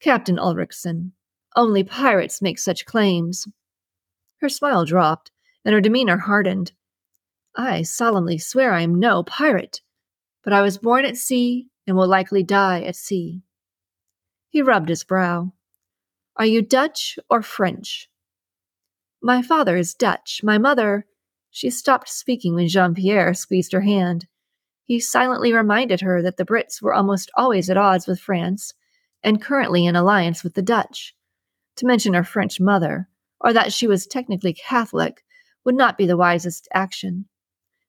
Captain 0.00 0.38
Ulrichsen, 0.38 1.12
only 1.56 1.84
pirates 1.84 2.42
make 2.42 2.58
such 2.58 2.86
claims. 2.86 3.48
Her 4.40 4.48
smile 4.48 4.84
dropped, 4.84 5.30
and 5.64 5.74
her 5.74 5.80
demeanor 5.80 6.18
hardened. 6.18 6.72
I 7.56 7.82
solemnly 7.82 8.38
swear 8.38 8.72
I 8.72 8.82
am 8.82 8.98
no 8.98 9.22
pirate, 9.22 9.80
but 10.42 10.52
I 10.52 10.62
was 10.62 10.78
born 10.78 11.04
at 11.04 11.16
sea 11.16 11.68
and 11.86 11.96
will 11.96 12.08
likely 12.08 12.42
die 12.42 12.82
at 12.82 12.96
sea. 12.96 13.42
He 14.48 14.62
rubbed 14.62 14.88
his 14.88 15.04
brow. 15.04 15.52
Are 16.36 16.46
you 16.46 16.62
Dutch 16.62 17.18
or 17.28 17.42
French? 17.42 18.08
My 19.22 19.42
father 19.42 19.76
is 19.76 19.94
Dutch. 19.94 20.40
My 20.42 20.56
mother. 20.58 21.06
She 21.50 21.70
stopped 21.70 22.08
speaking 22.08 22.54
when 22.54 22.68
Jean 22.68 22.94
Pierre 22.94 23.34
squeezed 23.34 23.72
her 23.72 23.80
hand. 23.80 24.26
He 24.84 25.00
silently 25.00 25.52
reminded 25.52 26.00
her 26.00 26.22
that 26.22 26.36
the 26.36 26.44
Brits 26.44 26.80
were 26.80 26.94
almost 26.94 27.30
always 27.36 27.68
at 27.68 27.76
odds 27.76 28.06
with 28.06 28.20
France 28.20 28.74
and 29.22 29.42
currently 29.42 29.86
in 29.86 29.96
alliance 29.96 30.42
with 30.42 30.54
the 30.54 30.62
Dutch. 30.62 31.14
To 31.76 31.86
mention 31.86 32.14
her 32.14 32.24
French 32.24 32.60
mother, 32.60 33.08
or 33.40 33.52
that 33.52 33.72
she 33.72 33.86
was 33.86 34.06
technically 34.06 34.52
Catholic, 34.52 35.24
would 35.64 35.74
not 35.74 35.98
be 35.98 36.06
the 36.06 36.16
wisest 36.16 36.68
action. 36.72 37.26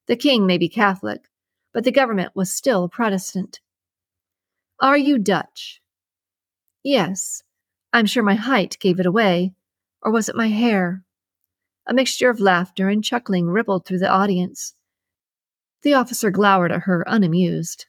The 0.07 0.15
king 0.15 0.45
may 0.45 0.57
be 0.57 0.69
Catholic, 0.69 1.29
but 1.73 1.83
the 1.83 1.91
government 1.91 2.31
was 2.35 2.51
still 2.51 2.89
Protestant. 2.89 3.59
Are 4.79 4.97
you 4.97 5.17
Dutch? 5.17 5.81
Yes. 6.83 7.43
I'm 7.93 8.05
sure 8.05 8.23
my 8.23 8.35
height 8.35 8.77
gave 8.79 8.99
it 8.99 9.05
away. 9.05 9.53
Or 10.01 10.11
was 10.11 10.29
it 10.29 10.35
my 10.35 10.47
hair? 10.47 11.03
A 11.91 11.93
mixture 11.93 12.29
of 12.29 12.39
laughter 12.39 12.87
and 12.87 13.03
chuckling 13.03 13.47
rippled 13.47 13.85
through 13.85 13.99
the 13.99 14.09
audience. 14.09 14.75
The 15.81 15.93
officer 15.93 16.31
glowered 16.31 16.71
at 16.71 16.83
her, 16.83 17.03
unamused. 17.05 17.85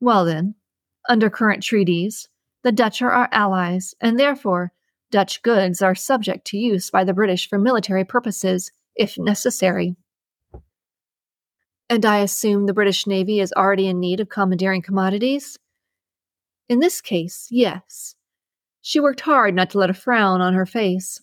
Well, 0.00 0.26
then, 0.26 0.56
under 1.08 1.30
current 1.30 1.62
treaties, 1.62 2.28
the 2.62 2.72
Dutch 2.72 3.00
are 3.00 3.10
our 3.10 3.30
allies, 3.32 3.94
and 4.02 4.20
therefore 4.20 4.72
Dutch 5.10 5.40
goods 5.40 5.80
are 5.80 5.94
subject 5.94 6.46
to 6.48 6.58
use 6.58 6.90
by 6.90 7.04
the 7.04 7.14
British 7.14 7.48
for 7.48 7.58
military 7.58 8.04
purposes, 8.04 8.70
if 8.94 9.16
necessary. 9.16 9.96
And 11.88 12.04
I 12.04 12.18
assume 12.18 12.66
the 12.66 12.74
British 12.74 13.06
Navy 13.06 13.40
is 13.40 13.54
already 13.54 13.86
in 13.86 13.98
need 13.98 14.20
of 14.20 14.28
commandeering 14.28 14.82
commodities? 14.82 15.58
In 16.68 16.80
this 16.80 17.00
case, 17.00 17.48
yes. 17.50 18.14
She 18.82 19.00
worked 19.00 19.20
hard 19.20 19.54
not 19.54 19.70
to 19.70 19.78
let 19.78 19.88
a 19.88 19.94
frown 19.94 20.42
on 20.42 20.52
her 20.52 20.66
face. 20.66 21.22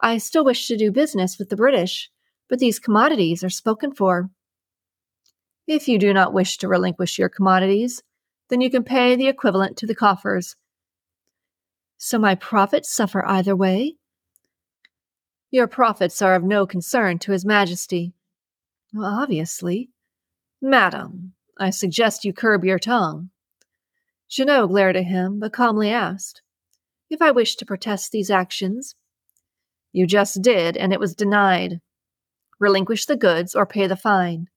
I 0.00 0.18
still 0.18 0.44
wish 0.44 0.66
to 0.68 0.76
do 0.76 0.92
business 0.92 1.38
with 1.38 1.48
the 1.48 1.56
British, 1.56 2.10
but 2.48 2.58
these 2.58 2.78
commodities 2.78 3.42
are 3.42 3.50
spoken 3.50 3.92
for. 3.92 4.30
If 5.66 5.88
you 5.88 5.98
do 5.98 6.14
not 6.14 6.32
wish 6.32 6.56
to 6.58 6.68
relinquish 6.68 7.18
your 7.18 7.28
commodities, 7.28 8.02
then 8.48 8.60
you 8.60 8.70
can 8.70 8.84
pay 8.84 9.16
the 9.16 9.28
equivalent 9.28 9.76
to 9.78 9.86
the 9.86 9.94
coffers. 9.94 10.56
So 11.96 12.18
my 12.18 12.34
profits 12.34 12.90
suffer 12.90 13.26
either 13.26 13.56
way? 13.56 13.96
Your 15.50 15.66
profits 15.66 16.22
are 16.22 16.34
of 16.34 16.44
no 16.44 16.66
concern 16.66 17.18
to 17.20 17.32
His 17.32 17.44
Majesty. 17.44 18.12
Well, 18.92 19.20
obviously. 19.20 19.90
Madam, 20.62 21.34
I 21.58 21.70
suggest 21.70 22.24
you 22.24 22.32
curb 22.32 22.64
your 22.64 22.78
tongue. 22.78 23.30
Jeannot 24.28 24.68
glared 24.68 24.96
at 24.96 25.04
him, 25.04 25.40
but 25.40 25.52
calmly 25.52 25.90
asked, 25.90 26.42
If 27.08 27.22
I 27.22 27.30
wish 27.30 27.56
to 27.56 27.66
protest 27.66 28.12
these 28.12 28.30
actions, 28.30 28.94
you 29.92 30.06
just 30.06 30.42
did, 30.42 30.76
and 30.76 30.92
it 30.92 31.00
was 31.00 31.14
denied. 31.14 31.80
Relinquish 32.60 33.06
the 33.06 33.16
goods 33.16 33.54
or 33.54 33.66
pay 33.66 33.86
the 33.86 33.96
fine. 33.96 34.48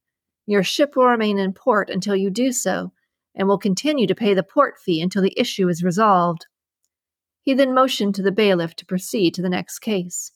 Your 0.45 0.63
ship 0.63 0.95
will 0.95 1.05
remain 1.05 1.38
in 1.38 1.53
port 1.53 1.89
until 1.89 2.15
you 2.15 2.29
do 2.29 2.51
so, 2.51 2.91
and 3.36 3.47
will 3.47 3.57
continue 3.57 4.07
to 4.07 4.15
pay 4.15 4.34
the 4.34 4.43
port 4.43 4.79
fee 4.79 5.01
until 5.01 5.21
the 5.21 5.34
issue 5.38 5.67
is 5.69 5.84
resolved. 5.84 6.47
He 7.43 7.53
then 7.53 7.73
motioned 7.73 8.15
to 8.15 8.21
the 8.21 8.32
bailiff 8.32 8.75
to 8.75 8.86
proceed 8.86 9.34
to 9.36 9.41
the 9.41 9.49
next 9.49 9.79
case. 9.79 10.32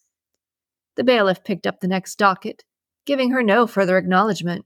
The 0.95 1.03
bailiff 1.03 1.43
picked 1.43 1.67
up 1.67 1.79
the 1.79 1.87
next 1.87 2.15
docket, 2.17 2.63
giving 3.05 3.31
her 3.31 3.43
no 3.43 3.67
further 3.67 3.97
acknowledgement. 3.97 4.65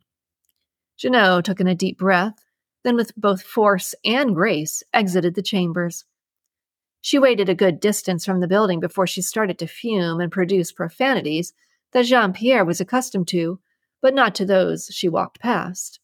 Jeannot 0.97 1.45
took 1.45 1.59
in 1.59 1.67
a 1.67 1.75
deep 1.75 1.97
breath, 1.97 2.35
then 2.83 2.95
with 2.95 3.15
both 3.15 3.41
force 3.41 3.95
and 4.05 4.35
grace 4.35 4.83
exited 4.93 5.35
the 5.35 5.41
chambers. 5.41 6.05
She 7.01 7.19
waited 7.19 7.49
a 7.49 7.55
good 7.55 7.79
distance 7.79 8.25
from 8.25 8.39
the 8.39 8.47
building 8.47 8.79
before 8.79 9.07
she 9.07 9.21
started 9.21 9.57
to 9.59 9.67
fume 9.67 10.19
and 10.19 10.31
produce 10.31 10.71
profanities 10.71 11.53
that 11.91 12.05
Jean 12.05 12.33
Pierre 12.33 12.65
was 12.65 12.81
accustomed 12.81 13.27
to, 13.29 13.59
but 14.01 14.13
not 14.13 14.35
to 14.35 14.45
those 14.45 14.89
she 14.91 15.09
walked 15.09 15.39
past. 15.39 15.99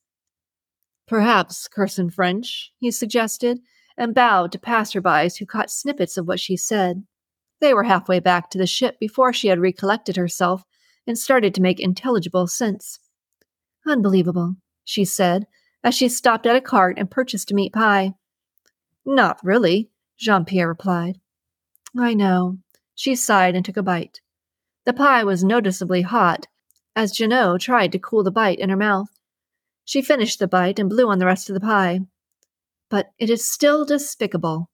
Perhaps 1.07 1.67
curse 1.67 1.99
in 1.99 2.09
French, 2.09 2.71
he 2.79 2.89
suggested, 2.91 3.59
and 3.97 4.15
bowed 4.15 4.51
to 4.51 4.59
passerbys 4.59 5.37
who 5.37 5.45
caught 5.45 5.69
snippets 5.69 6.17
of 6.17 6.27
what 6.27 6.39
she 6.39 6.57
said. 6.57 7.03
They 7.61 7.73
were 7.73 7.83
halfway 7.83 8.19
back 8.19 8.49
to 8.49 8.57
the 8.57 8.67
ship 8.67 8.99
before 8.99 9.31
she 9.31 9.47
had 9.47 9.59
recollected 9.59 10.15
herself 10.15 10.63
and 11.07 11.17
started 11.17 11.53
to 11.55 11.61
make 11.61 11.79
intelligible 11.79 12.47
sense. 12.47 12.99
Unbelievable, 13.85 14.55
she 14.83 15.05
said, 15.05 15.45
as 15.83 15.93
she 15.93 16.09
stopped 16.09 16.45
at 16.47 16.55
a 16.55 16.61
cart 16.61 16.97
and 16.97 17.11
purchased 17.11 17.51
a 17.51 17.55
meat 17.55 17.71
pie. 17.71 18.13
Not 19.05 19.39
really, 19.43 19.91
Jean 20.17 20.45
Pierre 20.45 20.67
replied. 20.67 21.19
I 21.97 22.13
know. 22.13 22.57
She 22.95 23.15
sighed 23.15 23.55
and 23.55 23.65
took 23.65 23.77
a 23.77 23.83
bite. 23.83 24.21
The 24.85 24.93
pie 24.93 25.23
was 25.23 25.43
noticeably 25.43 26.03
hot, 26.03 26.47
as 26.95 27.11
Jeannot 27.11 27.61
tried 27.61 27.91
to 27.91 27.99
cool 27.99 28.23
the 28.23 28.31
bite 28.31 28.59
in 28.59 28.69
her 28.69 28.77
mouth. 28.77 29.09
She 29.83 30.01
finished 30.01 30.39
the 30.39 30.47
bite 30.47 30.79
and 30.79 30.89
blew 30.89 31.09
on 31.09 31.19
the 31.19 31.25
rest 31.25 31.49
of 31.49 31.53
the 31.53 31.59
pie. 31.59 32.01
But 32.89 33.11
it 33.17 33.29
is 33.29 33.47
still 33.47 33.85
despicable. 33.85 34.69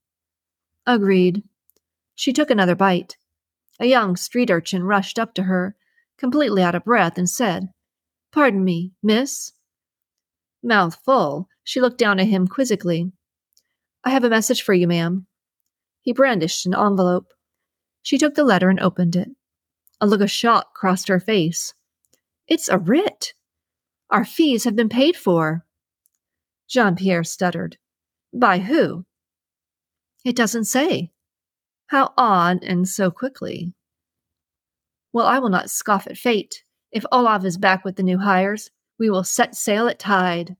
Agreed. 0.85 1.43
She 2.15 2.33
took 2.33 2.49
another 2.49 2.75
bite. 2.75 3.17
A 3.79 3.85
young 3.85 4.15
street 4.15 4.51
urchin 4.51 4.83
rushed 4.83 5.17
up 5.17 5.33
to 5.35 5.43
her, 5.43 5.75
completely 6.17 6.61
out 6.61 6.75
of 6.75 6.85
breath, 6.85 7.17
and 7.17 7.29
said, 7.29 7.69
Pardon 8.31 8.63
me, 8.63 8.93
miss? 9.01 9.53
Mouth 10.61 10.99
full, 11.03 11.49
she 11.63 11.81
looked 11.81 11.97
down 11.97 12.19
at 12.19 12.27
him 12.27 12.47
quizzically. 12.47 13.11
I 14.03 14.11
have 14.11 14.23
a 14.23 14.29
message 14.29 14.61
for 14.61 14.73
you, 14.73 14.87
ma'am. 14.87 15.25
He 16.01 16.13
brandished 16.13 16.65
an 16.65 16.73
envelope. 16.73 17.27
She 18.01 18.17
took 18.17 18.35
the 18.35 18.43
letter 18.43 18.69
and 18.69 18.79
opened 18.79 19.15
it. 19.15 19.29
A 19.99 20.07
look 20.07 20.21
of 20.21 20.31
shock 20.31 20.73
crossed 20.73 21.07
her 21.07 21.19
face. 21.19 21.73
It's 22.47 22.69
a 22.69 22.77
writ. 22.77 23.33
Our 24.09 24.25
fees 24.25 24.63
have 24.63 24.75
been 24.75 24.89
paid 24.89 25.15
for. 25.15 25.65
Jean 26.67 26.95
Pierre 26.95 27.23
stuttered. 27.23 27.77
By 28.33 28.59
who? 28.59 29.05
It 30.25 30.35
doesn't 30.35 30.65
say. 30.65 31.11
How 31.87 32.13
odd, 32.17 32.63
and 32.63 32.87
so 32.87 33.11
quickly. 33.11 33.73
Well, 35.13 35.25
I 35.25 35.39
will 35.39 35.49
not 35.49 35.69
scoff 35.69 36.07
at 36.07 36.17
fate. 36.17 36.63
If 36.91 37.05
Olaf 37.11 37.45
is 37.45 37.57
back 37.57 37.83
with 37.83 37.95
the 37.95 38.03
new 38.03 38.17
hires, 38.17 38.69
we 38.97 39.09
will 39.09 39.23
set 39.23 39.55
sail 39.55 39.87
at 39.87 39.99
tide. 39.99 40.55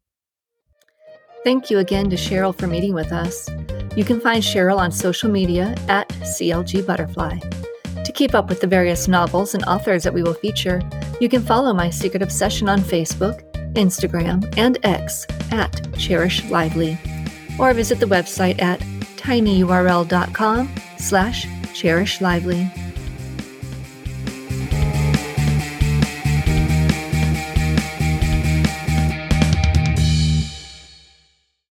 Thank 1.44 1.70
you 1.70 1.80
again 1.80 2.10
to 2.10 2.16
Cheryl 2.16 2.56
for 2.56 2.68
meeting 2.68 2.94
with 2.94 3.12
us. 3.12 3.50
You 3.96 4.06
can 4.06 4.22
find 4.22 4.42
Cheryl 4.42 4.78
on 4.78 4.92
social 4.92 5.30
media 5.30 5.76
at 5.88 6.08
CLG 6.10 6.86
Butterfly. 6.86 7.40
To 8.04 8.12
keep 8.12 8.34
up 8.34 8.50
with 8.50 8.62
the 8.62 8.68
various 8.68 9.08
novels 9.08 9.54
and 9.54 9.64
authors 9.66 10.04
that 10.04 10.14
we 10.14 10.24
will 10.24 10.34
feature, 10.34 10.82
you 11.20 11.30
can 11.30 11.42
follow 11.42 11.74
My 11.74 11.90
Secret 11.90 12.22
Obsession 12.22 12.70
on 12.70 12.80
Facebook, 12.80 13.44
Instagram, 13.74 14.54
and 14.58 14.78
X 14.84 15.26
at 15.52 15.94
Cherish 15.98 16.44
Lively, 16.50 16.98
or 17.60 17.74
visit 17.74 18.00
the 18.00 18.06
website 18.06 18.62
at 18.62 18.80
tinyurl.com 19.18 20.74
slash 20.98 21.46
cherishlively. 21.74 22.91